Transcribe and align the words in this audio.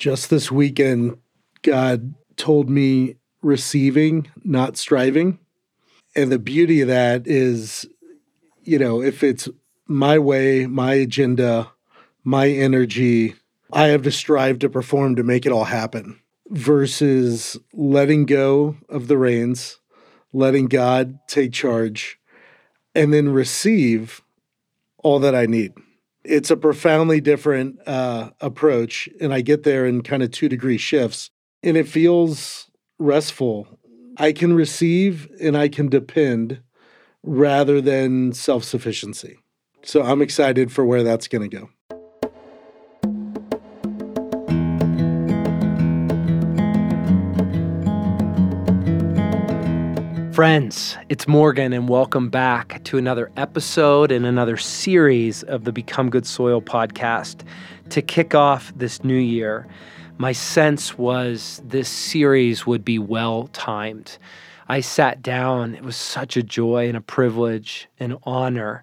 Just 0.00 0.30
this 0.30 0.50
weekend, 0.50 1.18
God 1.60 2.14
told 2.36 2.70
me 2.70 3.16
receiving, 3.42 4.28
not 4.42 4.78
striving. 4.78 5.38
And 6.16 6.32
the 6.32 6.38
beauty 6.38 6.80
of 6.80 6.88
that 6.88 7.26
is, 7.26 7.84
you 8.62 8.78
know, 8.78 9.02
if 9.02 9.22
it's 9.22 9.46
my 9.86 10.18
way, 10.18 10.64
my 10.64 10.94
agenda, 10.94 11.70
my 12.24 12.48
energy, 12.48 13.34
I 13.74 13.88
have 13.88 14.00
to 14.04 14.10
strive 14.10 14.58
to 14.60 14.70
perform 14.70 15.16
to 15.16 15.22
make 15.22 15.44
it 15.44 15.52
all 15.52 15.64
happen 15.64 16.18
versus 16.48 17.58
letting 17.74 18.24
go 18.24 18.78
of 18.88 19.06
the 19.06 19.18
reins, 19.18 19.80
letting 20.32 20.68
God 20.68 21.18
take 21.28 21.52
charge, 21.52 22.18
and 22.94 23.12
then 23.12 23.28
receive 23.28 24.22
all 24.96 25.18
that 25.18 25.34
I 25.34 25.44
need. 25.44 25.74
It's 26.24 26.50
a 26.50 26.56
profoundly 26.56 27.20
different 27.20 27.78
uh, 27.86 28.30
approach, 28.40 29.08
and 29.20 29.32
I 29.32 29.40
get 29.40 29.62
there 29.62 29.86
in 29.86 30.02
kind 30.02 30.22
of 30.22 30.30
two 30.30 30.48
degree 30.48 30.78
shifts, 30.78 31.30
and 31.62 31.76
it 31.76 31.88
feels 31.88 32.70
restful. 32.98 33.66
I 34.16 34.32
can 34.32 34.52
receive 34.52 35.30
and 35.40 35.56
I 35.56 35.68
can 35.68 35.88
depend 35.88 36.60
rather 37.22 37.80
than 37.80 38.32
self 38.32 38.64
sufficiency. 38.64 39.38
So 39.82 40.02
I'm 40.02 40.20
excited 40.20 40.70
for 40.70 40.84
where 40.84 41.02
that's 41.02 41.26
going 41.26 41.48
to 41.48 41.56
go. 41.56 41.70
Friends, 50.40 50.96
it's 51.10 51.28
Morgan, 51.28 51.74
and 51.74 51.86
welcome 51.86 52.30
back 52.30 52.82
to 52.84 52.96
another 52.96 53.30
episode 53.36 54.10
and 54.10 54.24
another 54.24 54.56
series 54.56 55.42
of 55.42 55.64
the 55.64 55.70
Become 55.70 56.08
Good 56.08 56.24
Soil 56.24 56.62
podcast. 56.62 57.42
To 57.90 58.00
kick 58.00 58.34
off 58.34 58.72
this 58.74 59.04
new 59.04 59.18
year, 59.18 59.66
my 60.16 60.32
sense 60.32 60.96
was 60.96 61.60
this 61.62 61.90
series 61.90 62.66
would 62.66 62.86
be 62.86 62.98
well 62.98 63.48
timed. 63.48 64.16
I 64.66 64.80
sat 64.80 65.20
down, 65.20 65.74
it 65.74 65.82
was 65.82 65.96
such 65.96 66.38
a 66.38 66.42
joy 66.42 66.88
and 66.88 66.96
a 66.96 67.02
privilege 67.02 67.86
and 67.98 68.16
honor 68.22 68.82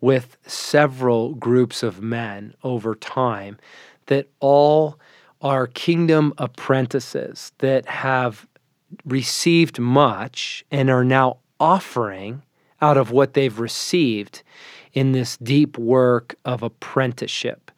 with 0.00 0.36
several 0.44 1.34
groups 1.36 1.84
of 1.84 2.02
men 2.02 2.52
over 2.64 2.96
time 2.96 3.58
that 4.06 4.28
all 4.40 4.98
are 5.40 5.68
kingdom 5.68 6.34
apprentices 6.38 7.52
that 7.58 7.86
have 7.86 8.45
received 9.04 9.78
much 9.78 10.64
and 10.70 10.90
are 10.90 11.04
now 11.04 11.38
offering 11.58 12.42
out 12.80 12.96
of 12.96 13.10
what 13.10 13.34
they've 13.34 13.58
received 13.58 14.42
in 14.92 15.12
this 15.12 15.36
deep 15.38 15.78
work 15.78 16.34
of 16.44 16.62
apprenticeship. 16.62 17.70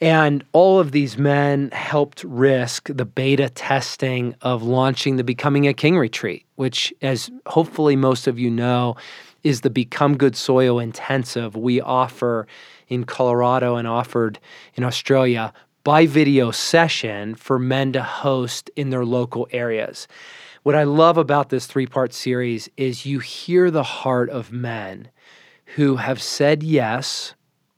And 0.00 0.44
all 0.52 0.80
of 0.80 0.92
these 0.92 1.16
men 1.16 1.70
helped 1.70 2.24
risk 2.24 2.88
the 2.92 3.04
beta 3.04 3.48
testing 3.48 4.34
of 4.42 4.62
launching 4.62 5.16
the 5.16 5.24
Becoming 5.24 5.66
a 5.66 5.72
King 5.74 5.96
retreat, 5.96 6.44
which, 6.56 6.92
as 7.00 7.30
hopefully 7.46 7.96
most 7.96 8.26
of 8.26 8.38
you 8.38 8.50
know, 8.50 8.96
is 9.44 9.60
the 9.60 9.70
Become 9.70 10.16
Good 10.16 10.36
Soil 10.36 10.78
Intensive 10.78 11.54
we 11.54 11.80
offer 11.80 12.46
in 12.88 13.04
Colorado 13.04 13.76
and 13.76 13.86
offered 13.86 14.38
in 14.74 14.84
Australia 14.84 15.52
by 15.84 16.06
video 16.06 16.50
session 16.50 17.34
for 17.34 17.58
men 17.58 17.92
to 17.92 18.02
host 18.02 18.70
in 18.74 18.88
their 18.88 19.04
local 19.04 19.46
areas. 19.52 20.08
What 20.62 20.74
I 20.74 20.84
love 20.84 21.18
about 21.18 21.50
this 21.50 21.66
three 21.66 21.86
part 21.86 22.14
series 22.14 22.70
is 22.78 23.04
you 23.04 23.18
hear 23.18 23.70
the 23.70 23.82
heart 23.82 24.30
of 24.30 24.50
men 24.50 25.08
who 25.76 25.96
have 25.96 26.22
said 26.22 26.62
yes 26.62 27.34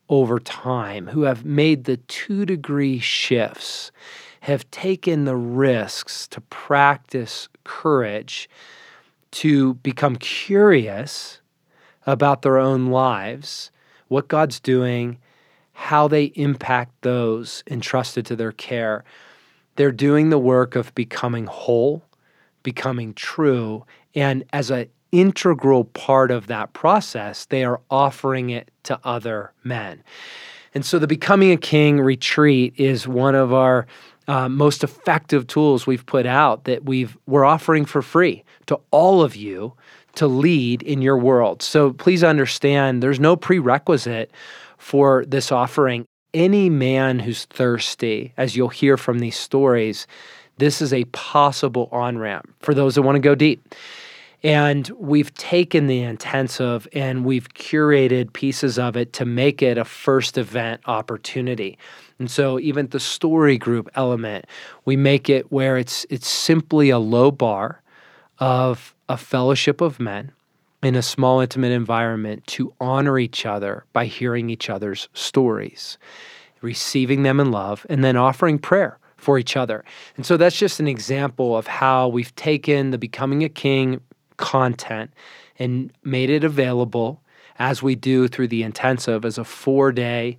over 0.08 0.38
time, 0.38 1.08
who 1.08 1.22
have 1.22 1.44
made 1.44 1.82
the 1.82 1.96
two 1.96 2.46
degree 2.46 3.00
shifts, 3.00 3.90
have 4.42 4.70
taken 4.70 5.24
the 5.24 5.36
risks 5.36 6.28
to 6.28 6.40
practice 6.42 7.48
courage, 7.64 8.48
to 9.32 9.74
become 9.74 10.14
curious 10.14 11.40
about 12.06 12.42
their 12.42 12.56
own 12.56 12.86
lives, 12.86 13.72
what 14.06 14.28
God's 14.28 14.60
doing, 14.60 15.18
how 15.76 16.08
they 16.08 16.24
impact 16.36 16.90
those 17.02 17.62
entrusted 17.70 18.24
to 18.24 18.34
their 18.34 18.50
care. 18.50 19.04
They're 19.76 19.92
doing 19.92 20.30
the 20.30 20.38
work 20.38 20.74
of 20.74 20.94
becoming 20.94 21.44
whole, 21.44 22.02
becoming 22.62 23.12
true, 23.12 23.84
and 24.14 24.42
as 24.54 24.70
an 24.70 24.88
integral 25.12 25.84
part 25.84 26.30
of 26.30 26.46
that 26.46 26.72
process, 26.72 27.44
they 27.44 27.62
are 27.62 27.82
offering 27.90 28.48
it 28.48 28.70
to 28.84 28.98
other 29.04 29.52
men. 29.64 30.02
And 30.74 30.84
so 30.84 30.98
the 30.98 31.06
Becoming 31.06 31.52
a 31.52 31.58
King 31.58 32.00
retreat 32.00 32.72
is 32.78 33.06
one 33.06 33.34
of 33.34 33.52
our 33.52 33.86
uh, 34.28 34.48
most 34.48 34.82
effective 34.82 35.46
tools 35.46 35.86
we've 35.86 36.06
put 36.06 36.24
out 36.24 36.64
that 36.64 36.86
we've 36.86 37.18
we're 37.26 37.44
offering 37.44 37.84
for 37.84 38.00
free 38.00 38.44
to 38.66 38.80
all 38.90 39.22
of 39.22 39.36
you 39.36 39.74
to 40.14 40.26
lead 40.26 40.82
in 40.82 41.02
your 41.02 41.18
world. 41.18 41.62
So 41.62 41.92
please 41.92 42.24
understand 42.24 43.02
there's 43.02 43.20
no 43.20 43.36
prerequisite 43.36 44.30
for 44.86 45.24
this 45.26 45.50
offering. 45.50 46.06
Any 46.32 46.70
man 46.70 47.18
who's 47.18 47.44
thirsty, 47.46 48.32
as 48.36 48.54
you'll 48.54 48.68
hear 48.68 48.96
from 48.96 49.18
these 49.18 49.36
stories, 49.36 50.06
this 50.58 50.80
is 50.80 50.92
a 50.92 51.06
possible 51.06 51.88
on 51.90 52.18
ramp 52.18 52.54
for 52.60 52.72
those 52.72 52.94
that 52.94 53.02
want 53.02 53.16
to 53.16 53.20
go 53.20 53.34
deep. 53.34 53.74
And 54.44 54.88
we've 54.90 55.34
taken 55.34 55.88
the 55.88 56.02
intensive 56.02 56.86
and 56.92 57.24
we've 57.24 57.48
curated 57.48 58.32
pieces 58.32 58.78
of 58.78 58.96
it 58.96 59.12
to 59.14 59.24
make 59.24 59.60
it 59.60 59.76
a 59.76 59.84
first 59.84 60.38
event 60.38 60.82
opportunity. 60.86 61.78
And 62.20 62.30
so 62.30 62.60
even 62.60 62.86
the 62.86 63.00
story 63.00 63.58
group 63.58 63.90
element, 63.96 64.44
we 64.84 64.94
make 64.94 65.28
it 65.28 65.50
where 65.50 65.76
it's 65.76 66.06
it's 66.10 66.28
simply 66.28 66.90
a 66.90 67.00
low 67.00 67.32
bar 67.32 67.82
of 68.38 68.94
a 69.08 69.16
fellowship 69.16 69.80
of 69.80 69.98
men 69.98 70.30
in 70.86 70.94
a 70.94 71.02
small, 71.02 71.40
intimate 71.40 71.72
environment 71.72 72.46
to 72.46 72.72
honor 72.80 73.18
each 73.18 73.44
other 73.44 73.84
by 73.92 74.06
hearing 74.06 74.48
each 74.50 74.70
other's 74.70 75.08
stories, 75.14 75.98
receiving 76.60 77.24
them 77.24 77.40
in 77.40 77.50
love, 77.50 77.84
and 77.90 78.04
then 78.04 78.16
offering 78.16 78.56
prayer 78.56 78.96
for 79.16 79.36
each 79.36 79.56
other. 79.56 79.84
And 80.16 80.24
so 80.24 80.36
that's 80.36 80.56
just 80.56 80.78
an 80.78 80.86
example 80.86 81.56
of 81.56 81.66
how 81.66 82.06
we've 82.06 82.34
taken 82.36 82.92
the 82.92 82.98
Becoming 82.98 83.42
a 83.42 83.48
King 83.48 84.00
content 84.36 85.12
and 85.58 85.92
made 86.04 86.30
it 86.30 86.44
available 86.44 87.20
as 87.58 87.82
we 87.82 87.96
do 87.96 88.28
through 88.28 88.48
the 88.48 88.62
intensive 88.62 89.24
as 89.24 89.38
a 89.38 89.44
four 89.44 89.90
day 89.90 90.38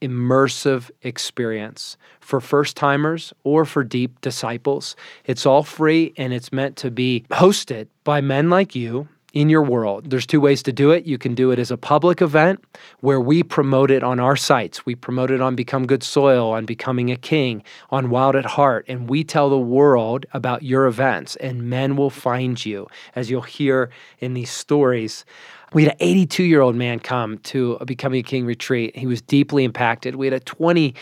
immersive 0.00 0.90
experience 1.02 1.98
for 2.20 2.40
first 2.40 2.74
timers 2.74 3.34
or 3.44 3.66
for 3.66 3.84
deep 3.84 4.18
disciples. 4.22 4.96
It's 5.26 5.44
all 5.44 5.62
free 5.62 6.14
and 6.16 6.32
it's 6.32 6.52
meant 6.52 6.76
to 6.76 6.90
be 6.90 7.26
hosted 7.32 7.88
by 8.04 8.22
men 8.22 8.48
like 8.48 8.74
you 8.74 9.08
in 9.38 9.48
your 9.48 9.62
world. 9.62 10.10
There's 10.10 10.26
two 10.26 10.40
ways 10.40 10.64
to 10.64 10.72
do 10.72 10.90
it. 10.90 11.06
You 11.06 11.16
can 11.16 11.36
do 11.36 11.52
it 11.52 11.60
as 11.60 11.70
a 11.70 11.76
public 11.76 12.20
event 12.20 12.58
where 13.02 13.20
we 13.20 13.44
promote 13.44 13.88
it 13.88 14.02
on 14.02 14.18
our 14.18 14.34
sites. 14.34 14.84
We 14.84 14.96
promote 14.96 15.30
it 15.30 15.40
on 15.40 15.54
Become 15.54 15.86
Good 15.86 16.02
Soil, 16.02 16.50
on 16.50 16.66
Becoming 16.66 17.12
a 17.12 17.16
King, 17.16 17.62
on 17.90 18.10
Wild 18.10 18.34
at 18.34 18.44
Heart, 18.44 18.86
and 18.88 19.08
we 19.08 19.22
tell 19.22 19.48
the 19.48 19.56
world 19.56 20.26
about 20.32 20.64
your 20.64 20.86
events, 20.86 21.36
and 21.36 21.70
men 21.70 21.94
will 21.94 22.10
find 22.10 22.66
you, 22.66 22.88
as 23.14 23.30
you'll 23.30 23.42
hear 23.42 23.90
in 24.18 24.34
these 24.34 24.50
stories. 24.50 25.24
We 25.72 25.84
had 25.84 25.92
an 25.92 25.98
82 26.00 26.42
year 26.42 26.60
old 26.60 26.74
man 26.74 26.98
come 26.98 27.38
to 27.38 27.76
a 27.80 27.84
Becoming 27.84 28.20
a 28.20 28.22
King 28.24 28.44
retreat. 28.44 28.96
He 28.96 29.06
was 29.06 29.20
deeply 29.20 29.62
impacted. 29.62 30.16
We 30.16 30.26
had 30.26 30.32
a 30.32 30.40
20 30.40 30.96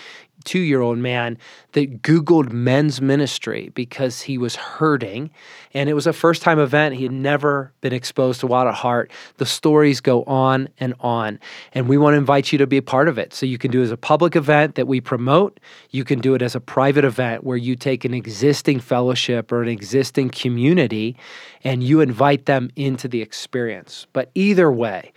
two 0.47 0.61
year 0.61 0.81
old 0.81 0.97
man 0.97 1.37
that 1.73 2.01
Googled 2.01 2.53
men's 2.53 3.03
ministry 3.03 3.71
because 3.75 4.23
he 4.23 4.39
was 4.39 4.57
hurting. 4.57 5.31
And 5.75 5.91
it 5.91 5.95
was 5.95 6.07
a 6.07 6.12
first 6.15 6.41
time 6.41 6.59
event. 6.59 6.95
He 6.95 7.03
had 7.03 7.12
never 7.12 7.73
been 7.83 7.93
exposed 7.93 8.41
to 8.41 8.47
Wild 8.47 8.69
at 8.69 8.75
Heart. 8.75 9.11
The 9.37 9.45
stories 9.45 10.01
go 10.01 10.23
on 10.25 10.71
and 10.79 10.95
on. 11.01 11.39
And 11.75 11.89
we 11.89 11.99
want 11.99 12.15
to 12.15 12.19
invite 12.19 12.51
you 12.51 12.59
to 12.59 12.67
be 12.67 12.79
a 12.79 12.83
part 12.83 13.09
of 13.09 13.19
it. 13.19 13.34
So 13.34 13.45
you 13.45 13.59
can 13.59 13.71
do 13.71 13.83
it 13.83 13.84
as 13.84 13.91
a 13.91 13.99
public 13.99 14.37
event 14.37 14.77
that 14.77 14.87
we 14.87 15.03
promote. 15.03 15.61
You 15.91 16.05
can 16.05 16.21
do 16.21 16.34
it 16.34 16.41
as 16.41 16.55
a 16.55 16.61
private 16.61 17.05
event 17.05 17.45
where 17.45 17.59
you 17.59 17.77
take 17.77 18.07
an 18.07 18.15
existing 18.15 18.81
fellowship 18.81 19.53
or 19.53 19.63
an 19.63 19.69
existing 19.69 20.31
community 20.31 21.16
and 21.63 21.83
you 21.83 22.01
invite 22.01 22.47
them 22.47 22.71
into 22.77 23.09
the 23.09 23.21
experience. 23.21 24.07
But 24.13 24.31
either 24.34 24.72
way, 24.72 25.13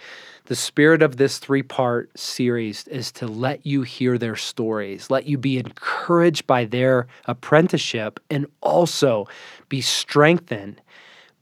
the 0.50 0.56
spirit 0.56 1.04
of 1.04 1.18
this 1.18 1.38
three 1.38 1.62
part 1.62 2.10
series 2.18 2.88
is 2.88 3.12
to 3.12 3.28
let 3.28 3.68
you 3.68 3.84
hear 3.84 4.18
their 4.18 4.36
stories, 4.36 5.12
let 5.12 5.28
you 5.28 5.38
be 5.38 5.60
encouraged 5.60 6.48
by 6.48 6.66
their 6.66 7.06
apprenticeship, 7.26 8.20
and 8.32 8.48
also 8.60 9.28
be 9.70 9.80
strengthened 9.80 10.82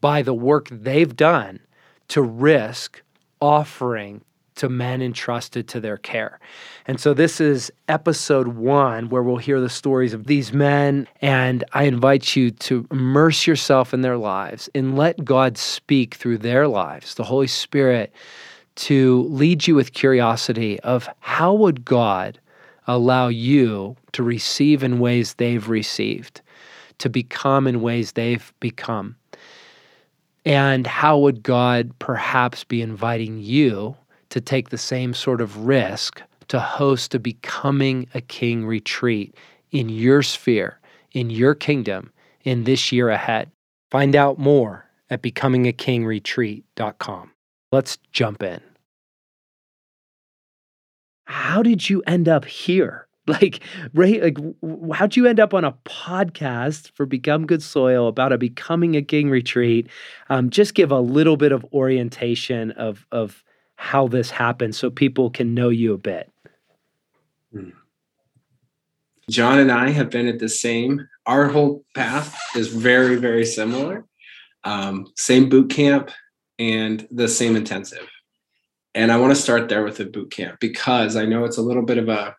by 0.02 0.22
the 0.22 0.34
work 0.34 0.68
they've 0.70 1.16
done 1.16 1.62
to 2.10 2.22
risk 2.22 3.02
offering 3.40 4.20
to 4.56 4.68
men 4.68 5.02
entrusted 5.02 5.70
to 5.70 5.80
their 5.80 5.98
care. 5.98 6.38
And 6.86 7.00
so 7.00 7.14
this 7.14 7.40
is 7.40 7.72
episode 7.88 8.50
one 8.50 9.08
where 9.08 9.24
we'll 9.24 9.38
hear 9.38 9.62
the 9.62 9.70
stories 9.70 10.14
of 10.14 10.28
these 10.28 10.52
men. 10.52 11.08
And 11.22 11.64
I 11.72 11.84
invite 11.84 12.36
you 12.36 12.52
to 12.52 12.86
immerse 12.92 13.48
yourself 13.48 13.94
in 13.94 14.02
their 14.02 14.18
lives 14.18 14.68
and 14.76 14.98
let 14.98 15.24
God 15.24 15.58
speak 15.58 16.16
through 16.16 16.40
their 16.40 16.68
lives. 16.68 17.16
The 17.16 17.24
Holy 17.24 17.48
Spirit 17.48 18.12
to 18.78 19.24
lead 19.24 19.68
you 19.68 19.76
with 19.76 19.94
curiosity 19.94 20.80
of 20.82 21.10
how 21.20 21.54
would 21.54 21.84
God 21.84 22.40
allow 22.88 23.28
you 23.28 23.96
to 24.14 24.24
receive 24.24 24.84
in 24.84 25.00
ways 25.00 25.34
they've 25.34 25.68
received, 25.68 26.42
to 27.00 27.10
become 27.10 27.68
in 27.68 27.82
ways 27.82 28.14
they've 28.14 28.54
become? 28.60 29.16
And 30.46 30.88
how 30.88 31.18
would 31.18 31.44
God 31.44 31.92
perhaps 32.00 32.64
be 32.64 32.82
inviting 32.82 33.40
you 33.40 33.98
to 34.30 34.40
take 34.40 34.70
the 34.70 34.78
same 34.78 35.14
sort 35.14 35.42
of 35.42 35.66
risk 35.66 36.22
to 36.48 36.60
host 36.60 37.14
a 37.14 37.20
becoming 37.20 38.08
a 38.14 38.22
king 38.22 38.66
retreat 38.66 39.36
in 39.72 39.90
your 39.90 40.24
sphere, 40.24 40.80
in 41.12 41.30
your 41.30 41.54
kingdom, 41.54 42.14
in 42.44 42.64
this 42.64 42.94
year 42.94 43.10
ahead? 43.10 43.52
Find 43.92 44.16
out 44.16 44.40
more 44.40 44.86
at 45.10 45.22
becomingakingretreat.com. 45.22 47.32
Let's 47.72 47.98
jump 48.12 48.44
in. 48.44 48.62
How 51.26 51.62
did 51.62 51.90
you 51.90 52.02
end 52.08 52.30
up 52.30 52.46
here? 52.46 53.04
Like, 53.30 53.60
Ray, 53.94 54.22
like, 54.22 54.38
how'd 54.94 55.18
you 55.18 55.28
end 55.28 55.42
up 55.42 55.54
on 55.54 55.66
a 55.66 55.74
podcast 55.84 56.92
for 56.92 57.06
Become 57.06 57.46
Good 57.46 57.62
Soil 57.62 58.08
about 58.08 58.32
a 58.32 58.38
Becoming 58.38 58.96
a 58.96 59.02
King 59.02 59.30
retreat? 59.30 59.90
Um, 60.30 60.50
just 60.50 60.76
give 60.76 60.94
a 60.94 61.02
little 61.02 61.36
bit 61.36 61.52
of 61.52 61.66
orientation 61.74 62.72
of 62.72 63.06
of 63.12 63.44
how 63.76 64.08
this 64.08 64.30
happened, 64.30 64.76
so 64.76 64.90
people 64.90 65.30
can 65.30 65.54
know 65.54 65.68
you 65.68 65.94
a 65.94 65.98
bit. 65.98 66.32
Hmm. 67.52 67.72
John 69.30 69.60
and 69.60 69.74
I 69.74 69.90
have 69.90 70.10
been 70.10 70.28
at 70.28 70.40
the 70.40 70.48
same. 70.48 71.06
Our 71.26 71.50
whole 71.50 71.84
path 71.96 72.34
is 72.56 72.70
very, 72.70 73.18
very 73.18 73.46
similar. 73.46 74.06
Um, 74.64 75.06
same 75.18 75.50
boot 75.50 75.70
camp 75.70 76.12
and 76.60 77.08
the 77.12 77.28
same 77.28 77.56
intensive. 77.56 78.08
And 78.96 79.12
I 79.12 79.18
want 79.18 79.36
to 79.36 79.42
start 79.42 79.70
there 79.70 79.84
with 79.84 79.98
the 79.98 80.06
boot 80.06 80.32
camp 80.32 80.60
because 80.60 81.16
I 81.16 81.26
know 81.26 81.46
it's 81.46 81.58
a 81.58 81.62
little 81.62 81.84
bit 81.84 81.98
of 81.98 82.10
a 82.10 82.36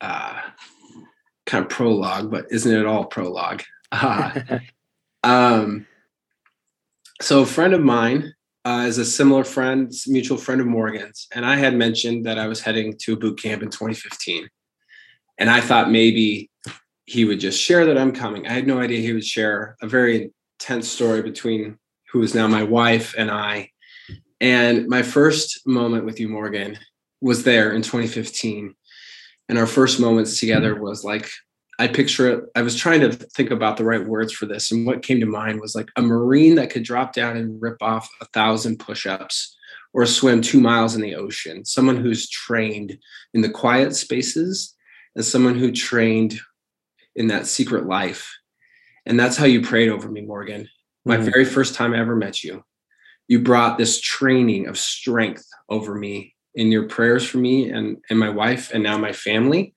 uh, 0.00 0.40
kind 1.46 1.64
of 1.64 1.70
prologue, 1.70 2.30
but 2.30 2.46
isn't 2.50 2.72
it 2.72 2.86
all 2.86 3.04
prologue? 3.04 3.62
Uh, 3.92 4.40
um, 5.24 5.86
so 7.20 7.42
a 7.42 7.46
friend 7.46 7.74
of 7.74 7.80
mine 7.80 8.34
uh, 8.64 8.84
is 8.86 8.98
a 8.98 9.04
similar 9.04 9.44
friend, 9.44 9.92
mutual 10.06 10.36
friend 10.36 10.60
of 10.60 10.66
Morgan's, 10.66 11.26
and 11.34 11.44
I 11.46 11.56
had 11.56 11.74
mentioned 11.74 12.26
that 12.26 12.38
I 12.38 12.46
was 12.46 12.60
heading 12.60 12.94
to 13.00 13.14
a 13.14 13.16
boot 13.16 13.40
camp 13.40 13.62
in 13.62 13.70
2015, 13.70 14.48
and 15.38 15.50
I 15.50 15.60
thought 15.60 15.90
maybe 15.90 16.50
he 17.06 17.24
would 17.24 17.40
just 17.40 17.60
share 17.60 17.86
that 17.86 17.96
I'm 17.96 18.12
coming. 18.12 18.46
I 18.46 18.52
had 18.52 18.66
no 18.66 18.80
idea 18.80 19.00
he 19.00 19.14
would 19.14 19.24
share 19.24 19.76
a 19.80 19.86
very 19.88 20.30
intense 20.60 20.88
story 20.88 21.22
between 21.22 21.78
who 22.12 22.22
is 22.22 22.34
now 22.34 22.46
my 22.46 22.62
wife 22.62 23.14
and 23.16 23.30
I. 23.30 23.70
And 24.40 24.88
my 24.88 25.02
first 25.02 25.66
moment 25.66 26.04
with 26.04 26.20
you, 26.20 26.28
Morgan, 26.28 26.78
was 27.20 27.42
there 27.42 27.72
in 27.72 27.82
2015 27.82 28.74
and 29.48 29.58
our 29.58 29.66
first 29.66 29.98
moments 29.98 30.38
together 30.38 30.74
was 30.74 31.04
like 31.04 31.30
I 31.80 31.86
picture 31.86 32.28
it. 32.28 32.44
I 32.56 32.62
was 32.62 32.74
trying 32.74 33.00
to 33.02 33.12
think 33.12 33.52
about 33.52 33.76
the 33.76 33.84
right 33.84 34.04
words 34.04 34.32
for 34.32 34.46
this, 34.46 34.72
and 34.72 34.84
what 34.84 35.04
came 35.04 35.20
to 35.20 35.26
mind 35.26 35.60
was 35.60 35.76
like 35.76 35.88
a 35.94 36.02
Marine 36.02 36.56
that 36.56 36.70
could 36.70 36.82
drop 36.82 37.12
down 37.12 37.36
and 37.36 37.62
rip 37.62 37.80
off 37.80 38.10
a 38.20 38.24
thousand 38.26 38.80
push 38.80 39.06
ups 39.06 39.56
or 39.94 40.04
swim 40.04 40.42
two 40.42 40.60
miles 40.60 40.96
in 40.96 41.00
the 41.00 41.14
ocean. 41.14 41.64
Someone 41.64 41.96
who's 41.96 42.28
trained 42.28 42.98
in 43.32 43.42
the 43.42 43.48
quiet 43.48 43.94
spaces 43.94 44.74
and 45.14 45.24
someone 45.24 45.56
who 45.56 45.70
trained 45.70 46.40
in 47.14 47.28
that 47.28 47.46
secret 47.46 47.86
life. 47.86 48.36
And 49.06 49.18
that's 49.18 49.36
how 49.36 49.46
you 49.46 49.62
prayed 49.62 49.88
over 49.88 50.10
me, 50.10 50.22
Morgan. 50.22 50.68
My 51.08 51.16
mm. 51.16 51.24
very 51.24 51.46
first 51.46 51.74
time 51.74 51.94
I 51.94 51.98
ever 51.98 52.14
met 52.14 52.44
you, 52.44 52.62
you 53.28 53.40
brought 53.40 53.78
this 53.78 53.98
training 53.98 54.68
of 54.68 54.78
strength 54.78 55.46
over 55.70 55.94
me 55.94 56.34
in 56.54 56.70
your 56.70 56.86
prayers 56.86 57.24
for 57.26 57.38
me 57.38 57.70
and 57.70 57.96
and 58.10 58.18
my 58.18 58.28
wife 58.28 58.70
and 58.72 58.82
now 58.82 58.98
my 58.98 59.12
family. 59.12 59.74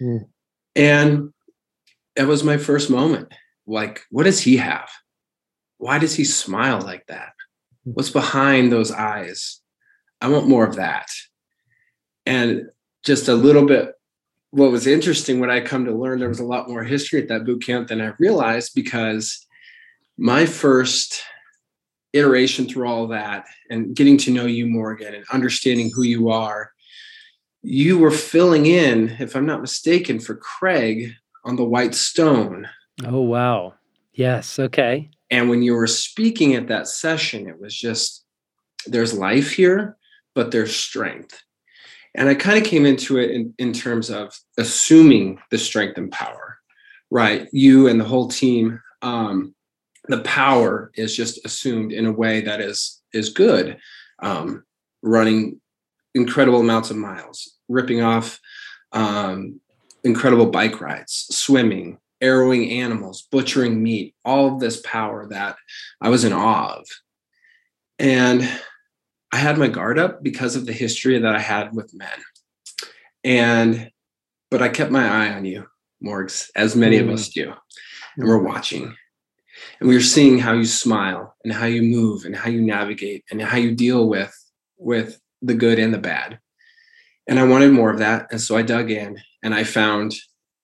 Mm. 0.00 0.26
and 0.74 1.32
that 2.16 2.26
was 2.26 2.42
my 2.42 2.56
first 2.56 2.90
moment. 2.90 3.32
Like 3.66 4.02
what 4.10 4.24
does 4.24 4.40
he 4.40 4.56
have? 4.56 4.90
Why 5.78 5.98
does 6.00 6.14
he 6.16 6.24
smile 6.24 6.80
like 6.80 7.06
that? 7.06 7.32
Hmm. 7.84 7.92
what's 7.92 8.10
behind 8.10 8.72
those 8.72 8.90
eyes? 8.90 9.60
I 10.20 10.28
want 10.28 10.48
more 10.48 10.66
of 10.66 10.76
that. 10.76 11.08
And 12.26 12.66
just 13.04 13.28
a 13.28 13.34
little 13.34 13.66
bit 13.66 13.94
what 14.50 14.70
was 14.70 14.86
interesting 14.86 15.40
when 15.40 15.50
i 15.50 15.60
come 15.60 15.84
to 15.84 15.92
learn 15.92 16.18
there 16.18 16.28
was 16.28 16.40
a 16.40 16.44
lot 16.44 16.68
more 16.68 16.84
history 16.84 17.20
at 17.20 17.28
that 17.28 17.44
boot 17.44 17.64
camp 17.64 17.88
than 17.88 18.00
i 18.00 18.12
realized 18.18 18.72
because 18.74 19.46
my 20.18 20.46
first 20.46 21.22
iteration 22.12 22.68
through 22.68 22.86
all 22.86 23.06
that 23.08 23.46
and 23.70 23.94
getting 23.94 24.16
to 24.18 24.30
know 24.30 24.46
you 24.46 24.66
more 24.66 24.90
again 24.90 25.14
and 25.14 25.24
understanding 25.32 25.90
who 25.94 26.02
you 26.02 26.28
are, 26.30 26.72
you 27.62 27.98
were 27.98 28.10
filling 28.10 28.66
in, 28.66 29.16
if 29.18 29.34
I'm 29.36 29.46
not 29.46 29.60
mistaken, 29.60 30.18
for 30.20 30.34
Craig 30.34 31.12
on 31.44 31.56
the 31.56 31.64
White 31.64 31.94
Stone. 31.94 32.68
Oh, 33.04 33.22
wow. 33.22 33.74
Yes. 34.12 34.58
Okay. 34.58 35.10
And 35.30 35.48
when 35.48 35.62
you 35.62 35.74
were 35.74 35.86
speaking 35.86 36.54
at 36.54 36.68
that 36.68 36.88
session, 36.88 37.48
it 37.48 37.58
was 37.58 37.74
just 37.74 38.24
there's 38.86 39.16
life 39.16 39.52
here, 39.52 39.96
but 40.34 40.50
there's 40.50 40.74
strength. 40.74 41.42
And 42.14 42.28
I 42.28 42.34
kind 42.34 42.58
of 42.58 42.64
came 42.64 42.84
into 42.84 43.18
it 43.18 43.30
in, 43.30 43.54
in 43.58 43.72
terms 43.72 44.10
of 44.10 44.38
assuming 44.58 45.38
the 45.50 45.56
strength 45.56 45.96
and 45.96 46.12
power, 46.12 46.58
right? 47.10 47.48
You 47.52 47.88
and 47.88 47.98
the 47.98 48.04
whole 48.04 48.28
team. 48.28 48.80
Um, 49.00 49.54
the 50.08 50.20
power 50.22 50.90
is 50.94 51.16
just 51.16 51.44
assumed 51.44 51.92
in 51.92 52.06
a 52.06 52.12
way 52.12 52.40
that 52.42 52.60
is 52.60 53.00
is 53.12 53.28
good. 53.30 53.78
Um, 54.18 54.64
running 55.02 55.60
incredible 56.14 56.60
amounts 56.60 56.90
of 56.90 56.96
miles 56.96 57.56
ripping 57.68 58.02
off 58.02 58.38
um, 58.92 59.60
incredible 60.04 60.46
bike 60.46 60.80
rides 60.80 61.26
swimming 61.30 61.98
arrowing 62.22 62.70
animals 62.70 63.26
butchering 63.30 63.82
meat 63.82 64.14
all 64.24 64.52
of 64.52 64.60
this 64.60 64.80
power 64.82 65.26
that 65.28 65.56
i 66.00 66.08
was 66.08 66.24
in 66.24 66.32
awe 66.32 66.76
of. 66.76 66.86
And 67.98 68.42
i 69.32 69.36
had 69.36 69.58
my 69.58 69.68
guard 69.68 69.98
up 69.98 70.22
because 70.22 70.56
of 70.56 70.66
the 70.66 70.72
history 70.72 71.18
that 71.18 71.34
i 71.34 71.40
had 71.40 71.74
with 71.74 71.94
men. 71.94 72.08
And 73.24 73.90
but 74.50 74.62
i 74.62 74.68
kept 74.68 74.90
my 74.90 75.06
eye 75.06 75.32
on 75.32 75.44
you 75.44 75.66
morgs 76.04 76.50
as 76.54 76.76
many 76.76 76.98
mm. 76.98 77.04
of 77.04 77.10
us 77.10 77.28
do 77.28 77.52
and 78.16 78.28
we're 78.28 78.38
watching 78.38 78.94
and 79.80 79.88
we 79.88 79.94
were 79.94 80.00
seeing 80.00 80.38
how 80.38 80.52
you 80.52 80.64
smile 80.64 81.34
and 81.44 81.52
how 81.52 81.66
you 81.66 81.82
move 81.82 82.24
and 82.24 82.36
how 82.36 82.48
you 82.48 82.60
navigate 82.60 83.24
and 83.30 83.40
how 83.42 83.56
you 83.56 83.74
deal 83.74 84.08
with 84.08 84.32
with 84.78 85.20
the 85.40 85.54
good 85.54 85.78
and 85.78 85.92
the 85.92 85.98
bad. 85.98 86.38
And 87.28 87.38
i 87.38 87.44
wanted 87.44 87.72
more 87.72 87.90
of 87.90 87.98
that. 87.98 88.28
And 88.30 88.40
so 88.40 88.56
i 88.56 88.62
dug 88.62 88.90
in 88.90 89.18
and 89.42 89.54
i 89.54 89.64
found 89.64 90.14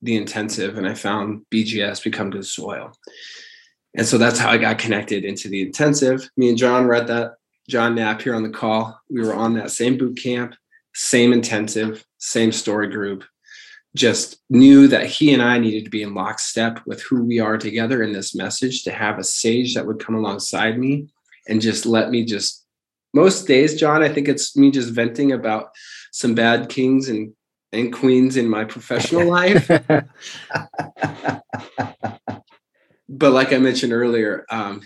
the 0.02 0.16
intensive 0.16 0.78
and 0.78 0.86
i 0.86 0.94
found 0.94 1.42
bgs 1.52 2.02
become 2.02 2.30
good 2.30 2.46
soil. 2.46 2.92
And 3.96 4.06
so 4.06 4.18
that's 4.18 4.38
how 4.38 4.50
i 4.50 4.58
got 4.58 4.78
connected 4.78 5.24
into 5.24 5.48
the 5.48 5.62
intensive. 5.62 6.28
Me 6.36 6.48
and 6.48 6.58
john 6.58 6.86
were 6.86 6.94
at 6.94 7.06
that 7.08 7.32
john 7.68 7.94
knapp 7.94 8.22
here 8.22 8.34
on 8.34 8.42
the 8.42 8.50
call. 8.50 8.98
We 9.10 9.20
were 9.20 9.34
on 9.34 9.54
that 9.54 9.70
same 9.70 9.98
boot 9.98 10.18
camp 10.18 10.54
same 10.94 11.32
intensive 11.32 12.04
same 12.18 12.50
story 12.50 12.88
group 12.88 13.24
just 13.98 14.40
knew 14.48 14.88
that 14.88 15.06
he 15.06 15.34
and 15.34 15.42
I 15.42 15.58
needed 15.58 15.84
to 15.84 15.90
be 15.90 16.02
in 16.02 16.14
lockstep 16.14 16.80
with 16.86 17.02
who 17.02 17.24
we 17.24 17.40
are 17.40 17.58
together 17.58 18.02
in 18.02 18.12
this 18.12 18.34
message 18.34 18.84
to 18.84 18.92
have 18.92 19.18
a 19.18 19.24
sage 19.24 19.74
that 19.74 19.86
would 19.86 19.98
come 19.98 20.14
alongside 20.14 20.78
me 20.78 21.08
and 21.48 21.60
just 21.60 21.84
let 21.84 22.10
me 22.10 22.24
just 22.24 22.64
most 23.14 23.46
days, 23.46 23.74
John, 23.74 24.02
I 24.02 24.08
think 24.08 24.28
it's 24.28 24.56
me 24.56 24.70
just 24.70 24.90
venting 24.90 25.32
about 25.32 25.70
some 26.12 26.34
bad 26.34 26.68
kings 26.68 27.08
and 27.08 27.32
and 27.72 27.92
queens 27.92 28.36
in 28.36 28.48
my 28.48 28.64
professional 28.64 29.28
life. 29.30 29.66
but 33.08 33.32
like 33.32 33.52
I 33.52 33.58
mentioned 33.58 33.92
earlier, 33.92 34.46
um, 34.50 34.82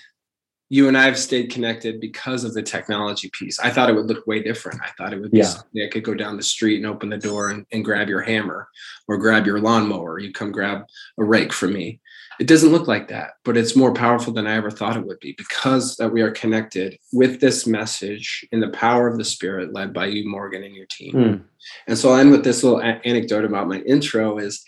you 0.72 0.88
and 0.88 0.96
I 0.96 1.04
have 1.04 1.18
stayed 1.18 1.50
connected 1.50 2.00
because 2.00 2.44
of 2.44 2.54
the 2.54 2.62
technology 2.62 3.28
piece. 3.38 3.60
I 3.60 3.68
thought 3.68 3.90
it 3.90 3.92
would 3.92 4.06
look 4.06 4.26
way 4.26 4.42
different. 4.42 4.80
I 4.80 4.88
thought 4.96 5.12
it 5.12 5.20
would 5.20 5.30
be 5.30 5.40
yeah. 5.40 5.44
something 5.44 5.82
I 5.82 5.90
could 5.90 6.02
go 6.02 6.14
down 6.14 6.38
the 6.38 6.42
street 6.42 6.78
and 6.78 6.86
open 6.86 7.10
the 7.10 7.18
door 7.18 7.50
and, 7.50 7.66
and 7.72 7.84
grab 7.84 8.08
your 8.08 8.22
hammer 8.22 8.68
or 9.06 9.18
grab 9.18 9.44
your 9.44 9.60
lawnmower. 9.60 10.18
You 10.18 10.32
come 10.32 10.50
grab 10.50 10.86
a 11.18 11.24
rake 11.24 11.52
from 11.52 11.74
me. 11.74 12.00
It 12.40 12.46
doesn't 12.46 12.72
look 12.72 12.88
like 12.88 13.08
that, 13.08 13.32
but 13.44 13.58
it's 13.58 13.76
more 13.76 13.92
powerful 13.92 14.32
than 14.32 14.46
I 14.46 14.54
ever 14.54 14.70
thought 14.70 14.96
it 14.96 15.04
would 15.04 15.20
be 15.20 15.34
because 15.36 15.94
that 15.96 16.08
we 16.08 16.22
are 16.22 16.30
connected 16.30 16.96
with 17.12 17.38
this 17.38 17.66
message 17.66 18.42
in 18.50 18.60
the 18.60 18.70
power 18.70 19.06
of 19.06 19.18
the 19.18 19.26
spirit 19.26 19.74
led 19.74 19.92
by 19.92 20.06
you, 20.06 20.26
Morgan, 20.26 20.64
and 20.64 20.74
your 20.74 20.86
team. 20.86 21.12
Mm. 21.12 21.42
And 21.86 21.98
so 21.98 22.12
I'll 22.12 22.18
end 22.18 22.30
with 22.30 22.44
this 22.44 22.64
little 22.64 22.80
a- 22.80 22.98
anecdote 23.04 23.44
about 23.44 23.68
my 23.68 23.80
intro 23.80 24.38
is 24.38 24.64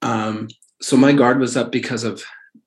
um, 0.00 0.48
so 0.80 0.96
my 0.96 1.12
guard 1.12 1.38
was 1.38 1.54
up 1.54 1.70
because 1.70 2.02
of 2.02 2.24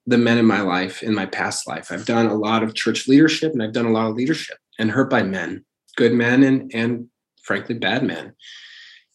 the 0.07 0.17
men 0.17 0.37
in 0.37 0.45
my 0.45 0.61
life, 0.61 1.03
in 1.03 1.13
my 1.13 1.25
past 1.25 1.67
life. 1.67 1.91
I've 1.91 2.05
done 2.05 2.27
a 2.27 2.33
lot 2.33 2.63
of 2.63 2.73
church 2.73 3.07
leadership 3.07 3.51
and 3.51 3.61
I've 3.61 3.73
done 3.73 3.85
a 3.85 3.91
lot 3.91 4.09
of 4.09 4.15
leadership 4.15 4.57
and 4.79 4.89
hurt 4.89 5.09
by 5.09 5.21
men, 5.21 5.65
good 5.97 6.13
men 6.13 6.43
and 6.43 6.71
and 6.73 7.09
frankly 7.43 7.75
bad 7.75 8.03
men. 8.03 8.33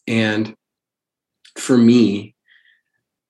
And 0.06 0.54
for 1.58 1.76
me, 1.76 2.34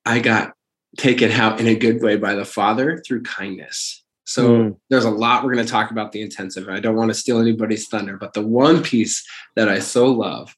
I 0.05 0.19
got 0.19 0.53
taken 0.97 1.31
out 1.31 1.59
in 1.59 1.67
a 1.67 1.75
good 1.75 2.01
way 2.01 2.17
by 2.17 2.35
the 2.35 2.45
Father 2.45 3.01
through 3.05 3.23
kindness. 3.23 4.03
So 4.25 4.49
mm. 4.49 4.77
there's 4.89 5.05
a 5.05 5.09
lot 5.09 5.43
we're 5.43 5.53
going 5.53 5.65
to 5.65 5.71
talk 5.71 5.91
about 5.91 6.11
the 6.11 6.21
intensive. 6.21 6.69
I 6.69 6.79
don't 6.79 6.95
want 6.95 7.09
to 7.09 7.15
steal 7.15 7.39
anybody's 7.39 7.87
thunder, 7.87 8.17
but 8.17 8.33
the 8.33 8.45
one 8.45 8.83
piece 8.83 9.25
that 9.55 9.69
I 9.69 9.79
so 9.79 10.07
love 10.07 10.55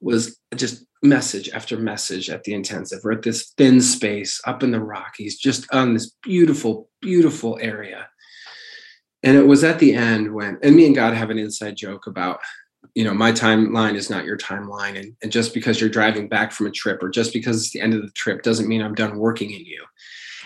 was 0.00 0.38
just 0.54 0.84
message 1.04 1.50
after 1.50 1.76
message 1.76 2.30
at 2.30 2.42
the 2.44 2.54
intensive. 2.54 3.00
We're 3.04 3.12
at 3.12 3.22
this 3.22 3.52
thin 3.56 3.80
space 3.80 4.40
up 4.46 4.62
in 4.62 4.70
the 4.70 4.80
Rockies, 4.80 5.38
just 5.38 5.72
on 5.72 5.92
this 5.92 6.12
beautiful, 6.22 6.88
beautiful 7.00 7.58
area. 7.60 8.08
And 9.22 9.36
it 9.36 9.46
was 9.46 9.64
at 9.64 9.78
the 9.78 9.94
end 9.94 10.32
when, 10.32 10.58
and 10.62 10.74
me 10.74 10.86
and 10.86 10.94
God 10.94 11.14
have 11.14 11.30
an 11.30 11.38
inside 11.38 11.76
joke 11.76 12.06
about, 12.06 12.40
you 12.94 13.04
know, 13.04 13.14
my 13.14 13.32
timeline 13.32 13.94
is 13.94 14.10
not 14.10 14.24
your 14.24 14.36
timeline. 14.36 14.98
And, 14.98 15.14
and 15.22 15.30
just 15.30 15.54
because 15.54 15.80
you're 15.80 15.90
driving 15.90 16.28
back 16.28 16.52
from 16.52 16.66
a 16.66 16.70
trip 16.70 17.02
or 17.02 17.10
just 17.10 17.32
because 17.32 17.58
it's 17.58 17.70
the 17.70 17.80
end 17.80 17.94
of 17.94 18.02
the 18.02 18.10
trip 18.12 18.42
doesn't 18.42 18.68
mean 18.68 18.82
I'm 18.82 18.94
done 18.94 19.18
working 19.18 19.50
in 19.50 19.64
you. 19.64 19.84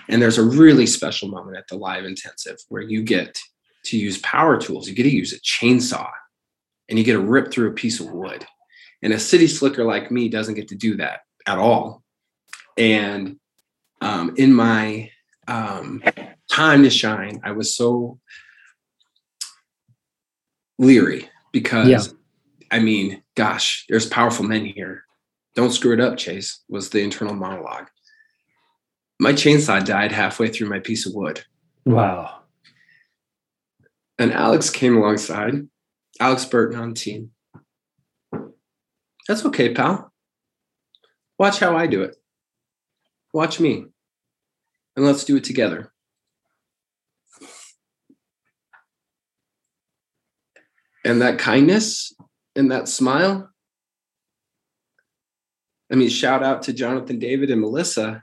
And 0.08 0.20
there's 0.20 0.38
a 0.38 0.44
really 0.44 0.86
special 0.86 1.28
moment 1.28 1.56
at 1.56 1.68
the 1.68 1.76
live 1.76 2.04
intensive 2.04 2.56
where 2.68 2.82
you 2.82 3.02
get 3.02 3.38
to 3.84 3.98
use 3.98 4.18
power 4.18 4.58
tools. 4.58 4.88
You 4.88 4.94
get 4.94 5.04
to 5.04 5.10
use 5.10 5.32
a 5.32 5.40
chainsaw 5.40 6.08
and 6.88 6.98
you 6.98 7.04
get 7.04 7.12
to 7.12 7.20
rip 7.20 7.52
through 7.52 7.70
a 7.70 7.74
piece 7.74 8.00
of 8.00 8.10
wood 8.10 8.46
and 9.02 9.12
a 9.12 9.18
city 9.18 9.46
slicker 9.46 9.84
like 9.84 10.10
me 10.10 10.28
doesn't 10.28 10.54
get 10.54 10.68
to 10.68 10.74
do 10.74 10.96
that 10.96 11.20
at 11.46 11.58
all. 11.58 12.02
And 12.76 13.38
um, 14.00 14.34
in 14.36 14.52
my 14.52 15.10
um, 15.46 16.02
time 16.50 16.82
to 16.82 16.90
shine, 16.90 17.40
I 17.44 17.52
was 17.52 17.74
so 17.74 18.18
leery 20.78 21.28
because, 21.52 21.88
yeah. 21.88 22.02
I 22.70 22.80
mean, 22.80 23.22
gosh, 23.34 23.84
there's 23.88 24.06
powerful 24.06 24.44
men 24.44 24.64
here. 24.64 25.04
Don't 25.54 25.72
screw 25.72 25.92
it 25.92 26.00
up, 26.00 26.16
Chase, 26.16 26.62
was 26.68 26.90
the 26.90 27.02
internal 27.02 27.34
monologue. 27.34 27.88
My 29.18 29.32
chainsaw 29.32 29.84
died 29.84 30.12
halfway 30.12 30.48
through 30.48 30.68
my 30.68 30.78
piece 30.78 31.06
of 31.06 31.14
wood. 31.14 31.44
Wow. 31.84 32.42
And 34.18 34.32
Alex 34.32 34.70
came 34.70 34.96
alongside, 34.96 35.66
Alex 36.20 36.44
Burton 36.44 36.78
on 36.78 36.94
team. 36.94 37.32
That's 39.28 39.44
okay, 39.44 39.74
pal. 39.74 40.10
Watch 41.38 41.60
how 41.60 41.76
I 41.76 41.86
do 41.86 42.02
it. 42.02 42.16
Watch 43.34 43.60
me. 43.60 43.84
And 44.96 45.04
let's 45.04 45.24
do 45.24 45.36
it 45.36 45.44
together. 45.44 45.92
And 51.04 51.22
that 51.22 51.38
kindness 51.38 52.12
and 52.56 52.72
that 52.72 52.88
smile. 52.88 53.50
I 55.92 55.94
mean, 55.94 56.08
shout 56.08 56.42
out 56.42 56.62
to 56.62 56.72
Jonathan 56.72 57.18
David 57.18 57.50
and 57.50 57.60
Melissa. 57.60 58.22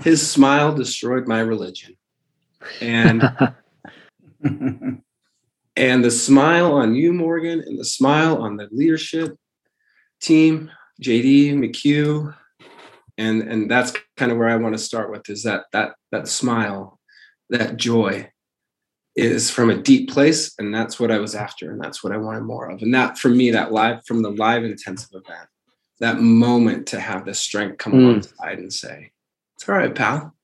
His 0.00 0.28
smile 0.28 0.74
destroyed 0.74 1.26
my 1.26 1.40
religion. 1.40 1.96
And 2.80 3.22
and 5.76 6.04
the 6.04 6.10
smile 6.10 6.72
on 6.72 6.94
you, 6.94 7.12
Morgan, 7.12 7.60
and 7.60 7.78
the 7.78 7.84
smile 7.84 8.40
on 8.40 8.56
the 8.56 8.68
leadership 8.70 9.36
team, 10.22 10.70
JD, 11.02 11.54
McHugh, 11.54 12.34
and 13.18 13.42
and 13.42 13.70
that's 13.70 13.92
kind 14.16 14.32
of 14.32 14.38
where 14.38 14.48
I 14.48 14.56
want 14.56 14.74
to 14.74 14.78
start 14.78 15.10
with 15.10 15.28
is 15.28 15.42
that 15.42 15.64
that 15.72 15.94
that 16.10 16.28
smile, 16.28 16.98
that 17.50 17.76
joy 17.76 18.30
is 19.14 19.50
from 19.50 19.68
a 19.68 19.76
deep 19.76 20.08
place 20.08 20.54
and 20.58 20.74
that's 20.74 20.98
what 20.98 21.10
I 21.10 21.18
was 21.18 21.34
after 21.34 21.70
and 21.70 21.78
that's 21.78 22.02
what 22.02 22.14
I 22.14 22.16
wanted 22.16 22.44
more 22.44 22.70
of. 22.70 22.80
And 22.80 22.94
that 22.94 23.18
for 23.18 23.28
me 23.28 23.50
that 23.50 23.70
live 23.70 24.00
from 24.06 24.22
the 24.22 24.30
live 24.30 24.64
intensive 24.64 25.10
event, 25.12 25.48
that 26.00 26.18
moment 26.18 26.86
to 26.88 27.00
have 27.00 27.26
the 27.26 27.34
strength 27.34 27.76
come 27.76 27.92
mm. 27.92 28.04
alongside 28.04 28.58
and 28.58 28.72
say, 28.72 29.10
"It's 29.56 29.68
all 29.68 29.74
right, 29.74 29.94
pal. 29.94 30.34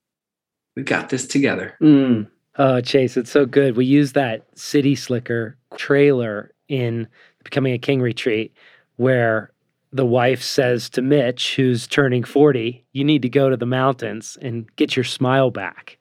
We 0.75 0.83
got 0.83 1.09
this 1.09 1.27
together." 1.27 1.75
Mm. 1.81 2.29
Oh, 2.57 2.81
Chase, 2.81 3.17
it's 3.17 3.31
so 3.31 3.45
good. 3.45 3.77
We 3.77 3.85
use 3.85 4.13
that 4.13 4.45
City 4.55 4.93
Slicker 4.93 5.57
trailer 5.77 6.53
in 6.67 7.07
Becoming 7.43 7.73
a 7.73 7.79
King 7.79 8.01
retreat 8.01 8.53
where 8.97 9.51
the 9.91 10.05
wife 10.05 10.41
says 10.43 10.89
to 10.91 11.01
Mitch, 11.01 11.55
who's 11.55 11.87
turning 11.87 12.23
40, 12.23 12.85
you 12.91 13.03
need 13.03 13.21
to 13.23 13.29
go 13.29 13.49
to 13.49 13.57
the 13.57 13.65
mountains 13.65 14.37
and 14.41 14.73
get 14.75 14.95
your 14.95 15.03
smile 15.03 15.49
back. 15.49 15.97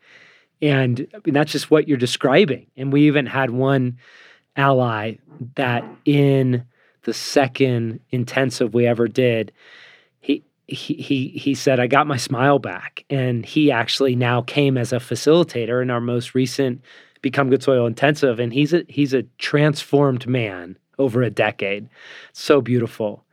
And 0.61 1.07
I 1.15 1.19
mean, 1.25 1.35
that's 1.35 1.53
just 1.53 1.71
what 1.71 1.89
you're 1.89 1.97
describing. 1.97 2.67
And 2.77 2.93
we 2.93 3.07
even 3.07 3.27
had 3.27 3.51
one 3.51 3.99
ally 4.57 5.15
that 5.55 5.85
in 6.05 6.65
the 7.03 7.15
second 7.15 8.01
intensive 8.11 8.75
we 8.75 8.87
ever 8.87 9.09
did, 9.09 9.53
he 10.21 10.45
he 10.67 10.95
he 10.95 11.29
he 11.29 11.55
said, 11.55 11.81
I 11.81 11.87
got 11.87 12.07
my 12.07 12.17
smile 12.17 12.59
back. 12.59 13.05
And 13.09 13.47
he 13.47 13.71
actually 13.71 14.17
now 14.17 14.43
came 14.43 14.77
as 14.77 14.93
a 14.93 14.97
facilitator 14.97 15.81
in 15.81 15.91
our 15.91 16.01
most 16.01 16.35
recent 16.35 16.83
Become 17.23 17.51
Good 17.51 17.63
Soil 17.63 17.87
Intensive. 17.87 18.41
And 18.41 18.53
he's 18.53 18.75
a 18.75 18.85
he's 18.89 19.15
a 19.15 19.23
transformed 19.39 20.27
man 20.27 20.77
over 20.99 21.23
a 21.23 21.31
decade. 21.31 21.89
So 22.33 22.61
beautiful. 22.61 23.25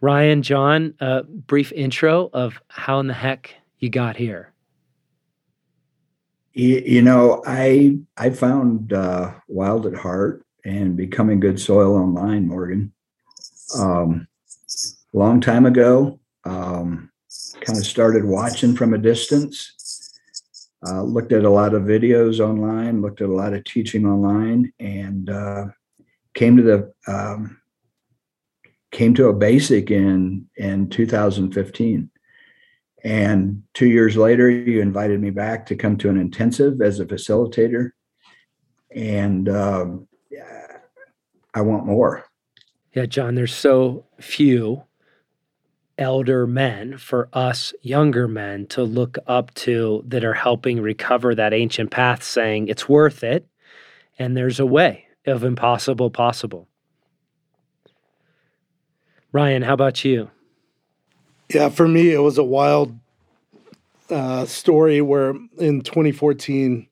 Ryan, 0.00 0.42
John, 0.42 0.94
a 1.00 1.22
brief 1.22 1.72
intro 1.72 2.30
of 2.32 2.60
how 2.68 3.00
in 3.00 3.06
the 3.06 3.14
heck 3.14 3.54
you 3.78 3.90
got 3.90 4.16
here. 4.16 4.52
You, 6.52 7.02
know, 7.02 7.42
I 7.46 7.98
I 8.16 8.30
found 8.30 8.94
uh, 8.94 9.34
Wild 9.46 9.86
at 9.86 9.94
Heart 9.94 10.42
and 10.64 10.96
Becoming 10.96 11.38
Good 11.38 11.60
Soil 11.60 11.94
online, 11.94 12.48
Morgan. 12.48 12.92
Um, 13.78 14.26
long 15.12 15.42
time 15.42 15.66
ago, 15.66 16.18
um, 16.44 17.10
kind 17.60 17.78
of 17.78 17.84
started 17.84 18.24
watching 18.24 18.74
from 18.74 18.94
a 18.94 18.98
distance. 18.98 19.74
Uh, 20.86 21.02
looked 21.02 21.32
at 21.32 21.44
a 21.44 21.50
lot 21.50 21.74
of 21.74 21.82
videos 21.82 22.40
online, 22.40 23.02
looked 23.02 23.20
at 23.20 23.28
a 23.28 23.34
lot 23.34 23.52
of 23.52 23.62
teaching 23.64 24.06
online, 24.06 24.72
and 24.80 25.28
uh, 25.28 25.66
came 26.32 26.56
to 26.56 26.62
the 26.62 26.92
um, 27.06 27.60
came 28.96 29.12
to 29.12 29.28
a 29.28 29.32
basic 29.34 29.90
in 29.90 30.46
in 30.56 30.88
2015 30.88 32.10
and 33.04 33.62
two 33.74 33.88
years 33.88 34.16
later 34.16 34.48
you 34.48 34.80
invited 34.80 35.20
me 35.20 35.28
back 35.28 35.66
to 35.66 35.76
come 35.76 35.98
to 35.98 36.08
an 36.08 36.18
intensive 36.18 36.80
as 36.80 36.98
a 36.98 37.04
facilitator. 37.04 37.90
And 38.94 39.50
um, 39.50 40.08
i 41.54 41.60
want 41.60 41.84
more. 41.84 42.24
Yeah 42.94 43.04
john 43.04 43.34
there's 43.34 43.54
so 43.54 44.06
few 44.18 44.82
elder 45.98 46.46
men 46.46 46.96
for 46.96 47.28
us 47.34 47.74
younger 47.82 48.26
men 48.26 48.66
to 48.68 48.82
look 48.82 49.18
up 49.26 49.52
to 49.66 50.02
that 50.06 50.24
are 50.24 50.32
helping 50.32 50.80
recover 50.80 51.34
that 51.34 51.52
ancient 51.52 51.90
path 51.90 52.22
saying 52.22 52.68
it's 52.68 52.88
worth 52.88 53.22
it. 53.22 53.46
And 54.18 54.34
there's 54.34 54.58
a 54.58 54.64
way 54.64 55.04
of 55.26 55.44
impossible 55.44 56.08
possible 56.08 56.66
Ryan, 59.36 59.60
how 59.60 59.74
about 59.74 60.02
you? 60.02 60.30
Yeah, 61.52 61.68
for 61.68 61.86
me, 61.86 62.10
it 62.10 62.20
was 62.20 62.38
a 62.38 62.42
wild 62.42 62.98
uh, 64.08 64.46
story 64.46 65.02
where 65.02 65.34
in 65.58 65.82
2014, 65.82 66.88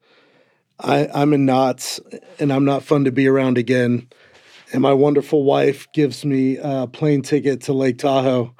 I, 0.78 1.08
I'm 1.14 1.32
in 1.32 1.46
knots 1.46 2.00
and 2.38 2.52
I'm 2.52 2.66
not 2.66 2.82
fun 2.82 3.04
to 3.04 3.10
be 3.10 3.26
around 3.26 3.56
again. 3.56 4.08
And 4.74 4.82
my 4.82 4.92
wonderful 4.92 5.44
wife 5.44 5.90
gives 5.94 6.22
me 6.22 6.58
a 6.62 6.86
plane 6.86 7.22
ticket 7.22 7.62
to 7.62 7.72
Lake 7.72 7.96
Tahoe, 7.96 8.54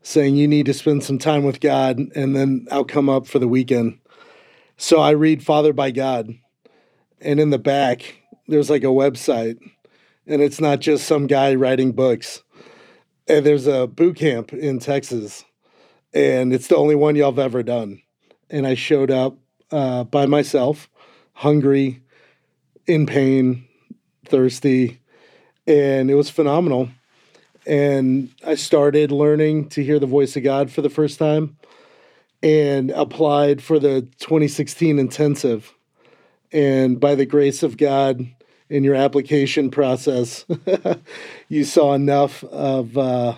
saying, 0.00 0.36
You 0.36 0.48
need 0.48 0.64
to 0.64 0.72
spend 0.72 1.04
some 1.04 1.18
time 1.18 1.44
with 1.44 1.60
God, 1.60 1.98
and 1.98 2.34
then 2.34 2.68
I'll 2.70 2.86
come 2.86 3.10
up 3.10 3.26
for 3.26 3.38
the 3.38 3.48
weekend. 3.48 3.98
So 4.78 4.98
I 4.98 5.10
read 5.10 5.44
Fathered 5.44 5.76
by 5.76 5.90
God. 5.90 6.30
And 7.20 7.38
in 7.38 7.50
the 7.50 7.58
back, 7.58 8.22
there's 8.48 8.70
like 8.70 8.82
a 8.82 8.86
website, 8.86 9.58
and 10.26 10.40
it's 10.40 10.58
not 10.58 10.80
just 10.80 11.06
some 11.06 11.26
guy 11.26 11.54
writing 11.54 11.92
books 11.92 12.42
and 13.30 13.46
there's 13.46 13.68
a 13.68 13.86
boot 13.86 14.16
camp 14.16 14.52
in 14.52 14.80
Texas, 14.80 15.44
and 16.12 16.52
it's 16.52 16.66
the 16.66 16.76
only 16.76 16.96
one 16.96 17.14
y'all 17.14 17.30
have 17.30 17.38
ever 17.38 17.62
done. 17.62 18.02
And 18.50 18.66
I 18.66 18.74
showed 18.74 19.10
up 19.10 19.36
uh, 19.70 20.02
by 20.02 20.26
myself, 20.26 20.90
hungry, 21.34 22.02
in 22.88 23.06
pain, 23.06 23.68
thirsty, 24.26 25.00
and 25.64 26.10
it 26.10 26.16
was 26.16 26.28
phenomenal. 26.28 26.88
And 27.66 28.30
I 28.44 28.56
started 28.56 29.12
learning 29.12 29.68
to 29.70 29.84
hear 29.84 30.00
the 30.00 30.06
voice 30.06 30.36
of 30.36 30.42
God 30.42 30.72
for 30.72 30.82
the 30.82 30.90
first 30.90 31.20
time 31.20 31.56
and 32.42 32.90
applied 32.90 33.62
for 33.62 33.78
the 33.78 34.08
2016 34.18 34.98
intensive. 34.98 35.72
And 36.50 36.98
by 36.98 37.14
the 37.14 37.26
grace 37.26 37.62
of 37.62 37.76
God, 37.76 38.26
in 38.70 38.84
your 38.84 38.94
application 38.94 39.70
process, 39.70 40.46
you 41.48 41.64
saw 41.64 41.92
enough 41.92 42.44
of 42.44 42.96
uh, 42.96 43.34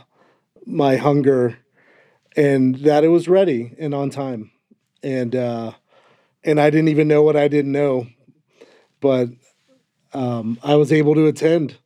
my 0.66 0.96
hunger 0.96 1.56
and 2.36 2.76
that 2.76 3.02
it 3.02 3.08
was 3.08 3.28
ready 3.28 3.74
and 3.78 3.94
on 3.94 4.10
time. 4.10 4.52
And 5.02 5.34
uh, 5.34 5.72
and 6.44 6.60
I 6.60 6.70
didn't 6.70 6.88
even 6.88 7.08
know 7.08 7.22
what 7.22 7.36
I 7.36 7.48
didn't 7.48 7.72
know, 7.72 8.06
but 9.00 9.30
um, 10.12 10.58
I 10.62 10.76
was 10.76 10.92
able 10.92 11.14
to 11.14 11.26
attend, 11.26 11.76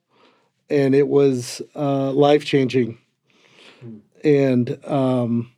and 0.69 0.95
it 0.95 1.09
was 1.09 1.63
uh, 1.75 2.11
life 2.13 2.45
changing. 2.45 2.99
And 4.23 4.85
um, 4.85 5.53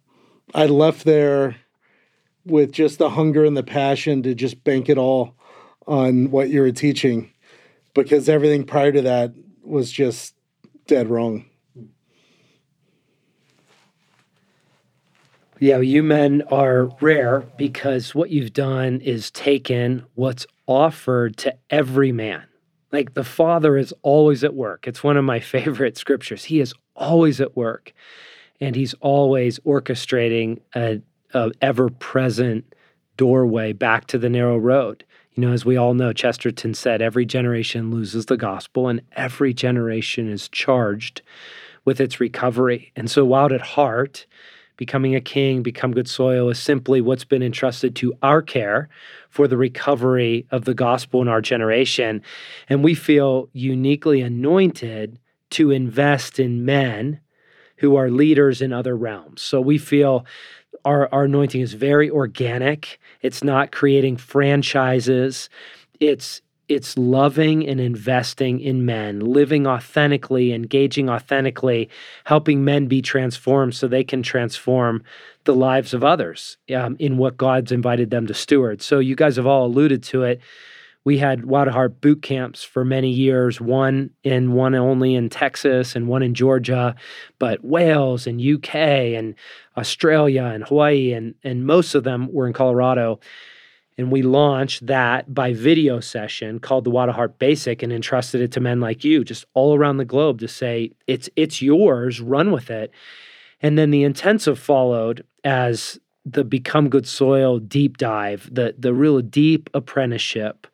I 0.54 0.66
left 0.66 1.04
there 1.04 1.57
with 2.45 2.71
just 2.71 2.99
the 2.99 3.11
hunger 3.11 3.45
and 3.45 3.57
the 3.57 3.62
passion 3.62 4.23
to 4.23 4.35
just 4.35 4.62
bank 4.62 4.88
it 4.88 4.99
all 4.99 5.35
on 5.87 6.30
what 6.30 6.50
you 6.50 6.61
were 6.61 6.71
teaching 6.71 7.33
because 8.05 8.28
everything 8.28 8.64
prior 8.64 8.93
to 8.93 9.02
that 9.02 9.33
was 9.62 9.90
just 9.90 10.35
dead 10.87 11.09
wrong. 11.09 11.45
Yeah, 15.61 15.78
you 15.78 16.05
men 16.05 16.43
are 16.52 16.90
rare 17.00 17.40
because 17.57 18.14
what 18.14 18.31
you've 18.31 18.52
done 18.52 19.00
is 19.00 19.31
taken 19.33 20.07
what's 20.14 20.47
offered 20.67 21.37
to 21.38 21.57
every 21.69 22.12
man. 22.12 22.45
Like 22.93 23.14
the 23.14 23.25
Father 23.25 23.76
is 23.76 23.93
always 24.02 24.45
at 24.45 24.55
work. 24.55 24.87
It's 24.87 25.02
one 25.02 25.17
of 25.17 25.25
my 25.25 25.40
favorite 25.40 25.99
scriptures. 25.99 26.45
He 26.45 26.61
is 26.61 26.73
always 26.95 27.40
at 27.40 27.57
work 27.57 27.93
and 28.61 28.76
he's 28.76 28.95
always 28.95 29.59
orchestrating 29.61 30.61
a, 30.75 31.00
a 31.35 31.50
ever 31.61 31.88
present 31.88 32.75
doorway 33.17 33.73
back 33.73 34.07
to 34.07 34.19
the 34.19 34.28
narrow 34.28 34.57
road. 34.57 35.05
You 35.38 35.47
know, 35.47 35.52
as 35.52 35.64
we 35.64 35.76
all 35.76 35.95
know, 35.95 36.12
Chesterton 36.12 36.75
said, 36.75 37.00
every 37.00 37.25
generation 37.25 37.92
loses 37.92 38.26
the 38.26 38.37
gospel 38.37 38.88
and 38.88 39.02
every 39.12 39.54
generation 39.54 40.28
is 40.28 40.49
charged 40.49 41.23
with 41.85 42.00
its 42.00 42.18
recovery. 42.18 42.90
And 42.97 43.09
so, 43.09 43.25
Wild 43.25 43.52
at 43.52 43.61
Heart, 43.61 44.26
becoming 44.76 45.14
a 45.14 45.21
king, 45.21 45.62
become 45.62 45.92
good 45.92 46.09
soil 46.09 46.49
is 46.50 46.59
simply 46.59 47.00
what's 47.00 47.23
been 47.23 47.45
entrusted 47.45 47.95
to 47.95 48.14
our 48.21 48.42
care 48.42 48.88
for 49.30 49.47
the 49.47 49.57
recovery 49.57 50.45
of 50.50 50.64
the 50.64 50.75
gospel 50.75 51.23
in 51.23 51.28
our 51.28 51.40
generation. 51.40 52.21
And 52.68 52.83
we 52.83 52.97
feel 52.97 53.49
uniquely 53.52 54.21
anointed 54.23 55.21
to 55.50 55.71
invest 55.71 56.40
in 56.40 56.64
men 56.64 57.21
who 57.76 57.95
are 57.95 58.11
leaders 58.11 58.61
in 58.61 58.73
other 58.73 58.97
realms. 58.97 59.40
So 59.40 59.61
we 59.61 59.78
feel 59.78 60.26
our, 60.85 61.09
our 61.12 61.25
anointing 61.25 61.61
is 61.61 61.75
very 61.75 62.11
organic. 62.11 62.99
It's 63.21 63.43
not 63.43 63.73
creating 63.73 64.17
franchises. 64.17 65.49
It's 66.01 66.43
it's 66.69 66.99
loving 66.99 67.67
and 67.67 67.81
investing 67.81 68.61
in 68.61 68.85
men, 68.85 69.21
living 69.21 69.67
authentically, 69.67 70.53
engaging 70.53 71.09
authentically, 71.09 71.89
helping 72.25 72.63
men 72.63 72.87
be 72.87 73.01
transformed 73.01 73.75
so 73.75 73.89
they 73.89 74.05
can 74.05 74.23
transform 74.23 75.03
the 75.45 75.55
lives 75.55 75.95
of 75.95 76.05
others 76.05 76.59
um, 76.77 76.95
in 76.99 77.17
what 77.17 77.39
God's 77.39 77.73
invited 77.73 78.11
them 78.11 78.27
to 78.27 78.35
steward. 78.35 78.83
So, 78.83 78.99
you 78.99 79.17
guys 79.17 79.37
have 79.37 79.47
all 79.47 79.65
alluded 79.65 80.03
to 80.05 80.25
it 80.25 80.43
we 81.05 81.19
had 81.19 81.47
Wild 81.47 81.69
Heart 81.69 82.00
boot 82.00 82.23
camps 82.23 82.62
for 82.62 82.85
many 82.85 83.11
years, 83.11 83.61
one 83.61 84.11
in 84.25 84.52
one 84.52 84.75
only 84.75 85.14
in 85.14 85.28
Texas 85.31 85.97
and 85.97 86.09
one 86.09 86.23
in 86.23 86.35
Georgia, 86.35 86.95
but 87.38 87.64
Wales 87.64 88.26
and 88.26 88.40
UK 88.40 88.75
and 88.75 89.35
Australia 89.76 90.45
and 90.45 90.64
Hawaii 90.64 91.12
and 91.12 91.35
and 91.43 91.64
most 91.67 91.95
of 91.95 92.05
them 92.05 92.31
were 92.33 92.47
in 92.47 92.52
Colorado. 92.52 93.21
And 93.97 94.12
we 94.12 94.23
launched 94.23 94.87
that 94.87 95.35
by 95.35 95.52
video 95.52 95.99
session 95.99 96.61
called 96.61 96.85
the 96.85 96.90
Wild 96.90 97.09
at 97.09 97.17
Heart 97.17 97.38
Basic 97.40 97.83
and 97.83 97.93
entrusted 97.93 98.40
it 98.40 98.52
to 98.52 98.61
men 98.61 98.81
like 98.81 99.02
you, 99.02 99.25
just 99.25 99.45
all 99.55 99.76
around 99.76 99.97
the 99.97 100.05
globe 100.05 100.38
to 100.40 100.49
say, 100.49 100.93
it's 101.07 101.28
it's 101.37 101.61
yours, 101.61 102.21
run 102.21 102.52
with 102.52 102.71
it. 102.71 102.93
And 103.61 103.76
then 103.76 103.90
the 103.90 104.05
intensive 104.05 104.59
followed 104.59 105.25
as 105.43 105.99
the 106.25 106.45
Become 106.45 106.90
Good 106.90 107.09
Soil 107.09 107.59
deep 107.59 107.97
dive, 107.97 108.49
the 108.52 108.75
the 108.78 108.95
real 108.95 109.21
deep 109.21 109.71
apprenticeship 109.75 110.67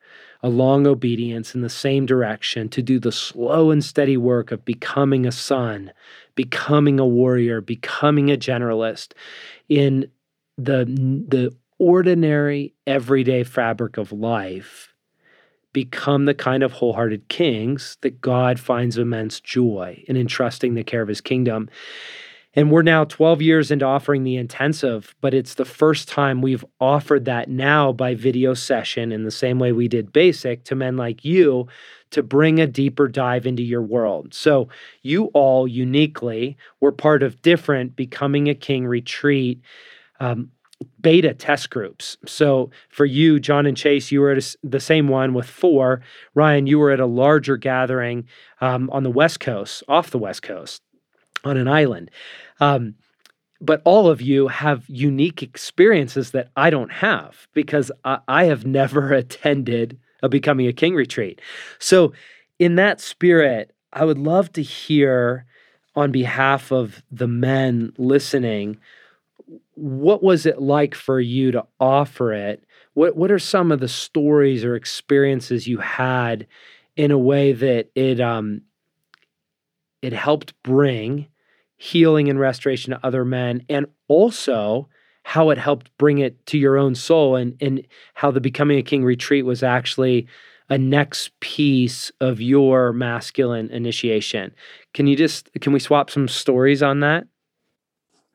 a 0.45 0.49
long 0.51 0.87
obedience 0.87 1.55
in 1.55 1.63
the 1.63 1.71
same 1.71 2.05
direction 2.05 2.69
to 2.69 2.83
do 2.83 2.99
the 2.99 3.11
slow 3.11 3.71
and 3.71 3.83
steady 3.83 4.19
work 4.19 4.53
of 4.53 4.63
becoming 4.63 5.25
a 5.25 5.33
son, 5.33 5.91
becoming 6.35 7.01
a 7.01 7.07
warrior, 7.07 7.63
becoming 7.63 8.31
a 8.31 8.37
generalist 8.37 9.15
in 9.71 10.07
the, 10.59 10.85
the 10.85 11.51
ordinary, 11.79 12.75
everyday 12.87 13.43
fabric 13.43 13.97
of 13.97 14.13
life. 14.13 14.93
Become 15.73 16.27
the 16.27 16.35
kind 16.35 16.63
of 16.63 16.73
wholehearted 16.73 17.29
kings 17.29 17.97
that 18.03 18.21
God 18.21 18.61
finds 18.61 18.99
immense 18.99 19.41
joy 19.41 20.05
in 20.07 20.15
entrusting 20.15 20.75
the 20.75 20.85
care 20.85 21.01
of 21.01 21.09
his 21.09 21.23
kingdom. 21.23 21.71
And 22.57 22.71
we're 22.71 22.83
now 22.83 23.05
12 23.05 23.43
years 23.43 23.71
into 23.71 23.85
offering 23.85 24.23
the 24.23 24.37
intensive, 24.37 25.15
but 25.21 25.35
it's 25.35 25.55
the 25.55 25.65
first 25.65 26.09
time 26.09 26.41
we've 26.41 26.65
offered 26.81 27.25
that 27.25 27.49
now 27.49 27.93
by 27.93 28.15
video 28.15 28.55
session 28.55 29.11
in 29.11 29.25
the 29.25 29.31
same 29.31 29.59
way 29.59 29.73
we 29.73 29.89
did 29.89 30.13
basic 30.13 30.65
to 30.65 30.77
men 30.77 30.97
like 30.97 31.25
you 31.25 31.67
to 32.11 32.23
bring 32.23 32.61
a 32.61 32.67
deeper 32.67 33.09
dive 33.09 33.45
into 33.45 33.63
your 33.63 33.83
world. 33.83 34.33
So 34.35 34.69
you 35.03 35.27
all 35.35 35.67
uniquely 35.67 36.57
were 36.81 36.93
part 36.93 37.25
of 37.25 37.43
different 37.43 37.97
Becoming 37.97 38.49
a 38.49 38.55
King 38.55 38.87
retreat. 38.87 39.61
Um, 40.21 40.51
beta 41.01 41.33
test 41.35 41.71
groups. 41.71 42.17
So 42.27 42.71
for 42.89 43.05
you, 43.05 43.41
John 43.41 43.67
and 43.67 43.77
Chase, 43.77 44.11
you 44.11 44.21
were 44.21 44.33
at 44.33 44.57
the 44.63 44.81
same 44.81 45.09
one 45.09 45.33
with 45.33 45.47
four. 45.47 46.03
Ryan, 46.35 46.67
you 46.67 46.79
were 46.79 46.91
at 46.91 47.01
a 47.01 47.07
larger 47.07 47.57
gathering 47.57 48.27
um, 48.61 48.91
on 48.91 49.03
the 49.03 49.11
West 49.11 49.41
Coast, 49.41 49.83
off 49.89 50.11
the 50.11 50.19
West 50.19 50.43
Coast, 50.43 50.83
on 51.45 51.57
an 51.57 51.69
island. 51.69 52.11
Um, 52.61 52.95
but 53.61 53.81
all 53.85 54.09
of 54.09 54.21
you 54.21 54.49
have 54.49 54.85
unique 54.89 55.43
experiences 55.43 56.33
that 56.33 56.51
I 56.57 56.71
don't 56.71 56.93
have 56.93 57.49
because 57.55 57.91
I, 58.05 58.19
I 58.29 58.45
have 58.45 58.67
never 58.67 59.13
attended 59.13 59.99
a 60.23 60.29
Becoming 60.29 60.67
a 60.67 60.73
King 60.73 60.95
retreat. 60.95 61.41
So, 61.79 62.13
in 62.59 62.77
that 62.77 63.01
spirit, 63.01 63.75
I 63.93 64.05
would 64.05 64.19
love 64.19 64.53
to 64.53 64.63
hear 64.63 65.45
on 65.97 66.13
behalf 66.13 66.73
of 66.73 67.03
the 67.11 67.29
men 67.29 67.93
listening 67.99 68.79
what 69.75 70.23
was 70.23 70.47
it 70.47 70.61
like 70.61 70.95
for 70.95 71.21
you 71.21 71.51
to 71.53 71.65
offer 71.81 72.33
it? 72.33 72.65
What 72.95 73.17
what 73.17 73.31
are 73.31 73.39
some 73.39 73.73
of 73.73 73.81
the 73.81 73.89
stories 73.89 74.65
or 74.65 74.77
experiences 74.77 75.67
you 75.67 75.79
had 75.79 76.47
in 76.97 77.11
a 77.11 77.19
way 77.19 77.53
that 77.53 77.91
it 77.95 78.21
um 78.21 78.63
it 80.01 80.13
helped 80.13 80.55
bring 80.63 81.27
healing 81.85 82.31
and 82.31 82.41
restoration 82.41 82.93
to 82.93 83.07
other 83.07 83.27
men, 83.27 83.63
and 83.69 83.85
also 84.09 84.89
how 85.23 85.51
it 85.51 85.59
helped 85.59 85.97
bring 85.99 86.19
it 86.19 86.47
to 86.47 86.57
your 86.57 86.79
own 86.79 86.95
soul, 86.95 87.37
and 87.37 87.57
and 87.61 87.87
how 88.15 88.31
the 88.31 88.41
Becoming 88.41 88.79
a 88.79 88.83
King 88.83 89.05
retreat 89.05 89.45
was 89.45 89.63
actually 89.63 90.27
a 90.71 90.79
next 90.79 91.39
piece 91.41 92.11
of 92.23 92.41
your 92.41 92.95
masculine 92.95 93.71
initiation. 93.71 94.55
Can 94.95 95.07
you 95.07 95.15
just 95.15 95.51
can 95.61 95.75
we 95.75 95.79
swap 95.79 96.09
some 96.09 96.27
stories 96.27 96.83
on 96.83 97.01
that? 97.01 97.27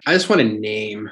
I 0.05 0.13
just 0.13 0.29
want 0.29 0.41
to 0.41 0.47
name 0.47 1.09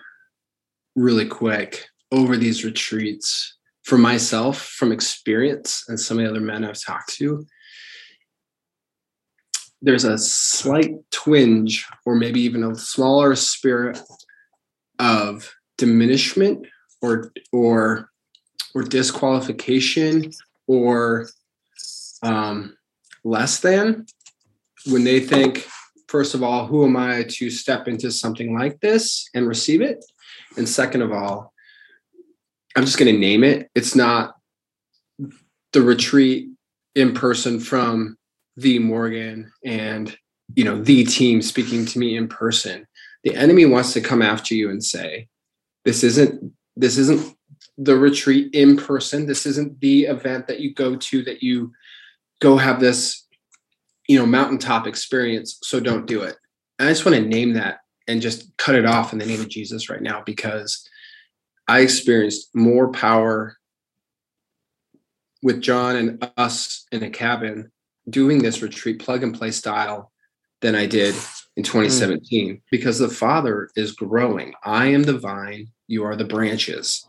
really 0.95 1.25
quick 1.25 1.87
over 2.11 2.37
these 2.37 2.63
retreats 2.63 3.57
for 3.83 3.97
myself 3.97 4.61
from 4.61 4.91
experience 4.91 5.83
and 5.87 5.99
some 5.99 6.19
of 6.19 6.23
the 6.23 6.29
other 6.29 6.39
men 6.39 6.63
I've 6.63 6.79
talked 6.79 7.15
to 7.15 7.45
there's 9.81 10.03
a 10.03 10.17
slight 10.17 10.95
twinge 11.11 11.85
or 12.05 12.15
maybe 12.15 12.41
even 12.41 12.63
a 12.63 12.75
smaller 12.75 13.35
spirit 13.35 13.99
of 14.99 15.53
diminishment 15.77 16.65
or 17.01 17.31
or 17.51 18.09
or 18.73 18.83
disqualification 18.83 20.31
or 20.67 21.27
um, 22.23 22.75
less 23.23 23.59
than 23.59 24.05
when 24.87 25.03
they 25.03 25.19
think 25.19 25.67
first 26.07 26.33
of 26.33 26.41
all 26.41 26.65
who 26.65 26.85
am 26.85 26.97
i 26.97 27.23
to 27.23 27.49
step 27.49 27.87
into 27.87 28.09
something 28.11 28.57
like 28.57 28.79
this 28.79 29.29
and 29.33 29.47
receive 29.47 29.81
it? 29.81 30.03
And 30.57 30.67
second 30.67 31.01
of 31.03 31.11
all 31.11 31.53
i'm 32.75 32.85
just 32.85 32.97
going 32.97 33.13
to 33.13 33.19
name 33.19 33.43
it. 33.43 33.69
It's 33.75 33.95
not 33.95 34.35
the 35.73 35.81
retreat 35.81 36.49
in 36.95 37.13
person 37.13 37.59
from 37.59 38.17
the 38.57 38.79
Morgan 38.79 39.51
and 39.63 40.17
you 40.55 40.65
know 40.65 40.81
the 40.81 41.05
team 41.05 41.41
speaking 41.41 41.85
to 41.85 41.99
me 41.99 42.17
in 42.17 42.27
person. 42.27 42.87
The 43.23 43.35
enemy 43.35 43.65
wants 43.65 43.93
to 43.93 44.01
come 44.01 44.21
after 44.21 44.55
you 44.55 44.69
and 44.69 44.83
say, 44.83 45.27
"This 45.85 46.03
isn't 46.03 46.53
this 46.75 46.97
isn't 46.97 47.37
the 47.77 47.95
retreat 47.95 48.49
in 48.53 48.75
person. 48.75 49.27
This 49.27 49.45
isn't 49.45 49.79
the 49.79 50.05
event 50.05 50.47
that 50.47 50.59
you 50.59 50.73
go 50.73 50.95
to 50.95 51.23
that 51.23 51.43
you 51.43 51.71
go 52.41 52.57
have 52.57 52.79
this 52.79 53.25
you 54.07 54.17
know 54.17 54.25
mountaintop 54.25 54.87
experience. 54.87 55.59
So 55.61 55.79
don't 55.79 56.07
do 56.07 56.23
it." 56.23 56.35
And 56.79 56.89
I 56.89 56.91
just 56.91 57.05
want 57.05 57.15
to 57.15 57.21
name 57.21 57.53
that 57.53 57.79
and 58.07 58.21
just 58.21 58.55
cut 58.57 58.75
it 58.75 58.85
off 58.85 59.13
in 59.13 59.19
the 59.19 59.25
name 59.25 59.41
of 59.41 59.49
Jesus 59.49 59.89
right 59.89 60.01
now 60.01 60.23
because 60.25 60.87
I 61.67 61.81
experienced 61.81 62.55
more 62.55 62.91
power 62.91 63.57
with 65.43 65.61
John 65.61 65.95
and 65.95 66.31
us 66.37 66.85
in 66.91 67.03
a 67.03 67.09
cabin 67.09 67.71
doing 68.09 68.39
this 68.39 68.61
retreat 68.61 68.99
plug 68.99 69.23
and 69.23 69.37
play 69.37 69.51
style 69.51 70.11
than 70.61 70.75
I 70.75 70.85
did 70.85 71.15
in 71.55 71.63
2017 71.63 72.55
mm. 72.55 72.61
because 72.71 72.99
the 72.99 73.09
Father 73.09 73.69
is 73.75 73.91
growing. 73.91 74.53
I 74.63 74.87
am 74.87 75.03
the 75.03 75.17
vine, 75.17 75.67
you 75.87 76.03
are 76.03 76.15
the 76.15 76.25
branches. 76.25 77.07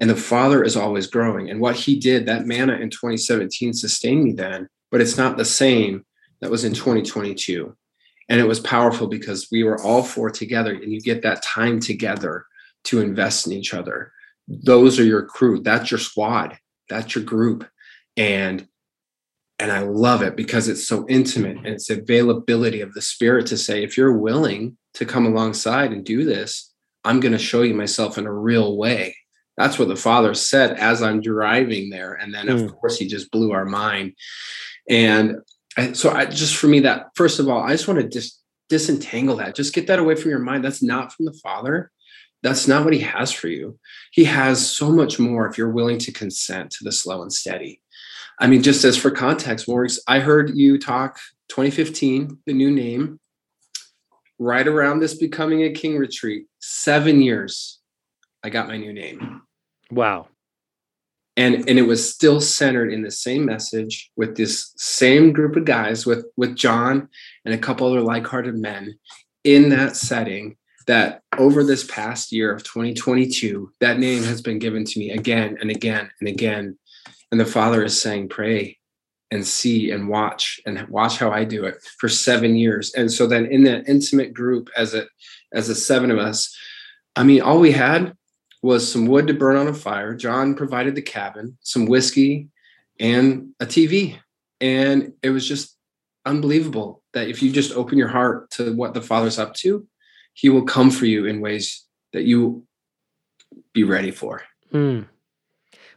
And 0.00 0.10
the 0.10 0.16
Father 0.16 0.62
is 0.62 0.76
always 0.76 1.06
growing. 1.06 1.48
And 1.48 1.60
what 1.60 1.76
He 1.76 1.98
did, 1.98 2.26
that 2.26 2.46
manna 2.46 2.74
in 2.74 2.90
2017 2.90 3.72
sustained 3.72 4.24
me 4.24 4.32
then, 4.32 4.68
but 4.90 5.00
it's 5.00 5.16
not 5.16 5.36
the 5.36 5.44
same 5.44 6.04
that 6.40 6.50
was 6.50 6.64
in 6.64 6.74
2022. 6.74 7.74
And 8.28 8.40
it 8.40 8.48
was 8.48 8.60
powerful 8.60 9.06
because 9.06 9.48
we 9.50 9.62
were 9.62 9.80
all 9.82 10.02
four 10.02 10.30
together, 10.30 10.74
and 10.74 10.92
you 10.92 11.00
get 11.00 11.22
that 11.22 11.42
time 11.42 11.80
together 11.80 12.44
to 12.84 13.00
invest 13.00 13.46
in 13.46 13.52
each 13.52 13.72
other. 13.72 14.12
Those 14.48 14.98
are 14.98 15.04
your 15.04 15.24
crew, 15.24 15.60
that's 15.60 15.90
your 15.90 16.00
squad, 16.00 16.58
that's 16.88 17.14
your 17.14 17.24
group. 17.24 17.68
And 18.16 18.66
and 19.58 19.72
I 19.72 19.80
love 19.80 20.22
it 20.22 20.36
because 20.36 20.68
it's 20.68 20.86
so 20.86 21.06
intimate 21.08 21.56
and 21.56 21.66
it's 21.66 21.88
availability 21.88 22.82
of 22.82 22.92
the 22.92 23.02
spirit 23.02 23.46
to 23.46 23.56
say, 23.56 23.82
if 23.82 23.96
you're 23.96 24.18
willing 24.18 24.76
to 24.94 25.06
come 25.06 25.26
alongside 25.26 25.92
and 25.92 26.04
do 26.04 26.24
this, 26.24 26.72
I'm 27.04 27.20
going 27.20 27.32
to 27.32 27.38
show 27.38 27.62
you 27.62 27.74
myself 27.74 28.18
in 28.18 28.26
a 28.26 28.32
real 28.32 28.76
way. 28.76 29.16
That's 29.56 29.78
what 29.78 29.88
the 29.88 29.96
father 29.96 30.34
said 30.34 30.72
as 30.72 31.02
I'm 31.02 31.22
driving 31.22 31.88
there. 31.88 32.14
And 32.14 32.34
then, 32.34 32.48
of 32.50 32.60
mm. 32.60 32.78
course, 32.78 32.98
he 32.98 33.06
just 33.06 33.30
blew 33.30 33.52
our 33.52 33.64
mind. 33.64 34.12
And 34.90 35.36
I, 35.78 35.92
so, 35.92 36.10
I 36.10 36.26
just 36.26 36.56
for 36.56 36.66
me, 36.66 36.80
that 36.80 37.06
first 37.14 37.38
of 37.38 37.48
all, 37.48 37.62
I 37.62 37.70
just 37.70 37.88
want 37.88 38.00
to 38.00 38.08
dis, 38.08 38.38
disentangle 38.68 39.36
that. 39.36 39.54
Just 39.54 39.74
get 39.74 39.86
that 39.86 39.98
away 39.98 40.16
from 40.16 40.30
your 40.30 40.40
mind. 40.40 40.64
That's 40.64 40.82
not 40.82 41.12
from 41.12 41.24
the 41.24 41.38
father. 41.42 41.90
That's 42.42 42.68
not 42.68 42.84
what 42.84 42.92
he 42.92 43.00
has 43.00 43.32
for 43.32 43.48
you. 43.48 43.78
He 44.12 44.24
has 44.24 44.68
so 44.68 44.90
much 44.90 45.18
more 45.18 45.48
if 45.48 45.56
you're 45.56 45.70
willing 45.70 45.98
to 46.00 46.12
consent 46.12 46.70
to 46.72 46.84
the 46.84 46.92
slow 46.92 47.22
and 47.22 47.32
steady. 47.32 47.80
I 48.38 48.46
mean, 48.46 48.62
just 48.62 48.84
as 48.84 48.96
for 48.96 49.10
context, 49.10 49.66
Morris, 49.66 50.00
I 50.06 50.20
heard 50.20 50.56
you 50.56 50.78
talk 50.78 51.18
2015, 51.48 52.38
the 52.46 52.52
new 52.52 52.70
name, 52.70 53.18
right 54.38 54.66
around 54.66 55.00
this 55.00 55.14
becoming 55.14 55.62
a 55.62 55.72
king 55.72 55.96
retreat, 55.96 56.46
seven 56.60 57.22
years, 57.22 57.80
I 58.42 58.50
got 58.50 58.68
my 58.68 58.76
new 58.76 58.92
name. 58.92 59.42
Wow. 59.90 60.28
And 61.38 61.68
and 61.68 61.78
it 61.78 61.86
was 61.86 62.08
still 62.08 62.40
centered 62.40 62.92
in 62.92 63.02
the 63.02 63.10
same 63.10 63.44
message 63.44 64.10
with 64.16 64.36
this 64.36 64.72
same 64.76 65.32
group 65.32 65.56
of 65.56 65.64
guys, 65.66 66.06
with 66.06 66.24
with 66.36 66.56
John 66.56 67.08
and 67.44 67.52
a 67.52 67.58
couple 67.58 67.86
other 67.86 68.00
like-hearted 68.00 68.56
men 68.56 68.98
in 69.44 69.68
that 69.70 69.96
setting. 69.96 70.56
That 70.86 71.22
over 71.36 71.64
this 71.64 71.82
past 71.84 72.30
year 72.30 72.54
of 72.54 72.62
2022, 72.62 73.72
that 73.80 73.98
name 73.98 74.22
has 74.22 74.40
been 74.40 74.60
given 74.60 74.84
to 74.84 74.98
me 75.00 75.10
again 75.10 75.58
and 75.60 75.68
again 75.68 76.08
and 76.20 76.28
again. 76.28 76.78
And 77.30 77.40
the 77.40 77.44
Father 77.44 77.82
is 77.84 78.00
saying, 78.00 78.28
pray 78.28 78.78
and 79.30 79.46
see 79.46 79.90
and 79.90 80.08
watch 80.08 80.60
and 80.66 80.86
watch 80.88 81.18
how 81.18 81.30
I 81.30 81.44
do 81.44 81.64
it 81.64 81.82
for 81.98 82.08
seven 82.08 82.54
years. 82.54 82.94
And 82.94 83.10
so 83.10 83.26
then 83.26 83.46
in 83.46 83.64
that 83.64 83.88
intimate 83.88 84.32
group 84.32 84.70
as 84.76 84.94
a 84.94 85.06
as 85.52 85.68
a 85.68 85.74
seven 85.74 86.10
of 86.10 86.18
us, 86.18 86.56
I 87.16 87.24
mean, 87.24 87.40
all 87.40 87.60
we 87.60 87.72
had 87.72 88.14
was 88.62 88.90
some 88.90 89.06
wood 89.06 89.26
to 89.26 89.34
burn 89.34 89.56
on 89.56 89.68
a 89.68 89.74
fire. 89.74 90.14
John 90.14 90.54
provided 90.54 90.94
the 90.94 91.02
cabin, 91.02 91.56
some 91.62 91.86
whiskey, 91.86 92.48
and 92.98 93.50
a 93.60 93.66
TV. 93.66 94.18
And 94.60 95.12
it 95.22 95.30
was 95.30 95.46
just 95.46 95.76
unbelievable 96.24 97.02
that 97.12 97.28
if 97.28 97.42
you 97.42 97.52
just 97.52 97.72
open 97.72 97.98
your 97.98 98.08
heart 98.08 98.50
to 98.52 98.74
what 98.74 98.94
the 98.94 99.02
Father's 99.02 99.38
up 99.38 99.54
to, 99.54 99.86
he 100.34 100.48
will 100.48 100.64
come 100.64 100.90
for 100.90 101.06
you 101.06 101.26
in 101.26 101.40
ways 101.40 101.84
that 102.12 102.24
you 102.24 102.66
be 103.72 103.84
ready 103.84 104.10
for. 104.10 104.42
Mm. 104.72 105.06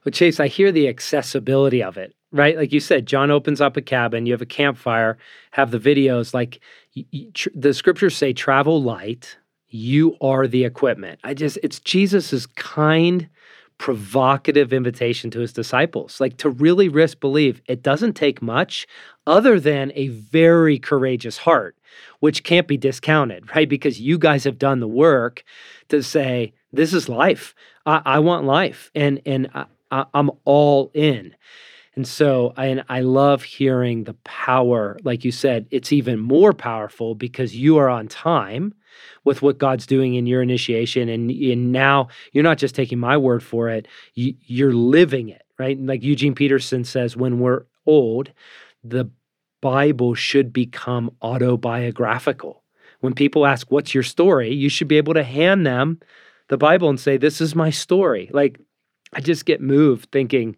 Well, 0.04 0.12
Chase, 0.12 0.40
I 0.40 0.48
hear 0.48 0.72
the 0.72 0.88
accessibility 0.88 1.84
of 1.84 1.98
it 1.98 2.16
right? 2.32 2.58
Like 2.58 2.72
you 2.72 2.80
said, 2.80 3.06
John 3.06 3.32
opens 3.32 3.62
up 3.62 3.78
a 3.78 3.82
cabin, 3.82 4.26
you 4.26 4.34
have 4.34 4.42
a 4.42 4.46
campfire, 4.46 5.18
have 5.52 5.72
the 5.72 5.80
videos. 5.80 6.34
Like 6.34 6.60
tr- 7.34 7.50
the 7.56 7.74
scriptures 7.74 8.16
say, 8.16 8.34
travel 8.34 8.82
light, 8.82 9.38
you 9.68 10.16
are 10.22 10.48
the 10.48 10.66
equipment. 10.66 11.20
I 11.24 11.34
just, 11.34 11.58
it's 11.64 11.80
Jesus's 11.80 12.46
kind, 12.46 13.30
provocative 13.78 14.74
invitation 14.74 15.32
to 15.32 15.40
his 15.40 15.54
disciples, 15.54 16.20
like 16.20 16.38
to 16.38 16.50
really 16.50 16.90
risk 16.90 17.20
believe 17.20 17.62
it 17.66 17.82
doesn't 17.82 18.14
take 18.14 18.42
much 18.42 18.86
other 19.26 19.60
than 19.60 19.92
a 19.96 20.10
very 20.10 20.78
courageous 20.78 21.38
heart, 21.38 21.78
which 22.20 22.44
can't 22.44 22.68
be 22.68 22.78
discounted, 22.78 23.56
right? 23.56 23.70
Because 23.70 24.02
you 24.02 24.18
guys 24.18 24.44
have 24.44 24.60
done 24.60 24.82
the 24.82 24.88
work 24.88 25.44
to 25.88 26.04
say, 26.04 26.54
this 26.74 26.94
is 26.94 27.08
life. 27.08 27.56
I, 27.86 28.02
I 28.06 28.20
want 28.20 28.46
life. 28.46 28.92
And, 28.94 29.22
and 29.26 29.50
uh, 29.54 29.66
I, 29.91 30.06
I'm 30.13 30.32
all 30.45 30.91
in. 30.93 31.36
And 31.95 32.08
so 32.08 32.54
I, 32.56 32.82
I 32.88 33.02
love 33.02 33.43
hearing 33.43 34.06
the 34.06 34.13
power. 34.23 34.97
Like 35.04 35.25
you 35.25 35.32
said, 35.32 35.67
it's 35.71 35.91
even 35.91 36.19
more 36.19 36.54
powerful 36.54 37.15
because 37.15 37.56
you 37.56 37.78
are 37.78 37.89
on 37.89 38.08
time 38.08 38.73
with 39.25 39.41
what 39.41 39.58
God's 39.58 39.86
doing 39.86 40.15
in 40.15 40.25
your 40.25 40.41
initiation. 40.41 41.10
And, 41.10 41.30
and 41.30 41.71
now 41.71 42.08
you're 42.32 42.43
not 42.43 42.58
just 42.58 42.75
taking 42.75 42.99
my 42.99 43.17
word 43.17 43.43
for 43.43 43.69
it, 43.69 43.88
you, 44.13 44.36
you're 44.45 44.73
living 44.73 45.30
it, 45.30 45.43
right? 45.58 45.80
Like 45.80 46.04
Eugene 46.04 46.36
Peterson 46.36 46.84
says, 46.84 47.17
when 47.17 47.39
we're 47.39 47.65
old, 47.86 48.32
the 48.84 49.10
Bible 49.62 50.15
should 50.15 50.54
become 50.54 51.12
autobiographical. 51.21 52.63
When 53.02 53.13
people 53.13 53.45
ask, 53.45 53.69
What's 53.71 53.93
your 53.93 54.04
story? 54.04 54.54
you 54.54 54.69
should 54.69 54.88
be 54.88 54.97
able 54.97 55.13
to 55.13 55.23
hand 55.23 55.65
them 55.65 55.99
the 56.47 56.58
Bible 56.58 56.89
and 56.89 56.99
say, 56.99 57.17
This 57.17 57.41
is 57.41 57.56
my 57.56 57.69
story. 57.69 58.30
Like, 58.34 58.60
I 59.13 59.22
just 59.22 59.45
get 59.45 59.62
moved 59.62 60.12
thinking, 60.12 60.56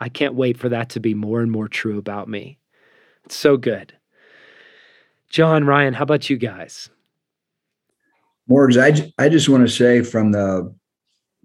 I 0.00 0.08
can't 0.08 0.34
wait 0.34 0.58
for 0.58 0.68
that 0.68 0.90
to 0.90 1.00
be 1.00 1.14
more 1.14 1.40
and 1.40 1.50
more 1.50 1.68
true 1.68 1.98
about 1.98 2.28
me. 2.28 2.58
It's 3.24 3.36
so 3.36 3.56
good. 3.56 3.94
John, 5.30 5.64
Ryan, 5.64 5.94
how 5.94 6.02
about 6.02 6.28
you 6.28 6.36
guys? 6.36 6.90
Morgs, 8.50 8.76
I, 8.76 9.12
I 9.24 9.28
just 9.28 9.48
want 9.48 9.66
to 9.66 9.72
say 9.72 10.02
from 10.02 10.32
the 10.32 10.74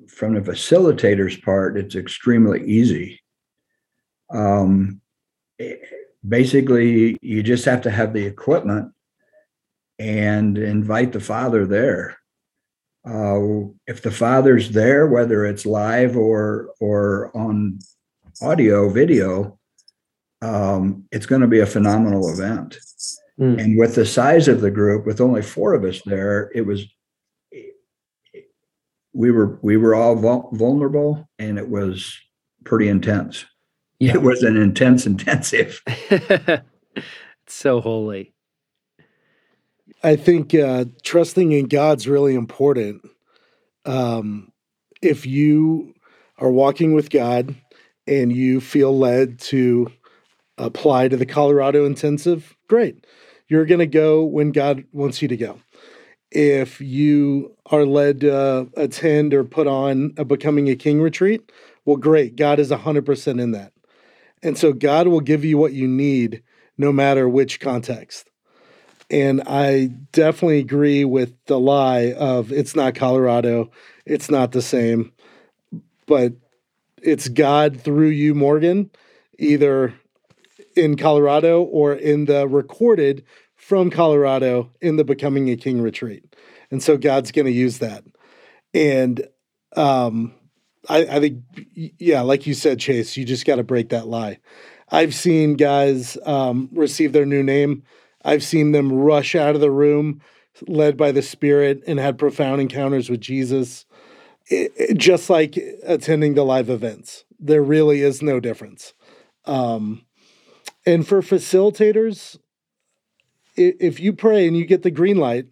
from 0.08 0.36
the 0.36 0.42
facilitator's 0.42 1.36
part, 1.38 1.78
it's 1.78 1.96
extremely 1.96 2.66
easy. 2.66 3.20
Um, 4.30 5.02
basically, 6.28 7.18
you 7.22 7.44
just 7.44 7.66
have 7.66 7.82
to 7.82 7.92
have 7.92 8.14
the 8.14 8.26
equipment 8.26 8.92
and 10.00 10.58
invite 10.58 11.12
the 11.12 11.20
father 11.20 11.66
there. 11.66 12.18
Uh, 13.08 13.70
if 13.88 14.02
the 14.02 14.12
father's 14.12 14.72
there, 14.72 15.08
whether 15.08 15.46
it's 15.46 15.66
live 15.66 16.18
or 16.18 16.70
or 16.80 17.32
on 17.36 17.80
audio, 18.42 18.90
video, 18.90 19.58
um, 20.42 21.06
it's 21.12 21.26
going 21.26 21.42
to 21.42 21.48
be 21.48 21.60
a 21.60 21.66
phenomenal 21.66 22.30
event. 22.30 22.78
Mm. 23.40 23.62
And 23.62 23.80
with 23.80 23.96
the 23.96 24.06
size 24.06 24.48
of 24.48 24.62
the 24.62 24.72
group, 24.72 25.06
with 25.06 25.22
only 25.22 25.42
four 25.42 25.74
of 25.74 25.84
us 25.84 26.02
there, 26.06 26.52
it 26.54 26.66
was 26.66 26.86
we 29.14 29.32
were 29.32 29.58
we 29.62 29.78
were 29.78 29.96
all 29.96 30.16
vulnerable, 30.52 31.30
and 31.40 31.58
it 31.58 31.70
was 31.70 32.18
pretty 32.66 32.90
intense. 32.90 33.46
Yeah. 34.00 34.16
It 34.16 34.22
was 34.22 34.44
an 34.44 34.58
intense 34.58 35.06
intensive. 35.14 35.82
It's 37.48 37.56
so 37.56 37.80
holy. 37.80 38.34
I 40.08 40.16
think 40.16 40.56
uh, 40.56 40.86
trusting 41.04 41.52
in 41.52 41.66
God's 41.66 42.08
really 42.08 42.34
important. 42.34 43.02
Um, 43.84 44.54
if 45.02 45.26
you 45.26 45.96
are 46.38 46.50
walking 46.50 46.94
with 46.94 47.10
God 47.10 47.54
and 48.08 48.32
you 48.32 48.62
feel 48.62 48.98
led 48.98 49.38
to 49.52 49.92
apply 50.58 51.10
to 51.10 51.18
the 51.18 51.26
Colorado 51.26 51.86
intensive, 51.86 52.56
great. 52.70 53.06
You're 53.50 53.66
going 53.66 53.80
to 53.80 53.86
go 53.86 54.24
when 54.24 54.54
God 54.54 54.86
wants 54.94 55.22
you 55.22 55.28
to 55.28 55.36
go. 55.36 55.60
If 56.32 56.80
you 56.80 57.58
are 57.66 57.84
led 57.84 58.22
to 58.22 58.34
uh, 58.34 58.66
attend 58.78 59.34
or 59.34 59.44
put 59.44 59.68
on 59.68 60.14
a 60.16 60.24
Becoming 60.24 60.70
a 60.70 60.78
King 60.78 61.02
retreat, 61.02 61.52
well, 61.84 61.98
great. 61.98 62.38
God 62.38 62.60
is 62.60 62.72
100% 62.72 63.42
in 63.42 63.52
that. 63.52 63.74
And 64.42 64.58
so 64.58 64.72
God 64.72 65.10
will 65.10 65.20
give 65.20 65.44
you 65.44 65.58
what 65.58 65.74
you 65.74 65.86
need 65.86 66.44
no 66.78 66.94
matter 66.94 67.28
which 67.28 67.60
context. 67.60 68.30
And 69.10 69.42
I 69.48 69.88
definitely 70.12 70.60
agree 70.60 71.06
with 71.06 71.34
the 71.46 71.60
lie 71.60 72.14
of 72.14 72.52
it's 72.52 72.76
not 72.76 72.96
Colorado, 72.96 73.72
it's 74.06 74.30
not 74.30 74.52
the 74.52 74.62
same. 74.62 75.14
But 76.06 76.34
it's 77.02 77.28
God 77.28 77.80
through 77.80 78.10
you, 78.10 78.34
Morgan, 78.34 78.92
either 79.40 79.94
in 80.76 80.98
Colorado 80.98 81.64
or 81.64 81.94
in 81.94 82.26
the 82.26 82.48
recorded 82.48 83.24
from 83.56 83.90
Colorado 83.90 84.72
in 84.82 84.96
the 84.96 85.04
Becoming 85.04 85.50
a 85.50 85.56
King 85.56 85.82
retreat. 85.82 86.36
And 86.72 86.82
so 86.82 86.98
God's 86.98 87.32
going 87.32 87.46
to 87.46 87.52
use 87.52 87.80
that. 87.80 88.04
And 88.74 89.28
um, 89.76 90.34
I, 90.90 91.00
I 91.06 91.20
think, 91.20 91.44
yeah, 91.76 92.22
like 92.22 92.48
you 92.48 92.54
said, 92.54 92.80
Chase, 92.80 93.18
you 93.18 93.26
just 93.26 93.46
got 93.46 93.56
to 93.56 93.64
break 93.64 93.90
that 93.90 94.08
lie. 94.08 94.40
I've 94.90 95.14
seen 95.14 95.56
guys 95.56 96.18
um, 96.26 96.70
receive 96.72 97.12
their 97.12 97.26
new 97.26 97.44
name. 97.44 97.84
I've 98.28 98.44
seen 98.44 98.74
them 98.74 98.92
rush 98.92 99.34
out 99.34 99.56
of 99.56 99.62
the 99.62 99.72
room 99.72 100.22
led 100.68 100.98
by 100.98 101.12
the 101.12 101.22
Spirit 101.22 101.84
and 101.88 102.00
had 102.00 102.18
profound 102.18 102.62
encounters 102.62 103.10
with 103.10 103.22
Jesus 103.22 103.86
it, 104.50 104.98
just 104.98 105.30
like 105.30 105.58
attending 105.84 106.34
the 106.34 106.44
live 106.44 106.70
events, 106.70 107.26
there 107.40 107.64
really 107.64 108.02
is 108.02 108.22
no 108.22 108.40
difference. 108.40 108.94
Um, 109.46 110.06
and 110.86 111.08
for 111.08 111.22
facilitators, 111.22 112.38
if 113.56 114.00
you 114.00 114.14
pray 114.14 114.48
and 114.48 114.56
you 114.56 114.66
get 114.66 114.84
the 114.84 114.92
green 114.92 115.18
light, 115.18 115.48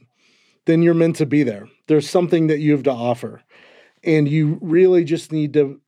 then 0.66 0.82
you're 0.82 0.94
meant 0.94 1.18
to 1.18 1.26
be 1.26 1.44
there. 1.44 1.68
There's 1.88 2.10
something 2.10 2.48
that 2.48 2.60
you 2.60 2.72
have 2.72 2.84
to 2.84 2.92
offer. 2.92 3.42
And 4.04 4.28
you 4.28 4.60
really 4.62 5.04
just 5.04 5.32
need 5.32 5.54
to 5.54 5.82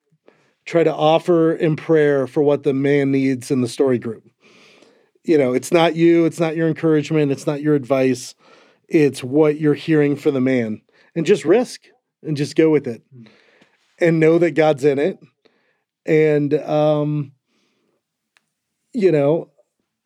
try 0.65 0.84
to 0.84 0.93
offer 0.93 1.54
in 1.54 1.76
prayer 1.76 2.28
for 2.28 2.41
what 2.41 2.63
the 2.63 2.73
man 2.73 3.12
needs 3.12 3.52
in 3.52 3.62
the 3.62 3.67
story 3.67 4.00
group. 4.00 4.26
You 5.27 5.37
know, 5.37 5.53
it's 5.53 5.73
not 5.73 5.95
you, 5.97 6.23
it's 6.23 6.39
not 6.39 6.55
your 6.55 6.69
encouragement, 6.69 7.33
it's 7.33 7.45
not 7.45 7.61
your 7.61 7.75
advice, 7.75 8.33
it's 8.87 9.21
what 9.21 9.59
you're 9.59 9.73
hearing 9.73 10.15
for 10.15 10.31
the 10.31 10.39
man. 10.39 10.81
And 11.15 11.25
just 11.25 11.43
risk 11.43 11.81
and 12.23 12.37
just 12.37 12.55
go 12.55 12.69
with 12.69 12.87
it 12.87 13.03
and 13.99 14.21
know 14.21 14.37
that 14.37 14.51
God's 14.51 14.85
in 14.85 14.99
it. 14.99 15.19
And, 16.05 16.53
um, 16.53 17.33
you 18.93 19.11
know, 19.11 19.51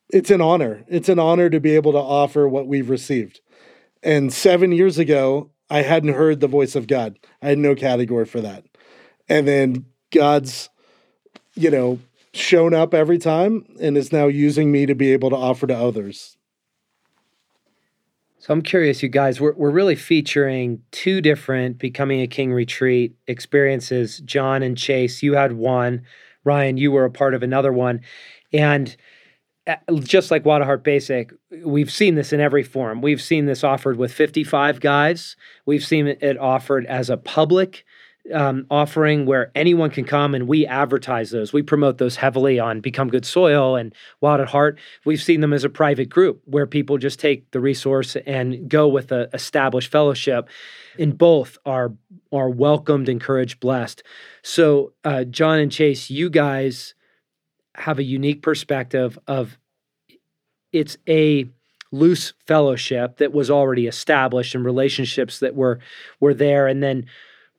it's 0.10 0.32
an 0.32 0.42
honor. 0.42 0.84
It's 0.88 1.10
an 1.10 1.20
honor 1.20 1.52
to 1.52 1.60
be 1.60 1.76
able 1.76 1.92
to 1.92 2.00
offer 2.00 2.48
what 2.48 2.68
we've 2.68 2.90
received. 2.90 3.42
And 4.02 4.34
seven 4.34 4.72
years 4.72 4.98
ago, 4.98 5.52
I 5.70 5.84
hadn't 5.84 6.16
heard 6.16 6.40
the 6.40 6.48
voice 6.48 6.76
of 6.76 6.88
God. 6.88 7.20
I 7.44 7.50
had 7.50 7.60
no 7.60 7.76
category 7.76 8.26
for 8.26 8.42
that. 8.42 8.66
And 9.30 9.48
then 9.48 9.86
God's, 10.12 10.70
you 11.54 11.70
know, 11.70 12.00
shown 12.34 12.74
up 12.74 12.94
every 12.94 13.18
time 13.18 13.66
and 13.80 13.98
is 13.98 14.12
now 14.12 14.28
using 14.28 14.72
me 14.72 14.86
to 14.86 14.96
be 14.96 15.12
able 15.12 15.30
to 15.30 15.36
offer 15.36 15.68
to 15.68 15.76
others. 15.76 16.38
So 18.42 18.54
I'm 18.54 18.64
curious, 18.64 19.04
you 19.04 19.10
guys, 19.10 19.40
we're, 19.40 19.54
we're 19.54 19.70
really 19.70 19.96
featuring 19.96 20.82
two 20.90 21.22
different 21.22 21.78
Becoming 21.78 22.22
a 22.22 22.28
King 22.28 22.52
retreat 22.52 23.16
experiences. 23.28 24.20
John 24.26 24.64
and 24.64 24.76
Chase, 24.76 25.22
you 25.22 25.36
had 25.36 25.54
one. 25.54 26.04
Ryan, 26.44 26.78
you 26.78 26.92
were 26.92 27.06
a 27.06 27.12
part 27.12 27.36
of 27.36 27.44
another 27.44 27.72
one. 27.72 28.02
And 28.52 28.96
uh, 29.68 29.76
just 30.00 30.32
like 30.32 30.44
Wild 30.44 30.62
at 30.62 30.66
Heart 30.66 30.84
Basic, 30.84 31.32
we've 31.64 31.92
seen 31.92 32.16
this 32.16 32.34
in 32.34 32.40
every 32.40 32.64
form. 32.64 33.04
We've 33.04 33.22
seen 33.22 33.46
this 33.46 33.64
offered 33.64 33.98
with 33.98 34.12
55 34.12 34.80
guys. 34.80 35.36
We've 35.68 35.86
seen 35.86 36.08
it 36.08 36.38
offered 36.40 36.88
as 36.88 37.12
a 37.12 37.18
public 37.18 37.86
um, 38.34 38.66
offering 38.70 39.26
where 39.26 39.52
anyone 39.56 39.90
can 39.90 40.06
come 40.06 40.36
and 40.36 40.48
we 40.48 40.66
advertise 40.66 41.32
those. 41.32 41.52
We 41.52 41.64
promote 41.64 41.98
those 41.98 42.16
heavily 42.16 42.60
on 42.60 42.80
Become 42.80 43.10
Good 43.10 43.26
Soil 43.26 43.76
and 43.76 43.94
Wild 44.22 44.42
at 44.42 44.50
Heart. 44.50 44.80
We've 45.06 45.22
seen 45.22 45.42
them 45.42 45.54
as 45.54 45.64
a 45.64 45.70
private 45.70 46.10
group 46.10 46.42
where 46.46 46.68
people 46.68 46.98
just 46.98 47.20
take 47.20 47.50
the 47.52 47.60
resource 47.60 48.16
and 48.28 48.70
go 48.70 48.88
with 48.88 49.12
a 49.12 49.30
established 49.34 49.92
fellowship. 49.92 50.50
And 51.00 51.18
both 51.18 51.58
are 51.66 51.94
are 52.32 52.50
welcomed, 52.50 53.10
encouraged, 53.10 53.60
blessed. 53.60 54.04
So, 54.44 54.94
uh, 55.04 55.24
John 55.24 55.60
and 55.60 55.72
Chase, 55.72 56.10
you 56.10 56.30
guys 56.30 56.94
have 57.76 58.00
a 58.00 58.04
unique 58.04 58.42
perspective 58.42 59.18
of 59.28 59.58
it's 60.72 60.98
a 61.08 61.50
loose 61.92 62.34
fellowship 62.48 63.18
that 63.18 63.34
was 63.34 63.50
already 63.50 63.88
established 63.88 64.56
and 64.56 64.64
relationships 64.64 65.40
that 65.40 65.56
were 65.56 65.80
were 66.20 66.34
there 66.34 66.68
and 66.68 66.82
then 66.82 67.06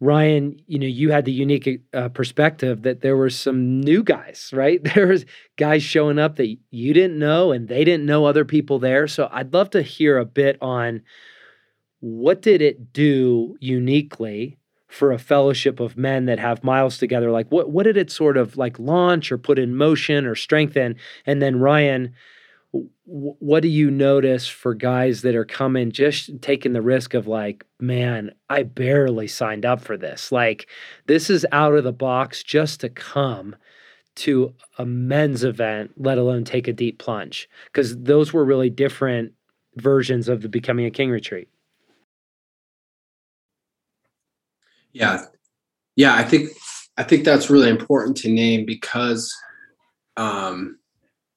Ryan, 0.03 0.61
you 0.67 0.81
know, 0.81 0.87
you 0.87 1.12
had 1.12 1.27
the 1.27 1.33
unique 1.33 1.81
uh, 1.95 2.09
perspective 2.09 2.83
that 2.83 3.03
there 3.03 3.17
were 3.17 3.31
some 3.31 3.81
new 3.81 4.03
guys, 4.03 4.51
right? 4.53 4.83
There 4.95 5.07
was 5.07 5.25
guys 5.57 5.85
showing 5.85 6.19
up 6.19 6.37
that 6.37 6.57
you 6.73 6.93
didn't 6.93 7.21
know 7.21 7.53
and 7.53 7.69
they 7.69 7.85
didn't 7.85 8.05
know 8.05 8.25
other 8.25 8.45
people 8.45 8.81
there. 8.81 9.07
So 9.07 9.29
I'd 9.31 9.55
love 9.55 9.71
to 9.71 9.83
hear 9.83 10.19
a 10.19 10.25
bit 10.25 10.59
on 10.61 11.03
what 12.01 12.43
did 12.43 12.62
it 12.62 12.93
do 12.93 13.57
uniquely 13.61 14.59
for 14.88 15.12
a 15.12 15.21
fellowship 15.21 15.79
of 15.79 15.97
men 15.97 16.27
that 16.27 16.41
have 16.41 16.65
miles 16.65 16.99
together? 16.99 17.31
Like 17.31 17.47
what 17.53 17.71
what 17.71 17.85
did 17.85 17.97
it 17.97 18.11
sort 18.11 18.37
of 18.37 18.57
like 18.57 18.81
launch 18.81 19.31
or 19.31 19.38
put 19.38 19.57
in 19.57 19.77
motion 19.77 20.27
or 20.27 20.35
strengthen? 20.35 20.97
And 21.27 21.41
then 21.41 21.61
Ryan, 21.61 22.12
what 23.05 23.63
do 23.63 23.69
you 23.69 23.91
notice 23.91 24.49
for 24.49 24.73
guys 24.75 25.21
that 25.23 25.35
are 25.35 25.45
coming 25.45 25.91
just 25.91 26.31
taking 26.41 26.73
the 26.73 26.81
risk 26.81 27.13
of 27.13 27.27
like 27.27 27.67
man 27.81 28.33
i 28.49 28.63
barely 28.63 29.29
signed 29.29 29.67
up 29.67 29.81
for 29.81 29.97
this. 29.97 30.33
Like 30.33 30.69
this 31.07 31.29
is 31.29 31.47
out 31.53 31.75
of 31.75 31.85
the 31.85 31.93
box 31.93 32.43
just 32.43 32.81
to 32.81 32.89
come 32.89 33.55
to 34.15 34.55
a 34.79 34.87
men's 34.87 35.45
event 35.45 35.93
let 35.97 36.19
alone 36.19 36.45
take 36.45 36.67
a 36.67 36.73
deep 36.73 36.99
plunge 36.99 37.49
because 37.67 37.99
those 37.99 38.33
were 38.33 38.45
really 38.45 38.71
different 38.71 39.33
versions 39.77 40.29
of 40.29 40.43
the 40.43 40.49
becoming 40.49 40.87
a 40.87 40.91
king 40.91 41.11
retreat. 41.11 41.49
Yeah. 44.93 45.25
Yeah 45.97 46.15
i 46.15 46.25
think 46.25 46.51
i 46.97 47.03
think 47.03 47.25
that's 47.25 47.51
really 47.51 47.69
important 47.69 48.17
to 48.19 48.31
name 48.31 48.65
because 48.65 49.35
um 50.17 50.79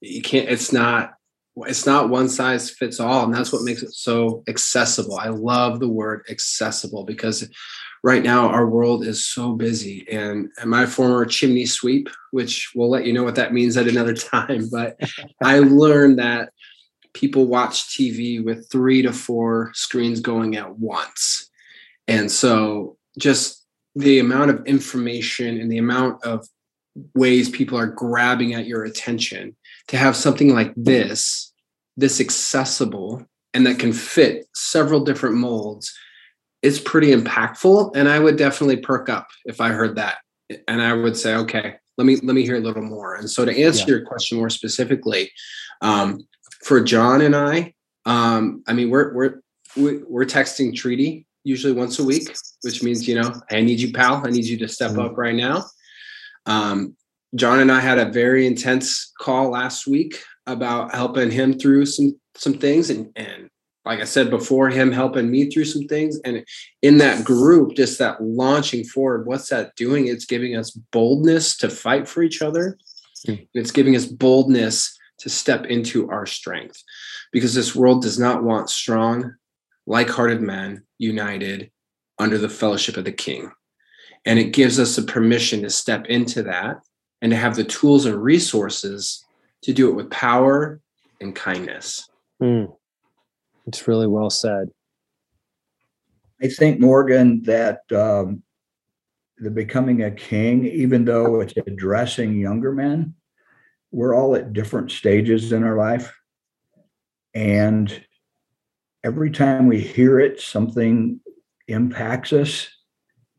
you 0.02 0.22
can't 0.22 0.50
it's 0.50 0.72
not 0.72 1.15
it's 1.58 1.86
not 1.86 2.10
one 2.10 2.28
size 2.28 2.70
fits 2.70 3.00
all 3.00 3.24
and 3.24 3.34
that's 3.34 3.54
what 3.54 3.64
makes 3.64 3.82
it 3.82 3.94
so 3.94 4.44
accessible. 4.48 5.18
I 5.18 5.30
love 5.30 5.80
the 5.80 5.90
word 5.90 6.26
accessible 6.30 7.04
because 7.06 7.48
right 8.04 8.24
now 8.24 8.50
our 8.50 8.68
world 8.68 9.06
is 9.06 9.26
so 9.26 9.54
busy 9.54 10.06
and, 10.12 10.50
and 10.60 10.70
my 10.70 10.86
former 10.86 11.26
chimney 11.26 11.66
sweep 11.66 12.10
which 12.32 12.72
we'll 12.76 12.90
let 12.90 13.06
you 13.06 13.14
know 13.14 13.24
what 13.24 13.36
that 13.36 13.54
means 13.54 13.78
at 13.78 13.88
another 13.88 14.14
time 14.14 14.70
but 14.72 14.96
i 15.42 15.58
learned 15.58 16.20
that 16.20 16.50
people 17.16 17.46
watch 17.46 17.88
tv 17.88 18.44
with 18.44 18.70
three 18.70 19.02
to 19.02 19.12
four 19.12 19.72
screens 19.74 20.20
going 20.20 20.56
at 20.58 20.78
once. 20.78 21.50
And 22.08 22.32
so 22.32 22.98
just 23.18 23.66
the 23.96 24.20
amount 24.20 24.52
of 24.52 24.64
information 24.68 25.60
and 25.60 25.72
the 25.72 25.80
amount 25.80 26.24
of 26.24 26.46
ways 27.14 27.50
people 27.50 27.78
are 27.78 27.88
grabbing 27.88 28.54
at 28.54 28.66
your 28.66 28.84
attention 28.84 29.56
to 29.88 29.98
have 29.98 30.16
something 30.16 30.54
like 30.54 30.74
this 30.76 31.52
this 31.98 32.20
accessible 32.20 33.26
and 33.54 33.66
that 33.66 33.80
can 33.80 33.94
fit 33.94 34.48
several 34.54 35.00
different 35.00 35.36
molds 35.36 35.94
is 36.62 36.80
pretty 36.80 37.14
impactful. 37.14 37.96
And 37.96 38.10
i 38.10 38.20
would 38.20 38.38
definitely 38.38 38.78
perk 38.78 39.10
up 39.10 39.28
if 39.46 39.62
i 39.62 39.70
heard 39.70 39.96
that. 39.96 40.18
And 40.68 40.82
i 40.82 40.94
would 40.94 41.18
say 41.18 41.36
okay 41.36 41.76
let 41.98 42.06
me 42.06 42.18
let 42.18 42.36
me 42.36 42.44
hear 42.44 42.58
a 42.58 42.62
little 42.62 42.84
more. 42.84 43.16
And 43.16 43.30
so 43.30 43.46
to 43.46 43.58
answer 43.58 43.82
yeah. 43.82 43.96
your 43.96 44.06
question 44.06 44.38
more 44.38 44.50
specifically 44.50 45.32
um, 45.82 46.26
for 46.64 46.82
john 46.82 47.22
and 47.22 47.36
i 47.36 47.74
um, 48.06 48.64
i 48.68 48.74
mean 48.74 48.90
we're 48.90 49.14
we're 49.14 49.42
we're 49.76 50.26
texting 50.26 50.76
treaty 50.76 51.26
usually 51.44 51.74
once 51.74 52.00
a 52.00 52.04
week 52.04 52.34
which 52.62 52.82
means 52.82 53.08
you 53.08 53.20
know 53.20 53.42
i 53.52 53.62
need 53.62 53.80
you 53.80 53.92
pal. 53.92 54.26
I 54.26 54.30
need 54.30 54.46
you 54.46 54.58
to 54.60 54.68
step 54.68 54.92
mm-hmm. 54.92 55.02
up 55.02 55.18
right 55.18 55.36
now 55.36 55.66
um, 56.46 56.96
John 57.36 57.60
and 57.60 57.72
I 57.72 57.80
had 57.80 57.98
a 57.98 58.12
very 58.12 58.48
intense 58.48 59.12
call 59.20 59.50
last 59.50 59.88
week 59.88 60.22
about 60.48 60.94
helping 60.94 61.32
him 61.32 61.58
through 61.58 61.86
some 61.86 62.20
some 62.36 62.54
things 62.54 62.90
and 62.90 63.12
and 63.16 63.50
like 63.86 64.02
I 64.02 64.06
said 64.06 64.32
before, 64.32 64.70
him 64.70 64.92
helping 64.92 65.30
me 65.30 65.50
through 65.50 65.66
some 65.66 65.84
things. 65.84 66.20
And 66.26 66.44
in 66.82 66.98
that 66.98 67.24
group, 67.24 67.76
just 67.76 68.00
that 68.00 68.22
launching 68.22 68.84
forward, 68.84 69.28
what's 69.28 69.50
that 69.50 69.76
doing? 69.76 70.08
It's 70.08 70.26
giving 70.26 70.58
us 70.58 70.72
boldness 70.72 71.56
to 71.58 71.70
fight 71.70 72.08
for 72.08 72.24
each 72.24 72.42
other. 72.42 72.78
Mm. 73.28 73.48
It's 73.54 73.72
giving 73.72 73.96
us 73.96 74.06
boldness 74.06 74.98
to 75.20 75.30
step 75.30 75.66
into 75.66 76.10
our 76.10 76.26
strength 76.26 76.82
because 77.32 77.54
this 77.54 77.76
world 77.76 78.02
does 78.02 78.18
not 78.18 78.44
want 78.44 78.72
strong, 78.72 79.36
like 79.86 80.10
hearted 80.10 80.42
men 80.42 80.84
united 80.98 81.70
under 82.18 82.40
the 82.40 82.50
fellowship 82.50 82.98
of 82.98 83.06
the 83.06 83.12
king. 83.12 83.52
And 84.26 84.40
it 84.40 84.54
gives 84.54 84.80
us 84.80 84.98
a 84.98 85.04
permission 85.04 85.62
to 85.62 85.70
step 85.70 86.06
into 86.08 86.44
that 86.44 86.78
and 87.22 87.32
to 87.32 87.38
have 87.38 87.56
the 87.56 87.64
tools 87.64 88.06
and 88.06 88.22
resources 88.22 89.24
to 89.64 89.74
do 89.74 89.90
it 89.90 89.96
with 89.96 90.10
power 90.10 90.82
and 91.22 91.36
kindness. 91.36 92.10
Mm. 92.42 92.76
It's 93.68 93.88
really 93.88 94.08
well 94.08 94.30
said. 94.30 94.70
I 96.42 96.48
think, 96.48 96.80
Morgan, 96.80 97.42
that 97.44 97.82
um, 97.92 98.44
the 99.38 99.50
becoming 99.50 100.04
a 100.04 100.12
king, 100.12 100.66
even 100.66 101.06
though 101.06 101.42
it's 101.42 101.54
addressing 101.56 102.40
younger 102.40 102.72
men, 102.72 103.16
we're 103.92 104.16
all 104.16 104.36
at 104.36 104.54
different 104.54 104.92
stages 104.92 105.52
in 105.52 105.64
our 105.64 105.78
life. 105.78 106.14
And 107.34 108.04
every 109.04 109.32
time 109.32 109.68
we 109.68 109.80
hear 109.80 110.20
it, 110.20 110.42
something 110.42 111.20
impacts 111.68 112.34
us 112.34 112.70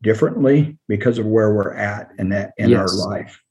differently 0.01 0.77
because 0.87 1.17
of 1.17 1.25
where 1.25 1.53
we're 1.53 1.73
at 1.73 2.11
in 2.19 2.29
that 2.29 2.53
in 2.57 2.69
yes. 2.69 2.79
our 2.79 3.09
life. 3.09 3.41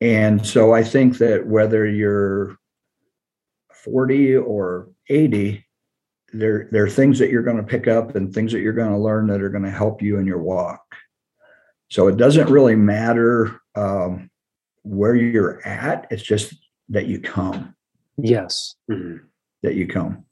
And 0.00 0.44
so 0.44 0.72
I 0.72 0.82
think 0.82 1.18
that 1.18 1.46
whether 1.46 1.86
you're 1.86 2.56
40 3.72 4.36
or 4.36 4.90
80, 5.08 5.64
there, 6.32 6.68
there 6.72 6.84
are 6.84 6.90
things 6.90 7.18
that 7.18 7.30
you're 7.30 7.42
going 7.42 7.56
to 7.56 7.62
pick 7.62 7.86
up 7.86 8.16
and 8.16 8.32
things 8.32 8.52
that 8.52 8.60
you're 8.60 8.72
going 8.72 8.90
to 8.90 8.98
learn 8.98 9.26
that 9.28 9.42
are 9.42 9.50
going 9.50 9.64
to 9.64 9.70
help 9.70 10.02
you 10.02 10.18
in 10.18 10.26
your 10.26 10.42
walk. 10.42 10.82
So 11.90 12.08
it 12.08 12.16
doesn't 12.16 12.50
really 12.50 12.76
matter 12.76 13.60
um, 13.74 14.30
where 14.82 15.14
you're 15.14 15.66
at, 15.66 16.06
it's 16.10 16.22
just 16.22 16.54
that 16.88 17.06
you 17.06 17.20
come. 17.20 17.74
Yes. 18.16 18.76
Mm-hmm. 18.90 19.24
That 19.62 19.74
you 19.74 19.86
come. 19.86 20.24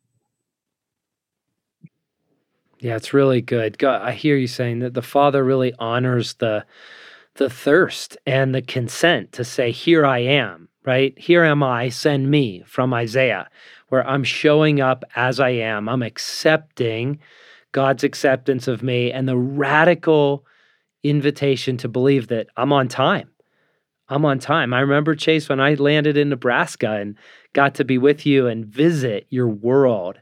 Yeah, 2.83 2.97
it's 2.97 3.15
really 3.15 3.41
good. 3.41 3.79
God, 3.79 4.03
I 4.03 4.11
hear 4.11 4.37
you 4.37 4.49
saying 4.49 4.81
that 4.81 4.93
the 4.93 5.03
Father 5.03 5.45
really 5.45 5.73
honors 5.79 6.35
the 6.35 6.67
the 7.37 7.49
thirst 7.49 8.19
and 8.27 8.53
the 8.53 8.61
consent 8.61 9.33
to 9.33 9.45
say, 9.45 9.71
Here 9.71 10.05
I 10.05 10.19
am, 10.19 10.69
right? 10.85 11.17
Here 11.17 11.45
am 11.45 11.63
I, 11.63 11.91
send 11.91 12.29
me 12.29 12.65
from 12.67 12.93
Isaiah, 12.93 13.49
where 13.89 14.07
I'm 14.07 14.25
showing 14.25 14.81
up 14.81 15.05
as 15.15 15.39
I 15.39 15.51
am. 15.51 15.89
I'm 15.89 16.03
accepting 16.03 17.21
God's 17.71 18.03
acceptance 18.03 18.67
of 18.67 18.83
me 18.83 19.13
and 19.13 19.29
the 19.29 19.37
radical 19.37 20.45
invitation 21.05 21.77
to 21.79 21.89
believe 21.89 22.27
that 22.29 22.49
I'm 22.57 22.73
on 22.73 22.89
time. 22.89 23.31
I'm 24.09 24.25
on 24.25 24.41
time. 24.41 24.75
I 24.75 24.81
remember, 24.81 25.15
Chase, 25.15 25.49
when 25.49 25.61
I 25.61 25.75
landed 25.75 26.17
in 26.17 26.31
Nebraska 26.31 26.91
and 26.91 27.17
got 27.53 27.77
to 27.77 27.85
be 27.85 27.97
with 27.97 28.27
you 28.27 28.49
and 28.49 28.67
visit 28.67 29.27
your 29.31 29.49
world 29.49 30.19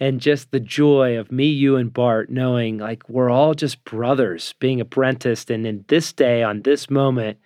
and 0.00 0.20
just 0.20 0.50
the 0.50 0.60
joy 0.60 1.18
of 1.18 1.30
me, 1.30 1.46
you, 1.46 1.76
and 1.76 1.92
Bart 1.92 2.30
knowing 2.30 2.78
like 2.78 3.08
we're 3.08 3.30
all 3.30 3.54
just 3.54 3.84
brothers 3.84 4.54
being 4.58 4.80
apprenticed. 4.80 5.50
And 5.50 5.66
in 5.66 5.84
this 5.88 6.12
day, 6.12 6.42
on 6.42 6.62
this 6.62 6.90
moment, 6.90 7.38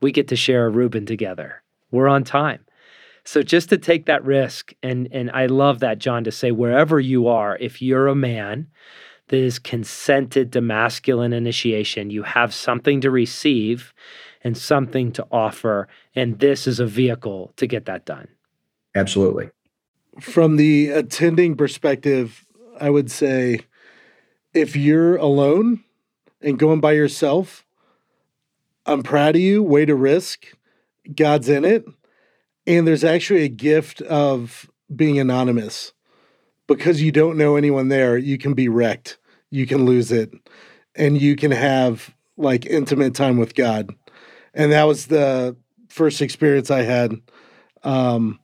we 0.00 0.12
get 0.12 0.28
to 0.28 0.36
share 0.36 0.66
a 0.66 0.70
Reuben 0.70 1.06
together. 1.06 1.62
We're 1.90 2.08
on 2.08 2.24
time. 2.24 2.64
So 3.24 3.42
just 3.42 3.68
to 3.68 3.78
take 3.78 4.06
that 4.06 4.24
risk, 4.24 4.72
and 4.82 5.08
and 5.12 5.30
I 5.30 5.46
love 5.46 5.78
that, 5.80 5.98
John, 5.98 6.24
to 6.24 6.32
say 6.32 6.50
wherever 6.50 6.98
you 6.98 7.28
are, 7.28 7.56
if 7.60 7.80
you're 7.80 8.08
a 8.08 8.14
man 8.14 8.66
that 9.32 9.38
is 9.38 9.58
consented 9.58 10.52
to 10.52 10.60
masculine 10.60 11.32
initiation. 11.32 12.10
You 12.10 12.22
have 12.22 12.52
something 12.52 13.00
to 13.00 13.10
receive 13.10 13.94
and 14.44 14.56
something 14.58 15.10
to 15.12 15.26
offer. 15.32 15.88
And 16.14 16.38
this 16.38 16.66
is 16.66 16.80
a 16.80 16.86
vehicle 16.86 17.54
to 17.56 17.66
get 17.66 17.86
that 17.86 18.04
done. 18.04 18.28
Absolutely. 18.94 19.48
From 20.20 20.56
the 20.56 20.88
attending 20.88 21.56
perspective, 21.56 22.44
I 22.78 22.90
would 22.90 23.10
say 23.10 23.60
if 24.52 24.76
you're 24.76 25.16
alone 25.16 25.84
and 26.40 26.58
going 26.58 26.80
by 26.80 26.92
yourself, 26.92 27.64
I'm 28.84 29.02
proud 29.02 29.36
of 29.36 29.40
you. 29.40 29.62
Way 29.62 29.86
to 29.86 29.94
risk. 29.94 30.46
God's 31.14 31.48
in 31.48 31.64
it. 31.64 31.84
And 32.66 32.86
there's 32.86 33.04
actually 33.04 33.44
a 33.44 33.48
gift 33.48 34.00
of 34.02 34.70
being 34.94 35.18
anonymous 35.18 35.92
because 36.66 37.02
you 37.02 37.12
don't 37.12 37.38
know 37.38 37.56
anyone 37.56 37.88
there. 37.88 38.16
You 38.16 38.38
can 38.38 38.54
be 38.54 38.68
wrecked, 38.68 39.18
you 39.50 39.66
can 39.66 39.84
lose 39.84 40.12
it, 40.12 40.32
and 40.94 41.20
you 41.20 41.36
can 41.36 41.50
have 41.50 42.14
like 42.36 42.66
intimate 42.66 43.14
time 43.14 43.36
with 43.36 43.54
God. 43.54 43.94
And 44.54 44.72
that 44.72 44.84
was 44.84 45.06
the 45.06 45.56
first 45.88 46.22
experience 46.22 46.70
I 46.70 46.82
had. 46.82 47.20
Um, 47.82 48.38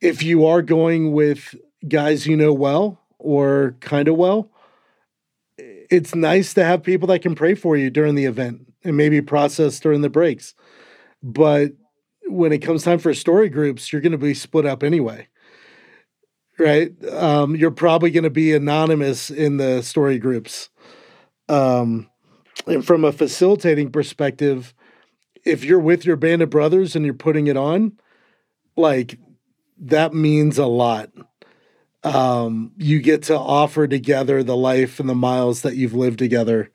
if 0.00 0.22
you 0.22 0.46
are 0.46 0.62
going 0.62 1.12
with 1.12 1.54
guys 1.88 2.26
you 2.26 2.36
know 2.36 2.52
well 2.52 3.00
or 3.18 3.76
kind 3.80 4.08
of 4.08 4.16
well, 4.16 4.50
it's 5.58 6.14
nice 6.14 6.54
to 6.54 6.64
have 6.64 6.82
people 6.82 7.08
that 7.08 7.22
can 7.22 7.34
pray 7.34 7.54
for 7.54 7.76
you 7.76 7.90
during 7.90 8.14
the 8.14 8.24
event 8.24 8.66
and 8.84 8.96
maybe 8.96 9.20
process 9.20 9.78
during 9.80 10.00
the 10.00 10.08
breaks. 10.08 10.54
But 11.22 11.72
when 12.26 12.52
it 12.52 12.58
comes 12.58 12.84
time 12.84 12.98
for 12.98 13.12
story 13.12 13.48
groups, 13.48 13.92
you're 13.92 14.00
going 14.00 14.12
to 14.12 14.18
be 14.18 14.34
split 14.34 14.64
up 14.64 14.82
anyway. 14.82 15.28
Right? 16.58 16.92
Um, 17.06 17.56
you're 17.56 17.70
probably 17.70 18.10
going 18.10 18.24
to 18.24 18.30
be 18.30 18.52
anonymous 18.52 19.30
in 19.30 19.56
the 19.56 19.82
story 19.82 20.18
groups. 20.18 20.68
Um, 21.48 22.08
and 22.66 22.86
from 22.86 23.04
a 23.04 23.12
facilitating 23.12 23.90
perspective, 23.90 24.74
if 25.44 25.64
you're 25.64 25.80
with 25.80 26.04
your 26.04 26.16
band 26.16 26.42
of 26.42 26.50
brothers 26.50 26.94
and 26.94 27.04
you're 27.04 27.14
putting 27.14 27.46
it 27.46 27.56
on, 27.56 27.92
like 28.76 29.18
that 29.80 30.14
means 30.14 30.58
a 30.58 30.66
lot. 30.66 31.10
Um, 32.02 32.72
you 32.76 33.00
get 33.00 33.24
to 33.24 33.38
offer 33.38 33.86
together 33.86 34.42
the 34.42 34.56
life 34.56 35.00
and 35.00 35.08
the 35.08 35.14
miles 35.14 35.62
that 35.62 35.76
you've 35.76 35.94
lived 35.94 36.18
together, 36.18 36.70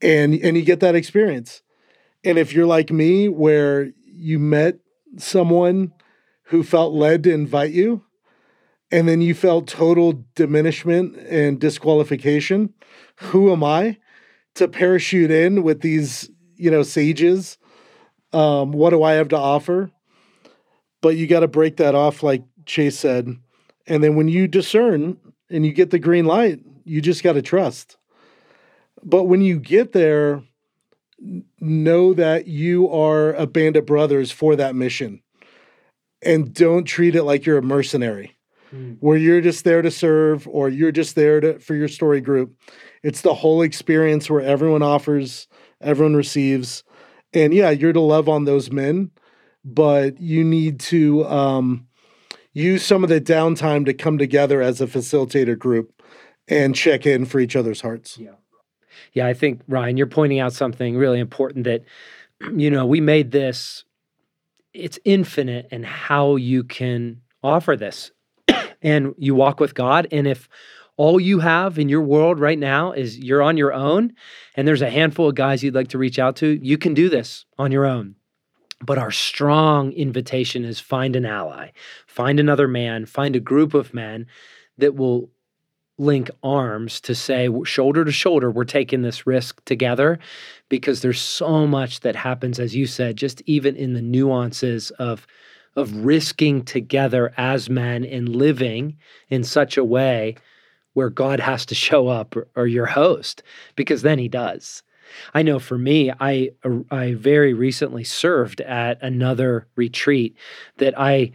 and 0.00 0.34
and 0.34 0.56
you 0.56 0.64
get 0.64 0.80
that 0.80 0.94
experience. 0.94 1.62
And 2.24 2.38
if 2.38 2.52
you're 2.52 2.66
like 2.66 2.90
me, 2.90 3.28
where 3.28 3.90
you 4.04 4.38
met 4.38 4.78
someone 5.18 5.92
who 6.44 6.62
felt 6.62 6.94
led 6.94 7.24
to 7.24 7.32
invite 7.32 7.72
you, 7.72 8.04
and 8.90 9.08
then 9.08 9.20
you 9.20 9.34
felt 9.34 9.66
total 9.66 10.24
diminishment 10.34 11.16
and 11.28 11.60
disqualification, 11.60 12.72
who 13.16 13.52
am 13.52 13.64
I 13.64 13.98
to 14.54 14.68
parachute 14.68 15.30
in 15.30 15.62
with 15.62 15.80
these, 15.80 16.30
you 16.54 16.70
know, 16.70 16.82
sages? 16.82 17.58
Um, 18.32 18.72
what 18.72 18.90
do 18.90 19.02
I 19.02 19.12
have 19.12 19.28
to 19.28 19.36
offer? 19.36 19.90
But 21.04 21.18
you 21.18 21.26
got 21.26 21.40
to 21.40 21.48
break 21.48 21.76
that 21.76 21.94
off, 21.94 22.22
like 22.22 22.44
Chase 22.64 22.98
said. 22.98 23.36
And 23.86 24.02
then 24.02 24.16
when 24.16 24.28
you 24.28 24.48
discern 24.48 25.18
and 25.50 25.66
you 25.66 25.70
get 25.70 25.90
the 25.90 25.98
green 25.98 26.24
light, 26.24 26.60
you 26.84 27.02
just 27.02 27.22
got 27.22 27.34
to 27.34 27.42
trust. 27.42 27.98
But 29.02 29.24
when 29.24 29.42
you 29.42 29.60
get 29.60 29.92
there, 29.92 30.42
know 31.60 32.14
that 32.14 32.46
you 32.46 32.88
are 32.88 33.34
a 33.34 33.46
band 33.46 33.76
of 33.76 33.84
brothers 33.84 34.30
for 34.30 34.56
that 34.56 34.74
mission 34.74 35.20
and 36.22 36.54
don't 36.54 36.84
treat 36.84 37.14
it 37.14 37.24
like 37.24 37.44
you're 37.44 37.58
a 37.58 37.62
mercenary 37.62 38.34
mm. 38.74 38.96
where 39.00 39.18
you're 39.18 39.42
just 39.42 39.64
there 39.64 39.82
to 39.82 39.90
serve 39.90 40.48
or 40.48 40.70
you're 40.70 40.90
just 40.90 41.16
there 41.16 41.38
to, 41.40 41.58
for 41.58 41.74
your 41.74 41.88
story 41.88 42.20
group 42.20 42.56
it's 43.02 43.20
the 43.20 43.34
whole 43.34 43.62
experience 43.62 44.28
where 44.28 44.40
everyone 44.40 44.82
offers 44.82 45.46
everyone 45.80 46.16
receives 46.16 46.82
and 47.32 47.54
yeah 47.54 47.70
you're 47.70 47.92
to 47.92 48.00
love 48.00 48.28
on 48.28 48.44
those 48.44 48.70
men 48.70 49.10
but 49.64 50.20
you 50.20 50.44
need 50.44 50.78
to 50.78 51.24
um, 51.26 51.86
use 52.52 52.84
some 52.84 53.02
of 53.02 53.10
the 53.10 53.20
downtime 53.20 53.84
to 53.86 53.94
come 53.94 54.18
together 54.18 54.60
as 54.60 54.80
a 54.80 54.86
facilitator 54.86 55.58
group 55.58 56.02
and 56.46 56.74
check 56.74 57.06
in 57.06 57.24
for 57.24 57.40
each 57.40 57.56
other's 57.56 57.80
hearts 57.80 58.18
yeah 58.18 58.34
yeah, 59.12 59.26
I 59.26 59.34
think 59.34 59.62
Ryan, 59.68 59.96
you're 59.96 60.06
pointing 60.06 60.40
out 60.40 60.52
something 60.52 60.96
really 60.96 61.20
important 61.20 61.64
that 61.64 61.84
you 62.56 62.70
know, 62.70 62.86
we 62.86 63.00
made 63.00 63.30
this 63.30 63.84
it's 64.72 64.98
infinite 65.04 65.68
in 65.70 65.84
how 65.84 66.34
you 66.34 66.64
can 66.64 67.20
offer 67.44 67.76
this. 67.76 68.10
and 68.82 69.14
you 69.18 69.34
walk 69.34 69.60
with 69.60 69.74
God 69.74 70.08
and 70.10 70.26
if 70.26 70.48
all 70.96 71.18
you 71.18 71.40
have 71.40 71.78
in 71.78 71.88
your 71.88 72.02
world 72.02 72.38
right 72.38 72.58
now 72.58 72.92
is 72.92 73.18
you're 73.18 73.42
on 73.42 73.56
your 73.56 73.72
own 73.72 74.12
and 74.54 74.66
there's 74.66 74.82
a 74.82 74.90
handful 74.90 75.28
of 75.28 75.34
guys 75.34 75.62
you'd 75.62 75.74
like 75.74 75.88
to 75.88 75.98
reach 75.98 76.20
out 76.20 76.36
to, 76.36 76.58
you 76.62 76.78
can 76.78 76.94
do 76.94 77.08
this 77.08 77.46
on 77.58 77.72
your 77.72 77.84
own. 77.84 78.14
But 78.80 78.98
our 78.98 79.10
strong 79.10 79.92
invitation 79.92 80.64
is 80.64 80.80
find 80.80 81.16
an 81.16 81.24
ally, 81.24 81.70
find 82.06 82.38
another 82.38 82.68
man, 82.68 83.06
find 83.06 83.36
a 83.36 83.40
group 83.40 83.72
of 83.74 83.94
men 83.94 84.26
that 84.78 84.94
will 84.94 85.30
link 85.96 86.28
arms 86.42 87.00
to 87.00 87.14
say 87.14 87.48
shoulder 87.64 88.04
to 88.04 88.10
shoulder 88.10 88.50
we're 88.50 88.64
taking 88.64 89.02
this 89.02 89.28
risk 89.28 89.64
together 89.64 90.18
because 90.68 91.02
there's 91.02 91.20
so 91.20 91.68
much 91.68 92.00
that 92.00 92.16
happens 92.16 92.58
as 92.58 92.74
you 92.74 92.84
said 92.84 93.16
just 93.16 93.40
even 93.46 93.76
in 93.76 93.94
the 93.94 94.02
nuances 94.02 94.90
of 94.98 95.24
of 95.76 95.94
risking 96.04 96.64
together 96.64 97.32
as 97.36 97.70
men 97.70 98.04
and 98.04 98.34
living 98.34 98.96
in 99.28 99.44
such 99.44 99.76
a 99.76 99.84
way 99.84 100.34
where 100.92 101.10
God 101.10 101.40
has 101.40 101.66
to 101.66 101.74
show 101.74 102.08
up 102.08 102.36
or, 102.36 102.48
or 102.56 102.66
your 102.66 102.86
host 102.86 103.42
because 103.76 104.02
then 104.02 104.18
he 104.18 104.28
does. 104.28 104.82
I 105.32 105.42
know 105.42 105.58
for 105.58 105.78
me, 105.78 106.12
I 106.18 106.50
uh, 106.64 106.80
I 106.90 107.14
very 107.14 107.54
recently 107.54 108.04
served 108.04 108.60
at 108.60 109.02
another 109.02 109.66
retreat 109.76 110.36
that 110.78 110.98
I 110.98 111.32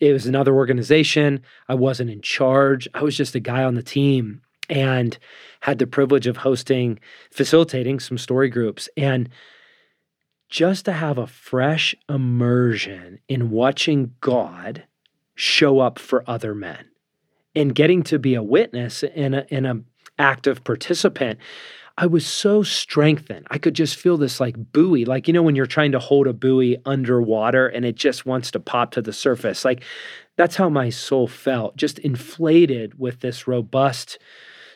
it 0.00 0.12
was 0.12 0.26
another 0.26 0.54
organization. 0.54 1.42
I 1.68 1.74
wasn't 1.74 2.10
in 2.10 2.22
charge. 2.22 2.88
I 2.94 3.02
was 3.02 3.16
just 3.16 3.34
a 3.34 3.40
guy 3.40 3.62
on 3.62 3.74
the 3.74 3.82
team 3.82 4.40
and 4.70 5.18
had 5.60 5.78
the 5.78 5.86
privilege 5.86 6.26
of 6.26 6.38
hosting, 6.38 6.98
facilitating 7.30 8.00
some 8.00 8.16
story 8.16 8.48
groups. 8.48 8.88
And 8.96 9.28
just 10.48 10.86
to 10.86 10.92
have 10.92 11.18
a 11.18 11.26
fresh 11.26 11.94
immersion 12.08 13.18
in 13.28 13.50
watching 13.50 14.14
God 14.20 14.84
show 15.34 15.80
up 15.80 15.98
for 15.98 16.24
other 16.26 16.54
men 16.54 16.86
and 17.54 17.74
getting 17.74 18.02
to 18.04 18.18
be 18.18 18.34
a 18.34 18.42
witness 18.42 19.02
and 19.02 19.34
an 19.34 19.84
active 20.18 20.64
participant 20.64 21.38
I 22.00 22.06
was 22.06 22.26
so 22.26 22.62
strengthened. 22.62 23.46
I 23.50 23.58
could 23.58 23.74
just 23.74 23.94
feel 23.94 24.16
this 24.16 24.40
like 24.40 24.72
buoy, 24.72 25.04
like, 25.04 25.28
you 25.28 25.34
know, 25.34 25.42
when 25.42 25.54
you're 25.54 25.66
trying 25.66 25.92
to 25.92 25.98
hold 25.98 26.26
a 26.26 26.32
buoy 26.32 26.78
underwater 26.86 27.68
and 27.68 27.84
it 27.84 27.94
just 27.94 28.24
wants 28.24 28.50
to 28.52 28.58
pop 28.58 28.92
to 28.92 29.02
the 29.02 29.12
surface. 29.12 29.66
Like, 29.66 29.84
that's 30.36 30.56
how 30.56 30.70
my 30.70 30.88
soul 30.88 31.28
felt, 31.28 31.76
just 31.76 31.98
inflated 31.98 32.98
with 32.98 33.20
this 33.20 33.46
robust 33.46 34.18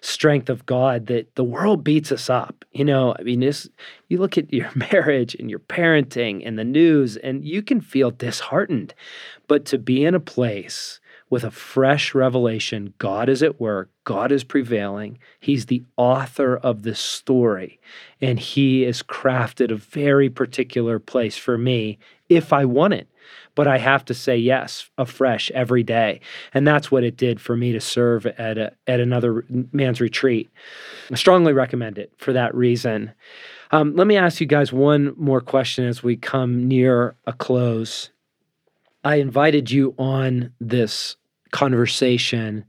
strength 0.03 0.51
of 0.51 0.67
God 0.67 1.07
that 1.07 1.35
the 1.35 1.45
world 1.45 1.83
beats 1.83 2.13
us 2.13 2.29
up. 2.29 2.63
You 2.73 2.85
know, 2.85 3.17
I 3.19 3.23
mean, 3.23 3.41
this, 3.41 3.71
you 4.09 4.19
look 4.19 4.37
at 4.37 4.53
your 4.53 4.71
marriage 4.93 5.35
and 5.35 5.49
your 5.49 5.61
parenting 5.61 6.47
and 6.47 6.59
the 6.59 6.65
news, 6.65 7.17
and 7.17 7.43
you 7.43 7.63
can 7.63 7.81
feel 7.81 8.11
disheartened. 8.11 8.93
But 9.49 9.65
to 9.67 9.79
be 9.79 10.05
in 10.05 10.15
a 10.15 10.21
place 10.21 11.01
with 11.31 11.45
a 11.45 11.51
fresh 11.51 12.15
revelation. 12.15 12.95
God 12.99 13.29
is 13.29 13.43
at 13.43 13.61
work, 13.61 13.91
God 14.05 14.31
is 14.31 14.45
prevailing. 14.45 15.19
He's 15.41 15.67
the 15.67 15.83
author 15.97 16.57
of 16.57 16.83
this 16.83 17.01
story, 17.01 17.81
and 18.21 18.39
He 18.39 18.83
has 18.83 19.03
crafted 19.03 19.71
a 19.71 19.77
very 19.77 20.31
particular 20.31 20.99
place 20.99 21.37
for 21.37 21.59
me 21.59 21.99
if 22.29 22.53
I 22.53 22.65
want 22.65 22.95
it. 22.95 23.09
But 23.55 23.67
I 23.67 23.79
have 23.79 24.05
to 24.07 24.15
say 24.15 24.37
yes 24.37 24.91
afresh 24.99 25.51
every 25.53 25.83
day. 25.83 26.21
And 26.53 26.67
that's 26.67 26.91
what 26.91 27.05
it 27.05 27.17
did 27.17 27.41
for 27.41 27.57
me 27.57 27.73
to 27.73 27.81
serve 27.81 28.27
at, 28.27 28.59
a, 28.59 28.73
at 28.87 29.01
another 29.01 29.45
man's 29.73 30.01
retreat. 30.01 30.51
I 31.11 31.15
strongly 31.15 31.53
recommend 31.53 31.99
it 31.99 32.13
for 32.19 32.33
that 32.33 32.55
reason. 32.55 33.13
Um, 33.71 33.95
let 33.97 34.07
me 34.07 34.17
ask 34.17 34.41
you 34.41 34.47
guys 34.47 34.73
one 34.73 35.15
more 35.17 35.41
question 35.41 35.87
as 35.87 36.03
we 36.03 36.17
come 36.17 36.69
near 36.69 37.17
a 37.27 37.33
close. 37.33 38.11
I 39.05 39.17
invited 39.17 39.71
you 39.71 39.95
on 39.99 40.53
this 40.61 41.17
conversation 41.53 42.65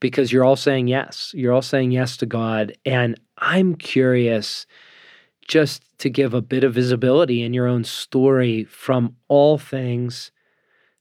because 0.00 0.32
you're 0.32 0.44
all 0.44 0.56
saying 0.56 0.88
yes. 0.88 1.32
You're 1.34 1.52
all 1.52 1.62
saying 1.62 1.92
yes 1.92 2.16
to 2.18 2.26
God. 2.26 2.76
And 2.86 3.20
I'm 3.38 3.74
curious 3.74 4.66
just 5.46 5.82
to 5.98 6.08
give 6.08 6.32
a 6.32 6.40
bit 6.40 6.64
of 6.64 6.74
visibility 6.74 7.42
in 7.42 7.52
your 7.52 7.66
own 7.66 7.84
story 7.84 8.64
from 8.64 9.14
all 9.28 9.58
things 9.58 10.32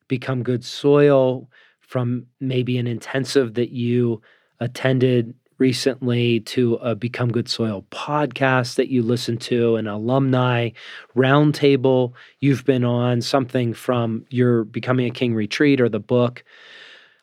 become 0.09 0.43
good 0.43 0.65
soil, 0.65 1.49
from 1.79 2.27
maybe 2.39 2.77
an 2.77 2.87
intensive 2.87 3.53
that 3.53 3.71
you 3.71 4.21
attended 4.59 5.33
recently 5.63 6.41
to 6.41 6.73
a 6.81 6.93
Become 6.93 7.31
Good 7.31 7.47
Soil 7.47 7.85
podcast 7.89 8.75
that 8.75 8.89
you 8.89 9.01
listen 9.01 9.37
to, 9.37 9.77
an 9.77 9.87
alumni 9.87 10.71
roundtable 11.15 12.11
you've 12.41 12.65
been 12.65 12.83
on, 12.83 13.21
something 13.21 13.73
from 13.73 14.25
your 14.29 14.65
Becoming 14.65 15.05
a 15.05 15.09
King 15.09 15.33
retreat 15.33 15.79
or 15.79 15.87
the 15.87 16.01
book. 16.01 16.43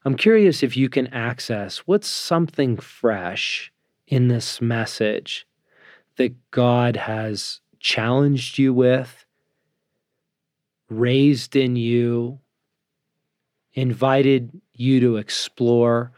I'm 0.07 0.17
curious 0.17 0.63
if 0.63 0.75
you 0.75 0.89
can 0.89 1.09
access 1.09 1.81
what's 1.81 2.09
something 2.09 2.79
fresh 2.79 3.71
in 4.07 4.29
this 4.29 4.59
message 4.63 5.47
that 6.17 6.35
God 6.51 6.97
has 6.97 7.61
challenged 7.79 8.57
you 8.57 8.73
with, 8.73 9.27
raised 10.89 11.57
in 11.57 11.77
you, 11.77 12.41
invited 13.75 14.59
you 14.73 14.99
to 15.01 15.17
explore? 15.19 16.13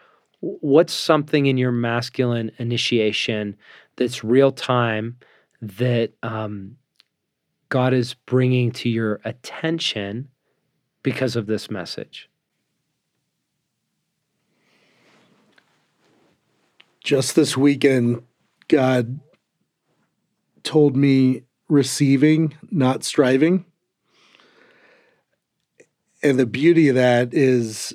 What's 0.45 0.93
something 0.93 1.47
in 1.47 1.57
your 1.57 1.71
masculine 1.71 2.51
initiation 2.59 3.57
that's 3.95 4.25
real 4.25 4.51
time 4.51 5.19
that 5.61 6.15
um, 6.25 6.79
God 7.69 7.95
is 7.95 8.15
bringing 8.15 8.73
to 8.73 8.89
your 8.89 9.21
attention 9.25 10.29
because 11.05 11.37
of 11.37 11.47
this 11.47 11.71
message? 11.71 12.29
Just 17.05 17.37
this 17.37 17.57
weekend, 17.57 18.25
God 18.67 19.21
told 20.65 20.97
me 20.97 21.45
receiving, 21.69 22.55
not 22.69 23.05
striving. 23.05 23.65
And 26.21 26.37
the 26.37 26.47
beauty 26.47 26.89
of 26.89 26.97
that 26.97 27.33
is, 27.33 27.95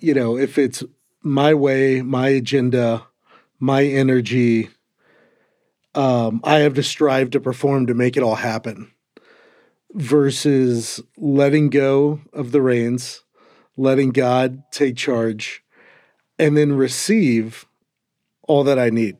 you 0.00 0.14
know, 0.14 0.36
if 0.36 0.58
it's 0.58 0.82
my 1.22 1.54
way, 1.54 2.02
my 2.02 2.28
agenda, 2.28 3.06
my 3.58 3.84
energy, 3.84 4.70
um, 5.94 6.40
I 6.44 6.60
have 6.60 6.74
to 6.74 6.82
strive 6.82 7.30
to 7.30 7.40
perform 7.40 7.86
to 7.86 7.94
make 7.94 8.16
it 8.16 8.22
all 8.22 8.36
happen 8.36 8.92
versus 9.92 11.00
letting 11.16 11.68
go 11.68 12.20
of 12.32 12.52
the 12.52 12.62
reins, 12.62 13.22
letting 13.76 14.10
God 14.10 14.62
take 14.70 14.96
charge, 14.96 15.64
and 16.38 16.56
then 16.56 16.72
receive 16.72 17.66
all 18.46 18.64
that 18.64 18.78
I 18.78 18.90
need. 18.90 19.16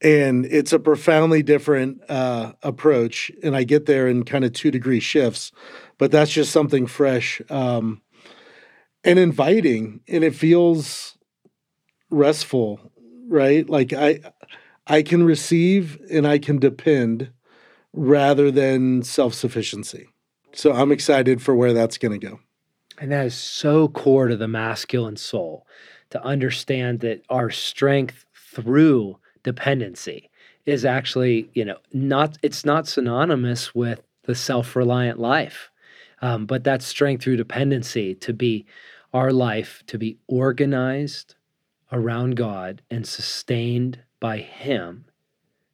And 0.00 0.44
it's 0.46 0.72
a 0.72 0.78
profoundly 0.78 1.42
different 1.42 2.02
uh, 2.10 2.52
approach. 2.62 3.30
And 3.42 3.56
I 3.56 3.64
get 3.64 3.86
there 3.86 4.06
in 4.06 4.24
kind 4.24 4.44
of 4.44 4.52
two 4.52 4.70
degree 4.70 5.00
shifts, 5.00 5.50
but 5.98 6.10
that's 6.10 6.30
just 6.30 6.52
something 6.52 6.86
fresh 6.86 7.40
um, 7.48 8.02
and 9.04 9.18
inviting. 9.18 10.00
And 10.08 10.24
it 10.24 10.34
feels 10.34 11.16
restful, 12.10 12.80
right? 13.28 13.68
Like 13.68 13.92
I, 13.92 14.20
I 14.86 15.02
can 15.02 15.24
receive 15.24 15.98
and 16.10 16.26
I 16.26 16.38
can 16.38 16.58
depend 16.58 17.30
rather 17.92 18.50
than 18.50 19.02
self 19.02 19.34
sufficiency. 19.34 20.08
So 20.52 20.72
I'm 20.72 20.92
excited 20.92 21.42
for 21.42 21.54
where 21.54 21.72
that's 21.72 21.98
going 21.98 22.18
to 22.18 22.26
go. 22.26 22.40
And 22.98 23.10
that 23.10 23.26
is 23.26 23.34
so 23.34 23.88
core 23.88 24.28
to 24.28 24.36
the 24.36 24.48
masculine 24.48 25.16
soul 25.16 25.66
to 26.10 26.22
understand 26.22 27.00
that 27.00 27.22
our 27.28 27.50
strength 27.50 28.24
through 28.34 29.18
dependency 29.42 30.30
is 30.64 30.84
actually, 30.84 31.50
you 31.54 31.64
know, 31.64 31.78
not, 31.92 32.38
it's 32.42 32.64
not 32.64 32.86
synonymous 32.86 33.74
with 33.74 34.00
the 34.24 34.34
self 34.34 34.76
reliant 34.76 35.18
life. 35.18 35.70
Um, 36.22 36.46
but 36.46 36.64
that 36.64 36.82
strength 36.82 37.24
through 37.24 37.36
dependency 37.36 38.14
to 38.16 38.32
be 38.32 38.64
our 39.14 39.32
life, 39.32 39.84
to 39.86 39.96
be 39.96 40.18
organized 40.26 41.36
around 41.92 42.34
God 42.34 42.82
and 42.90 43.06
sustained 43.06 44.00
by 44.18 44.38
Him 44.38 45.06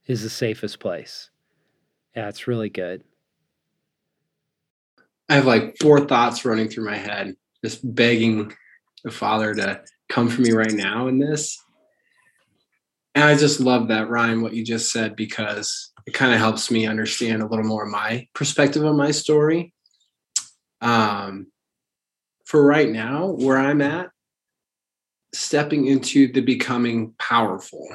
is 0.07 0.23
the 0.23 0.31
safest 0.31 0.79
place. 0.79 1.31
Yeah, 2.15 2.29
it's 2.29 2.47
really 2.47 2.69
good. 2.69 3.03
I 5.29 5.35
have 5.35 5.47
like 5.47 5.77
four 5.81 6.07
thoughts 6.07 6.45
running 6.45 6.69
through 6.69 6.85
my 6.85 6.97
head, 6.97 7.35
just 7.65 7.81
begging 7.95 8.53
the 9.05 9.11
Father 9.11 9.55
to 9.55 9.83
come 10.11 10.29
for 10.29 10.43
me 10.43 10.53
right 10.53 10.73
now 10.73 11.07
in 11.07 11.19
this. 11.19 11.59
And 13.15 13.25
I 13.25 13.37
just 13.37 13.59
love 13.61 13.89
that, 13.89 14.11
Ryan, 14.11 14.43
what 14.43 14.53
you 14.53 14.65
just 14.65 14.93
said, 14.93 15.17
because 15.17 15.93
it 16.07 16.13
kind 16.13 16.33
of 16.35 16.39
helps 16.39 16.71
me 16.71 16.87
understand 16.87 17.43
a 17.43 17.47
little 17.47 17.65
more 17.65 17.87
my 17.87 18.29
perspective 18.35 18.85
on 18.85 18.97
my 18.97 19.13
story. 19.13 19.73
Um, 20.81 21.47
for 22.51 22.65
right 22.65 22.91
now, 22.91 23.29
where 23.29 23.57
I'm 23.57 23.81
at, 23.81 24.11
stepping 25.33 25.87
into 25.87 26.33
the 26.33 26.41
becoming 26.41 27.15
powerful. 27.17 27.89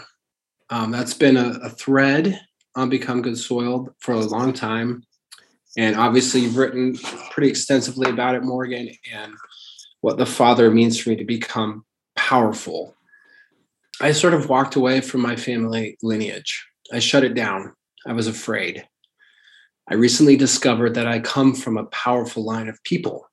Um, 0.70 0.92
that's 0.92 1.14
been 1.14 1.36
a, 1.36 1.60
a 1.62 1.70
thread 1.70 2.40
on 2.74 2.88
Become 2.88 3.22
Good 3.22 3.38
Soil 3.38 3.94
for 4.00 4.14
a 4.14 4.20
long 4.22 4.54
time. 4.54 5.04
And 5.78 5.98
obviously, 5.98 6.40
you've 6.40 6.56
written 6.56 6.96
pretty 7.32 7.50
extensively 7.50 8.10
about 8.10 8.36
it, 8.36 8.44
Morgan, 8.44 8.90
and 9.14 9.34
what 10.00 10.18
the 10.18 10.26
Father 10.26 10.72
means 10.72 10.98
for 10.98 11.10
me 11.10 11.18
to 11.18 11.26
become 11.26 11.84
powerful. 12.16 12.96
I 14.00 14.14
sort 14.14 14.34
of 14.34 14.48
walked 14.48 14.78
away 14.78 15.02
from 15.02 15.20
my 15.20 15.36
family 15.36 15.98
lineage. 16.02 16.66
I 16.94 17.00
shut 17.00 17.26
it 17.26 17.34
down. 17.34 17.74
I 18.08 18.14
was 18.14 18.28
afraid. 18.28 18.88
I 19.90 19.96
recently 19.96 20.38
discovered 20.38 20.94
that 20.94 21.08
I 21.08 21.20
come 21.20 21.56
from 21.56 21.78
a 21.78 21.88
powerful 21.88 22.46
line 22.46 22.70
of 22.70 22.82
people. 22.86 23.28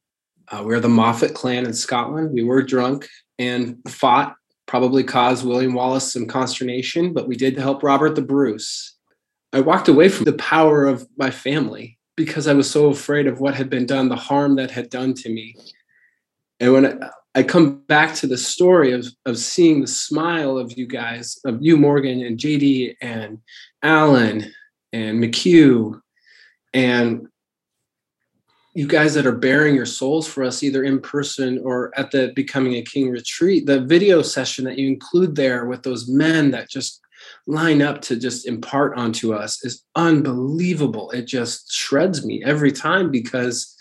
Uh, 0.53 0.62
we're 0.62 0.80
the 0.80 0.88
Moffat 0.88 1.32
clan 1.32 1.64
in 1.64 1.72
Scotland. 1.72 2.30
We 2.30 2.42
were 2.42 2.62
drunk 2.62 3.09
and 3.38 3.78
fought, 3.88 4.34
probably 4.66 5.03
caused 5.03 5.46
William 5.46 5.72
Wallace 5.72 6.12
some 6.12 6.26
consternation, 6.26 7.14
but 7.14 7.26
we 7.26 7.36
did 7.36 7.57
help 7.57 7.82
Robert 7.82 8.14
the 8.14 8.22
Bruce. 8.22 8.96
I 9.55 9.61
walked 9.61 9.88
away 9.88 10.11
from 10.11 10.24
the 10.24 10.34
power 10.34 10.84
of 10.84 11.09
my 11.16 11.30
family 11.30 11.98
because 12.16 12.46
I 12.46 12.53
was 12.53 12.70
so 12.70 12.88
afraid 12.88 13.26
of 13.26 13.40
what 13.40 13.55
had 13.55 13.70
been 13.70 13.86
done, 13.86 14.11
the 14.11 14.16
harm 14.16 14.57
that 14.57 14.70
had 14.70 14.90
done 14.90 15.14
to 15.14 15.30
me. 15.30 15.57
And 16.61 16.72
when 16.74 16.86
I, 16.86 17.09
I 17.34 17.42
come 17.42 17.78
back 17.86 18.14
to 18.16 18.26
the 18.26 18.36
story 18.36 18.92
of, 18.92 19.07
of 19.24 19.38
seeing 19.38 19.80
the 19.80 19.86
smile 19.86 20.59
of 20.59 20.76
you 20.76 20.86
guys, 20.86 21.38
of 21.46 21.59
you, 21.62 21.78
Morgan, 21.78 22.22
and 22.22 22.38
JD, 22.38 22.96
and 23.00 23.38
Alan, 23.82 24.53
and 24.92 25.18
McHugh, 25.18 25.98
and 26.74 27.26
you 28.75 28.87
guys 28.87 29.12
that 29.14 29.27
are 29.27 29.37
baring 29.37 29.75
your 29.75 29.87
souls 29.87 30.27
for 30.27 30.43
us, 30.43 30.62
either 30.62 30.83
in 30.85 31.01
person 31.01 31.61
or 31.62 31.93
at 31.99 32.11
the 32.11 32.33
Becoming 32.35 32.75
a 32.75 32.83
King 32.83 33.11
retreat, 33.11 33.66
the 33.66 33.81
video 33.81 34.23
session 34.23 34.64
that 34.64 34.79
you 34.79 34.87
include 34.87 35.37
there 35.37 35.66
with 35.66 35.83
those 35.83 36.09
men 36.09 36.51
that 36.53 36.70
just 36.70 37.01
line 37.47 37.83
up 37.83 38.01
to 38.03 38.16
just 38.16 38.47
impart 38.47 38.97
onto 38.97 39.35
us 39.35 39.62
is 39.64 39.85
unbelievable. 39.95 41.11
It 41.11 41.27
just 41.27 41.73
shreds 41.73 42.25
me 42.25 42.43
every 42.45 42.73
time 42.73 43.11
because 43.11 43.77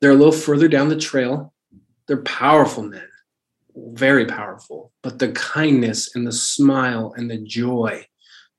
they're 0.00 0.12
a 0.12 0.16
little 0.16 0.32
further 0.32 0.68
down 0.68 0.88
the 0.88 0.96
trail. 0.96 1.52
They're 2.06 2.22
powerful 2.22 2.84
men, 2.84 3.08
very 3.74 4.26
powerful, 4.26 4.92
but 5.02 5.18
the 5.18 5.32
kindness 5.32 6.14
and 6.14 6.26
the 6.26 6.32
smile 6.32 7.14
and 7.16 7.30
the 7.30 7.38
joy, 7.38 8.06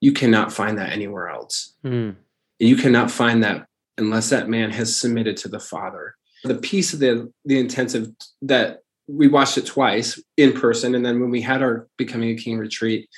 you 0.01 0.11
cannot 0.11 0.51
find 0.51 0.77
that 0.77 0.91
anywhere 0.91 1.29
else. 1.29 1.75
Mm. 1.85 2.15
You 2.59 2.75
cannot 2.75 3.09
find 3.09 3.43
that 3.43 3.67
unless 3.97 4.29
that 4.29 4.49
man 4.49 4.71
has 4.71 4.95
submitted 4.95 5.37
to 5.37 5.47
the 5.47 5.59
Father. 5.59 6.15
The 6.43 6.55
piece 6.55 6.93
of 6.93 6.99
the 6.99 7.31
the 7.45 7.59
intensive 7.59 8.09
that 8.41 8.79
we 9.07 9.27
watched 9.27 9.57
it 9.57 9.65
twice 9.65 10.21
in 10.37 10.53
person, 10.53 10.95
and 10.95 11.05
then 11.05 11.19
when 11.19 11.29
we 11.29 11.41
had 11.41 11.61
our 11.61 11.87
Becoming 11.97 12.31
a 12.31 12.35
King 12.35 12.57
retreat, 12.57 13.09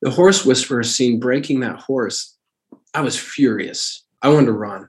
the 0.00 0.10
horse 0.10 0.44
whisperer 0.44 0.82
scene 0.82 1.20
breaking 1.20 1.60
that 1.60 1.80
horse, 1.80 2.36
I 2.94 3.00
was 3.00 3.18
furious. 3.18 4.04
I 4.20 4.28
wanted 4.28 4.46
to 4.46 4.52
run. 4.52 4.88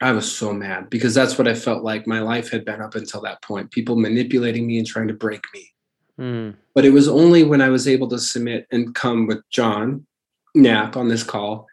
I 0.00 0.12
was 0.12 0.30
so 0.30 0.52
mad 0.52 0.90
because 0.90 1.14
that's 1.14 1.38
what 1.38 1.48
I 1.48 1.54
felt 1.54 1.84
like 1.84 2.06
my 2.06 2.20
life 2.20 2.50
had 2.50 2.64
been 2.64 2.80
up 2.80 2.94
until 2.94 3.22
that 3.22 3.42
point. 3.42 3.70
People 3.70 3.96
manipulating 3.96 4.66
me 4.66 4.78
and 4.78 4.86
trying 4.86 5.08
to 5.08 5.14
break 5.14 5.42
me. 5.54 5.72
Mm. 6.18 6.54
But 6.74 6.84
it 6.84 6.90
was 6.90 7.08
only 7.08 7.44
when 7.44 7.60
I 7.60 7.70
was 7.70 7.88
able 7.88 8.08
to 8.08 8.18
submit 8.18 8.66
and 8.70 8.94
come 8.94 9.26
with 9.26 9.48
John 9.50 10.06
Knapp 10.54 10.96
on 10.96 11.08
this 11.08 11.22
call 11.22 11.66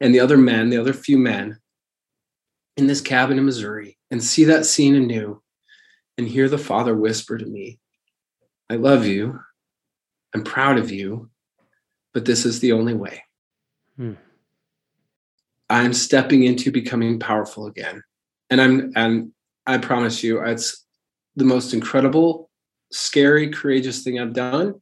and 0.00 0.14
the 0.14 0.20
other 0.20 0.36
men, 0.36 0.70
the 0.70 0.78
other 0.78 0.92
few 0.92 1.18
men 1.18 1.58
in 2.78 2.86
this 2.86 3.00
cabin 3.00 3.38
in 3.38 3.44
Missouri 3.44 3.98
and 4.10 4.22
see 4.22 4.44
that 4.44 4.64
scene 4.64 4.94
anew 4.94 5.42
and 6.16 6.26
hear 6.26 6.48
the 6.48 6.58
Father 6.58 6.96
whisper 6.96 7.36
to 7.36 7.46
me, 7.46 7.78
I 8.70 8.76
love 8.76 9.06
you. 9.06 9.38
I'm 10.34 10.44
proud 10.44 10.78
of 10.78 10.90
you 10.90 11.30
but 12.18 12.24
this 12.24 12.44
is 12.44 12.58
the 12.58 12.72
only 12.72 12.94
way. 12.94 13.22
Hmm. 13.96 14.14
I'm 15.70 15.92
stepping 15.92 16.44
into 16.44 16.72
becoming 16.72 17.20
powerful 17.20 17.66
again. 17.66 18.02
And 18.50 18.60
I'm 18.60 18.92
and 18.96 19.32
I 19.66 19.78
promise 19.78 20.24
you 20.24 20.40
it's 20.40 20.84
the 21.36 21.44
most 21.44 21.74
incredible, 21.74 22.50
scary, 22.90 23.50
courageous 23.50 24.02
thing 24.02 24.18
I've 24.18 24.32
done. 24.32 24.80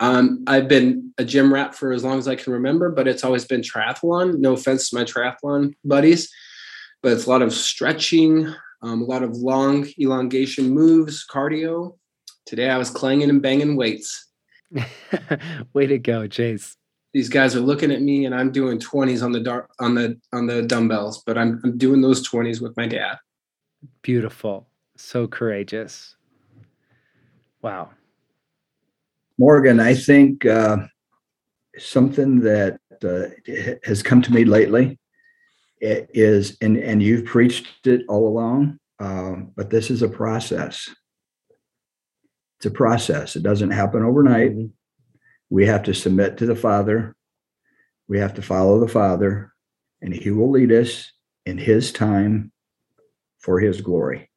Um, 0.00 0.42
I've 0.48 0.66
been 0.66 1.12
a 1.18 1.24
gym 1.24 1.54
rat 1.54 1.74
for 1.74 1.92
as 1.92 2.02
long 2.02 2.18
as 2.18 2.26
I 2.26 2.34
can 2.34 2.52
remember, 2.52 2.90
but 2.90 3.06
it's 3.06 3.22
always 3.22 3.44
been 3.44 3.60
triathlon. 3.60 4.38
No 4.38 4.54
offense 4.54 4.90
to 4.90 4.96
my 4.96 5.04
triathlon 5.04 5.74
buddies, 5.84 6.32
but 7.02 7.12
it's 7.12 7.26
a 7.26 7.30
lot 7.30 7.42
of 7.42 7.52
stretching, 7.52 8.46
um, 8.82 9.02
a 9.02 9.04
lot 9.04 9.22
of 9.22 9.36
long 9.36 9.86
elongation 10.00 10.70
moves, 10.70 11.26
cardio. 11.28 11.98
Today 12.46 12.70
I 12.70 12.78
was 12.78 12.90
clanging 12.90 13.28
and 13.28 13.42
banging 13.42 13.76
weights. 13.76 14.28
Way 15.72 15.86
to 15.86 15.98
go, 15.98 16.26
Chase. 16.26 16.76
These 17.12 17.28
guys 17.28 17.54
are 17.54 17.60
looking 17.60 17.90
at 17.90 18.00
me 18.00 18.24
and 18.24 18.34
I'm 18.34 18.52
doing 18.52 18.78
20s 18.78 19.22
on 19.22 19.32
the 19.32 19.40
dark 19.40 19.70
on 19.80 19.94
the 19.94 20.18
on 20.32 20.46
the 20.46 20.62
dumbbells, 20.62 21.22
but 21.26 21.36
I'm 21.36 21.60
I'm 21.62 21.76
doing 21.76 22.00
those 22.00 22.26
20s 22.26 22.62
with 22.62 22.74
my 22.76 22.86
dad. 22.86 23.18
Beautiful. 24.00 24.66
So 24.96 25.26
courageous. 25.26 26.16
Wow. 27.60 27.90
Morgan, 29.38 29.78
I 29.80 29.94
think 29.94 30.46
uh, 30.46 30.78
something 31.78 32.40
that 32.40 32.78
uh, 33.04 33.28
has 33.84 34.02
come 34.02 34.22
to 34.22 34.32
me 34.32 34.44
lately 34.44 34.98
is, 35.82 36.56
and, 36.60 36.76
and 36.76 37.02
you've 37.02 37.24
preached 37.24 37.86
it 37.86 38.02
all 38.08 38.28
along, 38.28 38.78
um, 39.00 39.52
but 39.56 39.68
this 39.68 39.90
is 39.90 40.02
a 40.02 40.08
process. 40.08 40.88
It's 42.58 42.66
a 42.66 42.70
process. 42.70 43.34
It 43.34 43.42
doesn't 43.42 43.72
happen 43.72 44.04
overnight. 44.04 44.52
Mm-hmm. 44.52 44.66
We 45.50 45.66
have 45.66 45.82
to 45.84 45.94
submit 45.94 46.36
to 46.38 46.46
the 46.46 46.54
Father. 46.54 47.16
We 48.08 48.18
have 48.20 48.34
to 48.34 48.42
follow 48.42 48.78
the 48.78 48.88
Father, 48.88 49.52
and 50.00 50.14
He 50.14 50.30
will 50.30 50.50
lead 50.50 50.70
us 50.70 51.10
in 51.44 51.58
His 51.58 51.92
time 51.92 52.52
for 53.38 53.58
His 53.58 53.80
glory. 53.80 54.30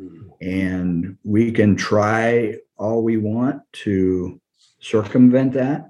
Mm-hmm. 0.00 0.28
And 0.40 1.18
we 1.24 1.50
can 1.52 1.76
try 1.76 2.58
all 2.76 3.02
we 3.02 3.16
want 3.16 3.62
to 3.72 4.40
circumvent 4.78 5.54
that. 5.54 5.88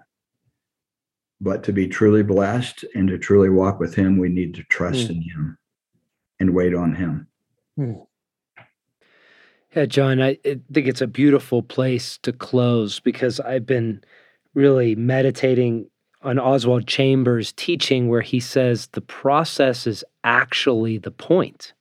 But 1.43 1.65
to 1.65 1.73
be 1.73 1.89
truly 1.89 2.23
blessed 2.23 2.85
and 2.95 3.09
to 3.09 3.19
truly 3.19 3.51
walk 3.51 3.81
with 3.81 3.97
Him, 3.97 4.17
we 4.17 4.29
need 4.29 4.55
to 4.55 4.63
trust 4.65 5.09
mm. 5.09 5.11
in 5.11 5.23
Him 5.23 5.59
and 6.39 6.55
wait 6.55 6.73
on 6.73 6.95
Him. 6.95 7.27
Mm. 7.79 8.07
Yeah, 9.75 9.87
John, 9.87 10.23
I 10.23 10.35
think 10.45 10.87
it's 10.87 11.01
a 11.01 11.07
beautiful 11.07 11.63
place 11.63 12.19
to 12.19 12.33
close 12.33 13.01
because 13.01 13.41
I've 13.41 13.67
been 13.67 14.05
really 14.55 14.95
meditating 14.95 15.91
on 16.23 16.39
Oswald 16.39 16.87
Chambers' 16.87 17.53
teaching 17.53 18.09
where 18.09 18.21
he 18.21 18.39
says 18.39 18.87
the 18.89 19.01
process 19.01 19.87
is 19.87 20.05
actually 20.23 20.99
the 20.99 21.11
point. 21.11 21.73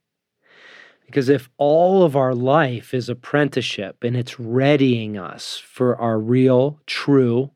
Because 1.05 1.29
if 1.29 1.49
all 1.57 2.03
of 2.03 2.15
our 2.15 2.33
life 2.33 2.93
is 2.93 3.09
apprenticeship 3.09 4.03
and 4.03 4.15
it's 4.15 4.39
readying 4.39 5.17
us 5.17 5.57
for 5.57 5.95
our 5.97 6.17
real, 6.17 6.79
true, 6.87 7.51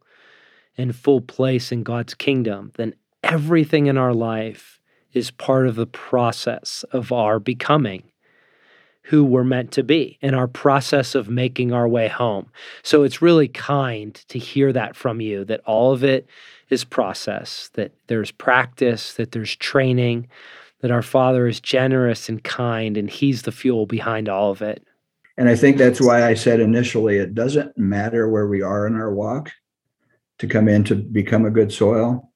and 0.78 0.95
full 0.95 1.21
place 1.21 1.71
in 1.71 1.84
God's 1.84 2.13
kingdom, 2.13 2.71
then 2.76 2.95
everything 3.23 3.88
in 3.88 3.97
our 3.97 4.13
life 4.13 4.80
is 5.13 5.32
part 5.32 5.67
of 5.67 5.76
the 5.76 5.88
process 5.88 6.84
of 6.91 7.11
our 7.11 7.39
becoming 7.39 8.03
who 9.03 9.23
we're 9.23 9.43
meant 9.43 9.71
to 9.71 9.84
be 9.84 10.17
in 10.21 10.34
our 10.34 10.47
process 10.47 11.13
of 11.13 11.30
making 11.30 11.71
our 11.71 11.88
way 11.88 12.07
home. 12.07 12.49
So 12.82 13.03
it's 13.03 13.21
really 13.21 13.47
kind 13.47 14.15
to 14.30 14.39
hear 14.39 14.73
that 14.73 14.95
from 14.95 15.21
you 15.21 15.45
that 15.45 15.61
all 15.65 15.91
of 15.91 16.03
it 16.03 16.28
is 16.69 16.84
process, 16.84 17.69
that 17.73 17.91
there's 18.07 18.32
practice, 18.32 19.13
that 19.13 19.32
there's 19.32 19.55
training, 19.55 20.28
that 20.82 20.89
our 20.89 21.03
Father 21.03 21.47
is 21.47 21.59
generous 21.59 22.28
and 22.30 22.43
kind, 22.43 22.97
and 22.97 23.09
He's 23.09 23.43
the 23.43 23.51
fuel 23.51 23.86
behind 23.86 24.28
all 24.28 24.49
of 24.49 24.63
it. 24.63 24.84
And 25.38 25.49
I 25.49 25.55
think 25.55 25.78
that's 25.78 26.01
why 26.01 26.26
I 26.26 26.34
said 26.34 26.59
initially 26.59 27.17
it 27.17 27.36
doesn't 27.36 27.78
matter 27.78 28.28
where 28.28 28.47
we 28.47 28.61
are 28.63 28.88
in 28.88 28.95
our 28.95 29.13
walk 29.13 29.51
to 30.39 30.47
come 30.47 30.67
in 30.67 30.83
to 30.86 30.95
become 30.95 31.45
a 31.45 31.51
good 31.51 31.71
soil, 31.71 32.31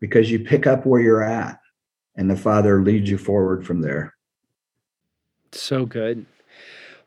because 0.00 0.30
you 0.30 0.40
pick 0.40 0.66
up 0.66 0.86
where 0.86 1.00
you're 1.00 1.22
at, 1.22 1.58
and 2.16 2.30
the 2.30 2.36
Father 2.36 2.82
leads 2.82 3.10
you 3.10 3.18
forward 3.18 3.66
from 3.66 3.80
there. 3.80 4.14
So 5.52 5.86
good. 5.86 6.26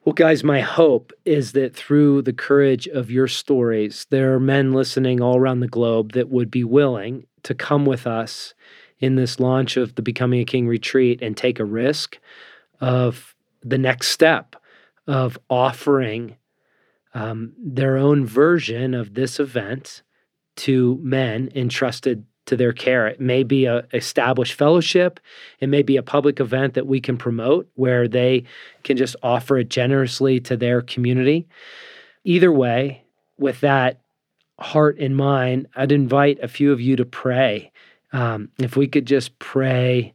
Well, 0.03 0.13
guys, 0.13 0.43
my 0.43 0.61
hope 0.61 1.13
is 1.25 1.51
that 1.51 1.75
through 1.75 2.23
the 2.23 2.33
courage 2.33 2.87
of 2.87 3.11
your 3.11 3.27
stories, 3.27 4.07
there 4.09 4.33
are 4.33 4.39
men 4.39 4.73
listening 4.73 5.21
all 5.21 5.37
around 5.37 5.59
the 5.59 5.67
globe 5.67 6.13
that 6.13 6.29
would 6.29 6.49
be 6.49 6.63
willing 6.63 7.27
to 7.43 7.53
come 7.53 7.85
with 7.85 8.07
us 8.07 8.55
in 8.99 9.15
this 9.15 9.39
launch 9.39 9.77
of 9.77 9.93
the 9.93 10.01
Becoming 10.01 10.41
a 10.41 10.45
King 10.45 10.67
retreat 10.67 11.21
and 11.21 11.37
take 11.37 11.59
a 11.59 11.65
risk 11.65 12.17
of 12.79 13.35
the 13.61 13.77
next 13.77 14.07
step 14.07 14.55
of 15.05 15.37
offering 15.49 16.37
um, 17.13 17.53
their 17.59 17.97
own 17.97 18.25
version 18.25 18.95
of 18.95 19.13
this 19.13 19.39
event 19.39 20.01
to 20.57 20.99
men 21.01 21.49
entrusted 21.55 22.25
to 22.47 22.57
their 22.57 22.73
care. 22.73 23.07
It 23.07 23.21
may 23.21 23.43
be 23.43 23.65
a 23.65 23.85
established 23.93 24.53
fellowship, 24.53 25.19
it 25.59 25.69
may 25.69 25.83
be 25.83 25.97
a 25.97 26.03
public 26.03 26.39
event 26.39 26.73
that 26.73 26.87
we 26.87 26.99
can 26.99 27.17
promote 27.17 27.69
where 27.75 28.07
they 28.07 28.43
can 28.83 28.97
just 28.97 29.15
offer 29.23 29.57
it 29.59 29.69
generously 29.69 30.39
to 30.41 30.57
their 30.57 30.81
community. 30.81 31.47
Either 32.23 32.51
way, 32.51 33.03
with 33.37 33.61
that 33.61 34.01
heart 34.59 34.97
in 34.97 35.15
mind, 35.15 35.67
I'd 35.75 35.91
invite 35.91 36.39
a 36.41 36.47
few 36.47 36.71
of 36.71 36.81
you 36.81 36.95
to 36.95 37.05
pray 37.05 37.71
um, 38.13 38.49
if 38.59 38.75
we 38.75 38.87
could 38.87 39.05
just 39.05 39.37
pray 39.39 40.13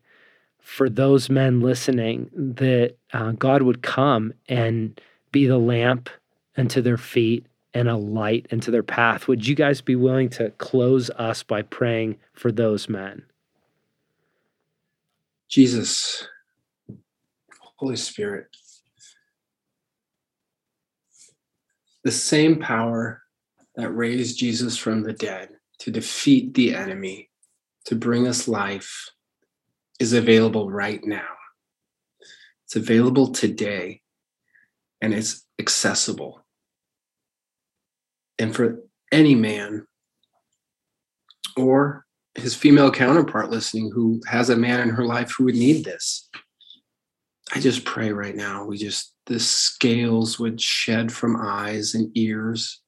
for 0.61 0.89
those 0.89 1.31
men 1.31 1.61
listening 1.61 2.31
that 2.35 2.97
uh, 3.13 3.33
God 3.33 3.63
would 3.63 3.83
come 3.83 4.35
and 4.49 5.01
be 5.33 5.47
the 5.47 5.59
lamp 5.59 6.11
unto 6.57 6.81
their 6.81 6.97
feet 6.97 7.47
and 7.77 7.91
a 7.91 7.97
light 7.97 8.47
into 8.49 8.71
their 8.71 8.83
path. 8.83 9.29
Would 9.29 9.47
you 9.47 9.55
guys 9.55 9.83
be 9.83 9.97
willing 9.97 10.31
to 10.31 10.49
close 10.53 11.11
us 11.11 11.43
by 11.43 11.61
praying 11.61 12.17
for 12.33 12.51
those 12.51 12.89
men? 12.89 13.23
Jesus, 15.51 16.27
Holy 17.77 17.97
Spirit, 17.97 18.47
the 22.03 22.11
same 22.11 22.59
power 22.59 23.23
that 23.75 23.91
raised 23.91 24.39
Jesus 24.39 24.79
from 24.79 25.03
the 25.03 25.13
dead 25.13 25.51
to 25.81 25.91
defeat 25.91 26.55
the 26.55 26.75
enemy 26.75 27.29
to 27.85 27.95
bring 27.95 28.27
us 28.27 28.49
life 28.49 29.11
is 30.01 30.15
available 30.15 30.71
right 30.71 31.05
now. 31.05 31.29
It's 32.65 32.77
available 32.77 33.33
today 33.33 34.01
and 35.03 35.13
it's 35.13 35.45
accessible. 35.59 36.46
And 38.39 38.55
for 38.55 38.81
any 39.13 39.35
man 39.35 39.87
or 41.57 42.05
his 42.35 42.55
female 42.55 42.91
counterpart 42.91 43.51
listening 43.51 43.91
who 43.95 44.21
has 44.27 44.51
a 44.51 44.57
man 44.57 44.81
in 44.81 44.91
her 44.91 45.07
life 45.07 45.33
who 45.37 45.45
would 45.45 45.55
need 45.55 45.85
this, 45.85 46.29
I 47.55 47.61
just 47.61 47.85
pray 47.85 48.13
right 48.13 48.35
now 48.35 48.65
we 48.65 48.77
just, 48.77 49.15
the 49.27 49.41
scales 49.41 50.39
would 50.39 50.61
shed 50.61 51.13
from 51.13 51.37
eyes 51.37 51.95
and 51.95 52.11
ears, 52.17 52.83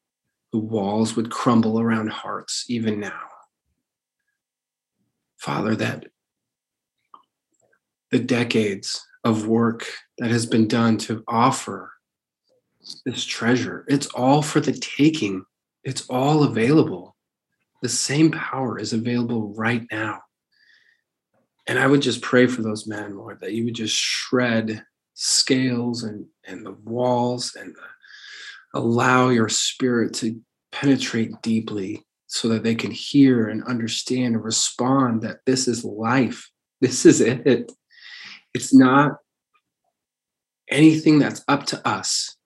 the 0.52 0.58
walls 0.58 1.16
would 1.16 1.30
crumble 1.30 1.80
around 1.80 2.10
hearts 2.10 2.66
even 2.68 3.00
now. 3.00 3.20
Father, 5.38 5.76
that 5.76 6.06
the 8.10 8.18
decades 8.18 9.06
of 9.24 9.46
work 9.46 9.86
that 10.18 10.30
has 10.30 10.46
been 10.46 10.66
done 10.66 10.96
to 10.98 11.22
offer 11.28 11.92
this 13.04 13.24
treasure, 13.24 13.84
it's 13.88 14.06
all 14.08 14.42
for 14.42 14.60
the 14.60 14.72
taking, 14.72 15.44
it's 15.84 16.08
all 16.08 16.44
available. 16.44 17.16
The 17.82 17.88
same 17.88 18.30
power 18.30 18.78
is 18.78 18.92
available 18.92 19.54
right 19.54 19.82
now. 19.90 20.20
And 21.66 21.78
I 21.78 21.86
would 21.86 22.02
just 22.02 22.22
pray 22.22 22.46
for 22.46 22.62
those 22.62 22.86
men, 22.86 23.16
Lord, 23.16 23.40
that 23.40 23.52
you 23.52 23.64
would 23.64 23.74
just 23.74 23.94
shred 23.94 24.82
scales 25.14 26.02
and, 26.02 26.26
and 26.46 26.64
the 26.64 26.72
walls 26.72 27.54
and 27.58 27.74
the, 27.74 28.78
allow 28.78 29.28
your 29.28 29.48
spirit 29.48 30.14
to 30.14 30.40
penetrate 30.72 31.30
deeply 31.42 32.04
so 32.26 32.48
that 32.48 32.62
they 32.62 32.74
can 32.74 32.90
hear 32.90 33.48
and 33.48 33.64
understand 33.64 34.34
and 34.34 34.44
respond 34.44 35.22
that 35.22 35.40
this 35.46 35.68
is 35.68 35.84
life. 35.84 36.50
This 36.80 37.04
is 37.04 37.20
it. 37.20 37.72
It's 38.54 38.72
not 38.72 39.16
anything 40.70 41.18
that's 41.18 41.42
up 41.48 41.66
to 41.66 41.88
us. 41.88 42.36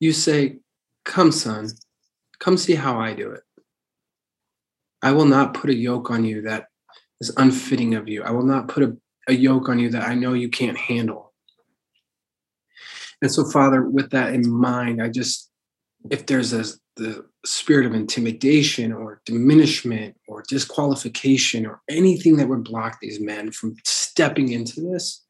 You 0.00 0.12
say, 0.12 0.58
Come, 1.04 1.32
son, 1.32 1.68
come 2.38 2.56
see 2.56 2.74
how 2.74 3.00
I 3.00 3.14
do 3.14 3.30
it. 3.30 3.42
I 5.02 5.12
will 5.12 5.24
not 5.24 5.54
put 5.54 5.70
a 5.70 5.74
yoke 5.74 6.10
on 6.10 6.24
you 6.24 6.42
that 6.42 6.66
is 7.20 7.32
unfitting 7.36 7.94
of 7.94 8.08
you. 8.08 8.22
I 8.22 8.30
will 8.30 8.44
not 8.44 8.68
put 8.68 8.82
a, 8.82 8.96
a 9.28 9.32
yoke 9.32 9.68
on 9.68 9.78
you 9.78 9.90
that 9.90 10.06
I 10.06 10.14
know 10.14 10.34
you 10.34 10.48
can't 10.48 10.76
handle. 10.76 11.32
And 13.22 13.32
so, 13.32 13.44
Father, 13.44 13.82
with 13.82 14.10
that 14.10 14.34
in 14.34 14.48
mind, 14.48 15.02
I 15.02 15.08
just, 15.08 15.50
if 16.10 16.26
there's 16.26 16.52
a, 16.52 16.64
the 16.96 17.24
spirit 17.44 17.86
of 17.86 17.94
intimidation 17.94 18.92
or 18.92 19.20
diminishment 19.24 20.16
or 20.28 20.44
disqualification 20.48 21.66
or 21.66 21.80
anything 21.88 22.36
that 22.36 22.48
would 22.48 22.64
block 22.64 22.98
these 23.00 23.20
men 23.20 23.50
from 23.50 23.76
stepping 23.84 24.52
into 24.52 24.80
this, 24.80 25.24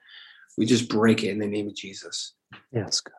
we 0.56 0.66
just 0.66 0.88
break 0.88 1.22
it 1.22 1.30
in 1.30 1.38
the 1.38 1.46
name 1.46 1.68
of 1.68 1.76
Jesus. 1.76 2.34
Yes, 2.72 3.00
God. 3.00 3.14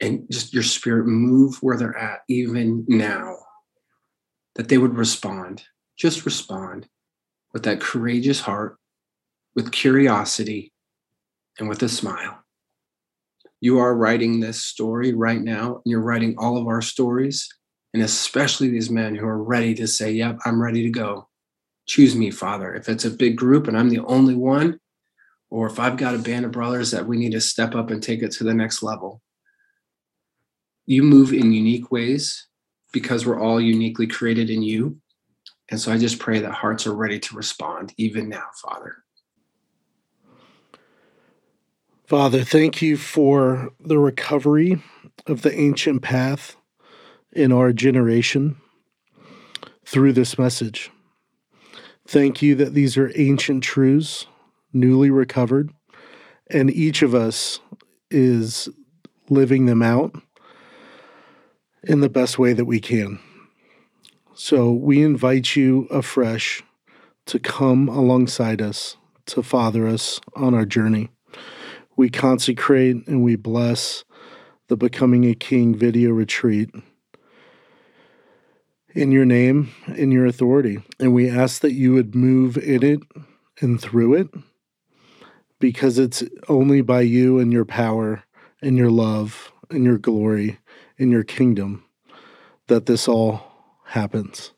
And 0.00 0.26
just 0.30 0.54
your 0.54 0.62
spirit 0.62 1.06
move 1.06 1.56
where 1.62 1.76
they're 1.76 1.96
at, 1.96 2.20
even 2.28 2.84
now, 2.88 3.36
that 4.54 4.68
they 4.68 4.78
would 4.78 4.96
respond, 4.96 5.62
just 5.96 6.24
respond 6.24 6.88
with 7.52 7.64
that 7.64 7.80
courageous 7.80 8.40
heart, 8.40 8.78
with 9.54 9.72
curiosity, 9.72 10.72
and 11.58 11.68
with 11.68 11.82
a 11.82 11.88
smile. 11.88 12.42
You 13.60 13.78
are 13.78 13.94
writing 13.94 14.40
this 14.40 14.62
story 14.62 15.12
right 15.12 15.40
now, 15.40 15.74
and 15.74 15.82
you're 15.84 16.00
writing 16.00 16.34
all 16.38 16.56
of 16.56 16.66
our 16.66 16.80
stories 16.80 17.48
and 17.92 18.02
especially 18.02 18.68
these 18.68 18.90
men 18.90 19.14
who 19.14 19.26
are 19.26 19.42
ready 19.42 19.74
to 19.74 19.86
say, 19.86 20.12
Yep, 20.12 20.40
I'm 20.44 20.62
ready 20.62 20.82
to 20.82 20.90
go. 20.90 21.28
Choose 21.86 22.14
me, 22.14 22.30
Father. 22.30 22.74
If 22.74 22.88
it's 22.88 23.04
a 23.04 23.10
big 23.10 23.36
group 23.36 23.66
and 23.66 23.76
I'm 23.76 23.88
the 23.88 24.00
only 24.00 24.34
one, 24.34 24.78
or 25.50 25.66
if 25.66 25.80
I've 25.80 25.96
got 25.96 26.14
a 26.14 26.18
band 26.18 26.44
of 26.44 26.52
brothers 26.52 26.92
that 26.92 27.06
we 27.06 27.16
need 27.16 27.32
to 27.32 27.40
step 27.40 27.74
up 27.74 27.90
and 27.90 28.02
take 28.02 28.22
it 28.22 28.30
to 28.32 28.44
the 28.44 28.54
next 28.54 28.82
level, 28.82 29.20
you 30.90 31.04
move 31.04 31.32
in 31.32 31.52
unique 31.52 31.92
ways 31.92 32.48
because 32.90 33.24
we're 33.24 33.40
all 33.40 33.60
uniquely 33.60 34.08
created 34.08 34.50
in 34.50 34.60
you. 34.60 34.98
And 35.70 35.80
so 35.80 35.92
I 35.92 35.96
just 35.96 36.18
pray 36.18 36.40
that 36.40 36.50
hearts 36.50 36.84
are 36.84 36.96
ready 36.96 37.20
to 37.20 37.36
respond 37.36 37.94
even 37.96 38.28
now, 38.28 38.46
Father. 38.60 38.96
Father, 42.06 42.42
thank 42.42 42.82
you 42.82 42.96
for 42.96 43.70
the 43.78 44.00
recovery 44.00 44.82
of 45.28 45.42
the 45.42 45.56
ancient 45.56 46.02
path 46.02 46.56
in 47.30 47.52
our 47.52 47.72
generation 47.72 48.56
through 49.86 50.12
this 50.12 50.40
message. 50.40 50.90
Thank 52.04 52.42
you 52.42 52.56
that 52.56 52.74
these 52.74 52.96
are 52.96 53.12
ancient 53.14 53.62
truths, 53.62 54.26
newly 54.72 55.10
recovered, 55.10 55.72
and 56.50 56.68
each 56.68 57.02
of 57.02 57.14
us 57.14 57.60
is 58.10 58.68
living 59.28 59.66
them 59.66 59.82
out 59.82 60.20
in 61.82 62.00
the 62.00 62.08
best 62.08 62.38
way 62.38 62.52
that 62.52 62.64
we 62.64 62.80
can. 62.80 63.18
So 64.34 64.72
we 64.72 65.02
invite 65.02 65.56
you 65.56 65.86
afresh 65.90 66.62
to 67.26 67.38
come 67.38 67.88
alongside 67.88 68.62
us, 68.62 68.96
to 69.26 69.42
father 69.42 69.86
us 69.86 70.20
on 70.34 70.54
our 70.54 70.64
journey. 70.64 71.10
We 71.96 72.10
consecrate 72.10 73.06
and 73.06 73.22
we 73.22 73.36
bless 73.36 74.04
the 74.68 74.76
Becoming 74.76 75.24
a 75.24 75.34
King 75.34 75.74
video 75.74 76.10
retreat 76.10 76.70
in 78.94 79.12
your 79.12 79.24
name, 79.24 79.72
in 79.94 80.10
your 80.10 80.26
authority. 80.26 80.82
And 80.98 81.14
we 81.14 81.28
ask 81.28 81.60
that 81.60 81.72
you 81.72 81.92
would 81.92 82.14
move 82.14 82.56
in 82.56 82.82
it 82.82 83.00
and 83.60 83.80
through 83.80 84.14
it 84.14 84.28
because 85.58 85.98
it's 85.98 86.24
only 86.48 86.80
by 86.80 87.02
you 87.02 87.38
and 87.38 87.52
your 87.52 87.64
power 87.64 88.24
and 88.62 88.76
your 88.76 88.90
love 88.90 89.52
and 89.70 89.84
your 89.84 89.98
glory 89.98 90.58
and 91.00 91.10
your 91.10 91.24
kingdom 91.24 91.84
that 92.68 92.86
this 92.86 93.08
all 93.08 93.42
happens. 93.86 94.52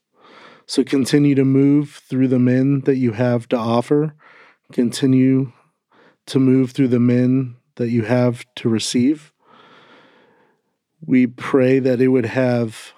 So 0.66 0.84
continue 0.84 1.34
to 1.34 1.44
move 1.44 2.02
through 2.08 2.28
the 2.28 2.38
men 2.38 2.80
that 2.80 2.96
you 2.96 3.12
have 3.12 3.48
to 3.48 3.56
offer. 3.56 4.14
Continue 4.72 5.52
to 6.26 6.38
move 6.38 6.72
through 6.72 6.88
the 6.88 7.00
men 7.00 7.56
that 7.76 7.88
you 7.88 8.02
have 8.02 8.44
to 8.56 8.68
receive. 8.68 9.32
We 11.00 11.26
pray 11.26 11.78
that 11.78 12.00
it 12.00 12.08
would 12.08 12.26
have 12.26 12.92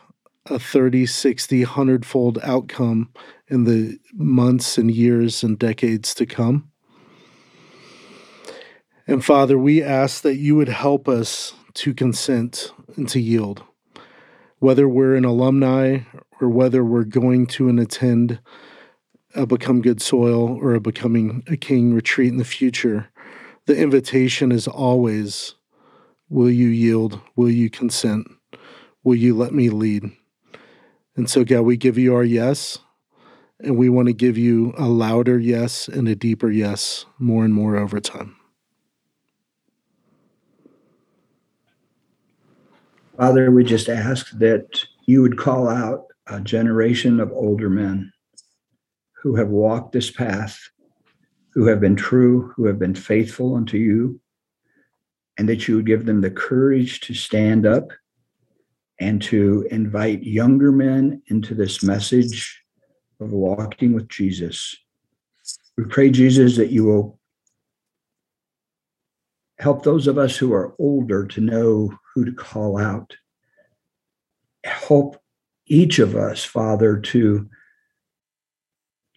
a 0.47 0.59
30, 0.59 1.07
60, 1.07 1.65
100 1.65 2.05
fold 2.05 2.39
outcome 2.43 3.13
in 3.49 3.65
the 3.65 3.99
months 4.13 4.77
and 4.77 4.91
years 4.91 5.43
and 5.43 5.59
decades 5.59 6.15
to 6.15 6.27
come. 6.27 6.71
And 9.07 9.25
Father, 9.25 9.59
we 9.59 9.83
ask 9.83 10.23
that 10.23 10.37
you 10.37 10.57
would 10.57 10.69
help 10.69 11.09
us 11.09 11.55
to 11.75 11.95
consent 11.95 12.73
and 12.97 13.09
to 13.09 13.21
yield. 13.21 13.63
Whether 14.59 14.89
we're 14.89 15.17
an 15.17 15.25
alumni 15.25 16.01
or 16.41 16.49
whether 16.49 16.85
we're 16.85 17.05
going 17.05 17.47
to 17.49 17.69
and 17.69 17.79
attend 17.79 18.41
a 19.35 19.47
Become 19.47 19.83
Good 19.83 20.01
Soil 20.01 20.59
or 20.61 20.75
a 20.75 20.81
Becoming 20.81 21.43
a 21.49 21.57
King 21.57 21.93
retreat 21.93 22.33
in 22.33 22.39
the 22.39 22.45
future, 22.45 23.11
the 23.67 23.77
invitation 23.77 24.53
is 24.53 24.69
always 24.69 25.55
Will 26.31 26.51
you 26.51 26.69
yield? 26.69 27.21
Will 27.37 27.51
you 27.51 27.69
consent? 27.69 28.27
Will 29.05 29.15
you 29.15 29.37
let 29.37 29.53
me 29.53 29.69
lead? 29.69 30.11
And 31.17 31.29
so, 31.29 31.45
God, 31.45 31.61
we 31.61 31.77
give 31.77 31.99
you 31.99 32.15
our 32.15 32.25
yes, 32.25 32.79
and 33.61 33.77
we 33.77 33.89
want 33.89 34.09
to 34.09 34.15
give 34.15 34.37
you 34.39 34.75
a 34.77 34.87
louder 34.87 35.39
yes 35.39 35.87
and 35.87 36.09
a 36.09 36.17
deeper 36.17 36.51
yes 36.51 37.05
more 37.19 37.45
and 37.45 37.55
more 37.55 37.77
over 37.77 38.01
time. 38.01 38.37
Father, 43.17 43.53
we 43.53 43.63
just 43.63 43.89
ask 43.89 44.31
that 44.39 44.85
you 45.07 45.23
would 45.23 45.39
call 45.39 45.69
out 45.69 46.07
a 46.27 46.41
generation 46.41 47.21
of 47.21 47.31
older 47.31 47.71
men 47.71 48.13
who 49.13 49.37
have 49.37 49.49
walked 49.49 49.93
this 49.93 50.11
path, 50.11 50.59
who 51.53 51.67
have 51.67 51.81
been 51.81 51.95
true, 51.95 52.53
who 52.57 52.67
have 52.67 52.79
been 52.79 52.95
faithful 52.95 53.55
unto 53.55 53.77
you, 53.77 54.21
and 55.39 55.49
that 55.49 55.69
you 55.69 55.77
would 55.77 55.87
give 55.87 56.07
them 56.07 56.23
the 56.23 56.31
courage 56.31 57.01
to 57.01 57.15
stand 57.15 57.67
up 57.67 57.89
and 58.99 59.23
to 59.23 59.67
invite 59.71 60.25
younger 60.25 60.73
men 60.73 61.23
into 61.29 61.55
this 61.55 61.85
message 61.85 62.63
of 63.21 63.31
walking 63.31 63.93
with 63.93 64.09
Jesus. 64.09 64.77
We 65.77 65.85
pray, 65.85 66.11
Jesus, 66.11 66.57
that 66.57 66.71
you 66.71 66.85
will 66.85 67.21
help 69.59 69.83
those 69.83 70.07
of 70.07 70.19
us 70.19 70.37
who 70.37 70.53
are 70.53 70.75
older 70.79 71.27
to 71.27 71.41
know 71.41 71.97
who 72.15 72.25
to 72.25 72.33
call 72.33 72.79
out. 72.79 73.17
Help 74.65 75.17
each 75.67 75.99
of 75.99 76.17
us, 76.17 76.45
Father, 76.45 76.99
to 76.99 77.49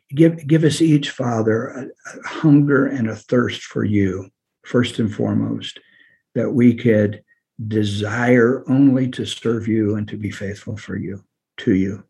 give, 0.10 0.46
give 0.48 0.64
us 0.64 0.82
each, 0.82 1.10
Father, 1.10 1.68
a, 1.68 1.86
a 1.86 2.28
hunger 2.28 2.86
and 2.86 3.10
a 3.10 3.16
thirst 3.16 3.64
for 3.64 3.84
you, 3.84 4.30
first 4.64 5.00
and 5.00 5.14
foremost, 5.14 5.80
that 6.36 6.52
we 6.52 6.74
could 6.74 7.24
desire 7.68 8.64
only 8.70 9.10
to 9.10 9.26
serve 9.26 9.68
you 9.68 9.96
and 9.96 10.08
to 10.08 10.18
be 10.18 10.30
faithful 10.30 10.78
for 10.78 10.96
you, 10.96 11.24
to 11.58 11.74
you. 11.74 12.04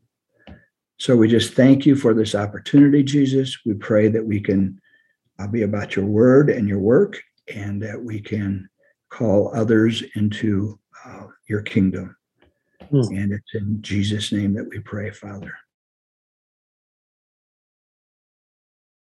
So 0.99 1.15
we 1.15 1.27
just 1.27 1.53
thank 1.53 1.85
you 1.85 1.95
for 1.95 2.13
this 2.13 2.35
opportunity, 2.35 3.03
Jesus. 3.03 3.57
We 3.65 3.75
pray 3.75 4.07
that 4.09 4.25
we 4.25 4.41
can 4.41 4.81
uh, 5.39 5.47
be 5.47 5.61
about 5.61 5.95
your 5.95 6.05
word 6.05 6.49
and 6.49 6.67
your 6.67 6.79
work 6.79 7.21
and 7.53 7.81
that 7.81 8.01
we 8.01 8.19
can 8.19 8.67
call 9.09 9.51
others 9.55 10.03
into 10.15 10.79
uh, 11.05 11.27
your 11.47 11.61
kingdom. 11.61 12.15
Mm. 12.91 13.23
And 13.23 13.33
it's 13.33 13.53
in 13.53 13.81
Jesus' 13.81 14.31
name 14.31 14.53
that 14.53 14.67
we 14.69 14.79
pray, 14.79 15.11
Father. 15.11 15.53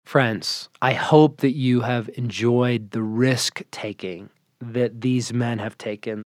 Friends, 0.04 0.68
I 0.82 0.92
hope 0.92 1.40
that 1.40 1.56
you 1.56 1.80
have 1.80 2.10
enjoyed 2.16 2.90
the 2.90 3.02
risk 3.02 3.62
taking 3.70 4.28
that 4.60 5.00
these 5.00 5.32
men 5.32 5.58
have 5.58 5.78
taken. 5.78 6.22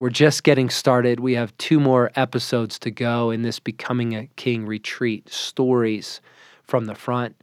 We're 0.00 0.10
just 0.10 0.44
getting 0.44 0.70
started. 0.70 1.20
We 1.20 1.34
have 1.34 1.56
two 1.58 1.80
more 1.80 2.10
episodes 2.14 2.78
to 2.80 2.90
go 2.90 3.30
in 3.30 3.42
this 3.42 3.58
Becoming 3.58 4.14
a 4.14 4.28
King 4.36 4.66
retreat 4.66 5.28
stories 5.28 6.20
from 6.62 6.84
the 6.84 6.94
front. 6.94 7.36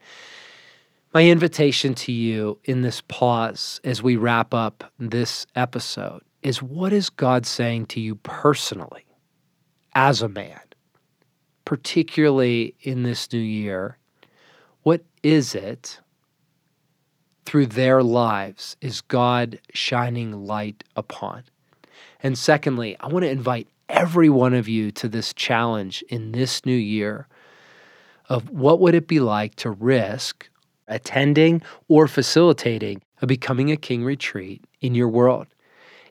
My 1.14 1.26
invitation 1.26 1.94
to 1.96 2.14
you 2.14 2.58
in 2.64 2.84
this 2.84 3.02
pause 3.02 3.82
as 3.84 4.02
we 4.02 4.16
wrap 4.16 4.54
up 4.54 4.94
this 4.98 5.46
episode 5.58 6.22
is 6.42 6.64
what 6.64 6.94
is 6.94 7.10
God 7.10 7.46
saying 7.46 7.88
to 7.88 8.00
you 8.00 8.16
personally 8.16 9.06
as 9.94 10.22
a 10.22 10.30
man, 10.30 10.62
particularly 11.66 12.76
in 12.80 13.04
this 13.04 13.30
new 13.34 13.40
year? 13.40 13.98
What 14.84 15.04
is 15.22 15.54
it 15.54 16.00
through 17.46 17.66
their 17.66 18.02
lives 18.02 18.78
is 18.80 19.02
God 19.02 19.60
shining 19.74 20.46
light 20.46 20.86
upon? 20.96 21.44
And 22.24 22.38
secondly, 22.38 22.96
I 23.02 23.08
want 23.08 23.24
to 23.24 23.30
invite 23.30 23.68
every 23.90 24.30
one 24.30 24.54
of 24.54 24.70
you 24.70 24.92
to 24.92 25.10
this 25.10 25.34
challenge 25.34 26.06
in 26.08 26.32
this 26.32 26.66
new 26.66 26.72
year 26.72 27.28
of 28.30 28.50
what 28.50 28.80
would 28.80 28.96
it 28.96 29.10
be 29.10 29.20
like 29.20 29.56
to 29.56 29.70
risk 29.70 30.48
attending 30.88 31.62
or 31.88 32.08
facilitating 32.08 33.02
a 33.22 33.28
becoming 33.28 33.72
a 33.72 33.78
king 33.78 34.04
retreat 34.04 34.64
in 34.82 34.96
your 34.96 35.08
world. 35.08 35.48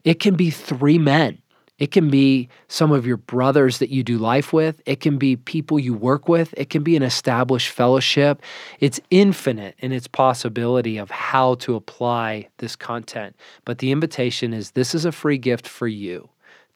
It 0.04 0.20
can 0.20 0.34
be 0.34 0.50
three 0.50 0.98
men 0.98 1.40
it 1.80 1.92
can 1.92 2.10
be 2.10 2.50
some 2.68 2.92
of 2.92 3.06
your 3.06 3.16
brothers 3.16 3.78
that 3.78 3.88
you 3.88 4.04
do 4.04 4.18
life 4.18 4.52
with. 4.52 4.82
It 4.84 5.00
can 5.00 5.16
be 5.16 5.34
people 5.34 5.78
you 5.78 5.94
work 5.94 6.28
with. 6.28 6.52
It 6.58 6.68
can 6.68 6.82
be 6.82 6.94
an 6.94 7.02
established 7.02 7.70
fellowship. 7.70 8.42
It's 8.80 9.00
infinite 9.10 9.76
in 9.78 9.90
its 9.90 10.06
possibility 10.06 10.98
of 10.98 11.10
how 11.10 11.54
to 11.56 11.74
apply 11.74 12.48
this 12.58 12.76
content. 12.76 13.34
But 13.64 13.78
the 13.78 13.92
invitation 13.92 14.52
is 14.52 14.72
this 14.72 14.94
is 14.94 15.06
a 15.06 15.12
free 15.12 15.38
gift 15.38 15.66
for 15.66 15.88
you 15.88 16.28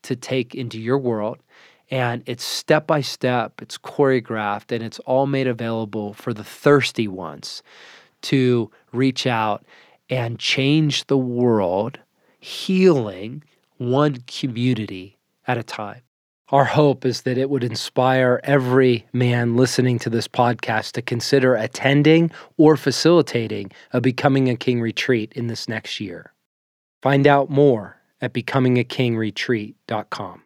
to 0.02 0.16
take 0.16 0.54
into 0.54 0.80
your 0.80 0.98
world. 0.98 1.38
And 1.94 2.22
it's 2.26 2.42
step 2.42 2.88
by 2.88 3.02
step, 3.02 3.62
it's 3.62 3.78
choreographed, 3.78 4.74
and 4.74 4.82
it's 4.82 4.98
all 5.00 5.26
made 5.26 5.46
available 5.46 6.12
for 6.12 6.34
the 6.34 6.42
thirsty 6.42 7.06
ones 7.06 7.62
to 8.22 8.68
reach 8.92 9.28
out 9.28 9.64
and 10.10 10.36
change 10.36 11.06
the 11.06 11.16
world, 11.16 12.00
healing 12.40 13.44
one 13.76 14.24
community 14.26 15.18
at 15.46 15.56
a 15.56 15.62
time. 15.62 16.00
Our 16.48 16.64
hope 16.64 17.04
is 17.04 17.22
that 17.22 17.38
it 17.38 17.48
would 17.48 17.62
inspire 17.62 18.40
every 18.42 19.06
man 19.12 19.54
listening 19.54 20.00
to 20.00 20.10
this 20.10 20.26
podcast 20.26 20.94
to 20.94 21.02
consider 21.02 21.54
attending 21.54 22.32
or 22.56 22.76
facilitating 22.76 23.70
a 23.92 24.00
Becoming 24.00 24.48
a 24.48 24.56
King 24.56 24.80
retreat 24.80 25.32
in 25.36 25.46
this 25.46 25.68
next 25.68 26.00
year. 26.00 26.32
Find 27.02 27.28
out 27.28 27.50
more 27.50 28.00
at 28.20 28.34
becomingakingretreat.com. 28.34 30.43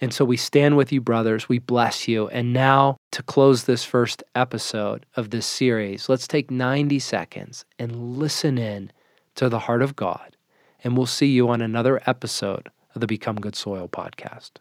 And 0.00 0.12
so 0.12 0.24
we 0.24 0.36
stand 0.36 0.76
with 0.76 0.92
you, 0.92 1.00
brothers. 1.00 1.48
We 1.48 1.58
bless 1.58 2.06
you. 2.06 2.28
And 2.28 2.52
now, 2.52 2.98
to 3.12 3.22
close 3.22 3.64
this 3.64 3.84
first 3.84 4.22
episode 4.34 5.06
of 5.16 5.30
this 5.30 5.46
series, 5.46 6.08
let's 6.08 6.28
take 6.28 6.50
90 6.50 6.98
seconds 7.00 7.64
and 7.78 8.16
listen 8.16 8.58
in 8.58 8.92
to 9.34 9.48
the 9.48 9.60
heart 9.60 9.82
of 9.82 9.96
God 9.96 10.36
and 10.82 10.96
we'll 10.96 11.06
see 11.06 11.26
you 11.26 11.48
on 11.48 11.60
another 11.60 12.00
episode 12.06 12.70
of 12.94 13.00
the 13.00 13.06
Become 13.06 13.36
Good 13.36 13.56
Soil 13.56 13.88
podcast. 13.88 14.52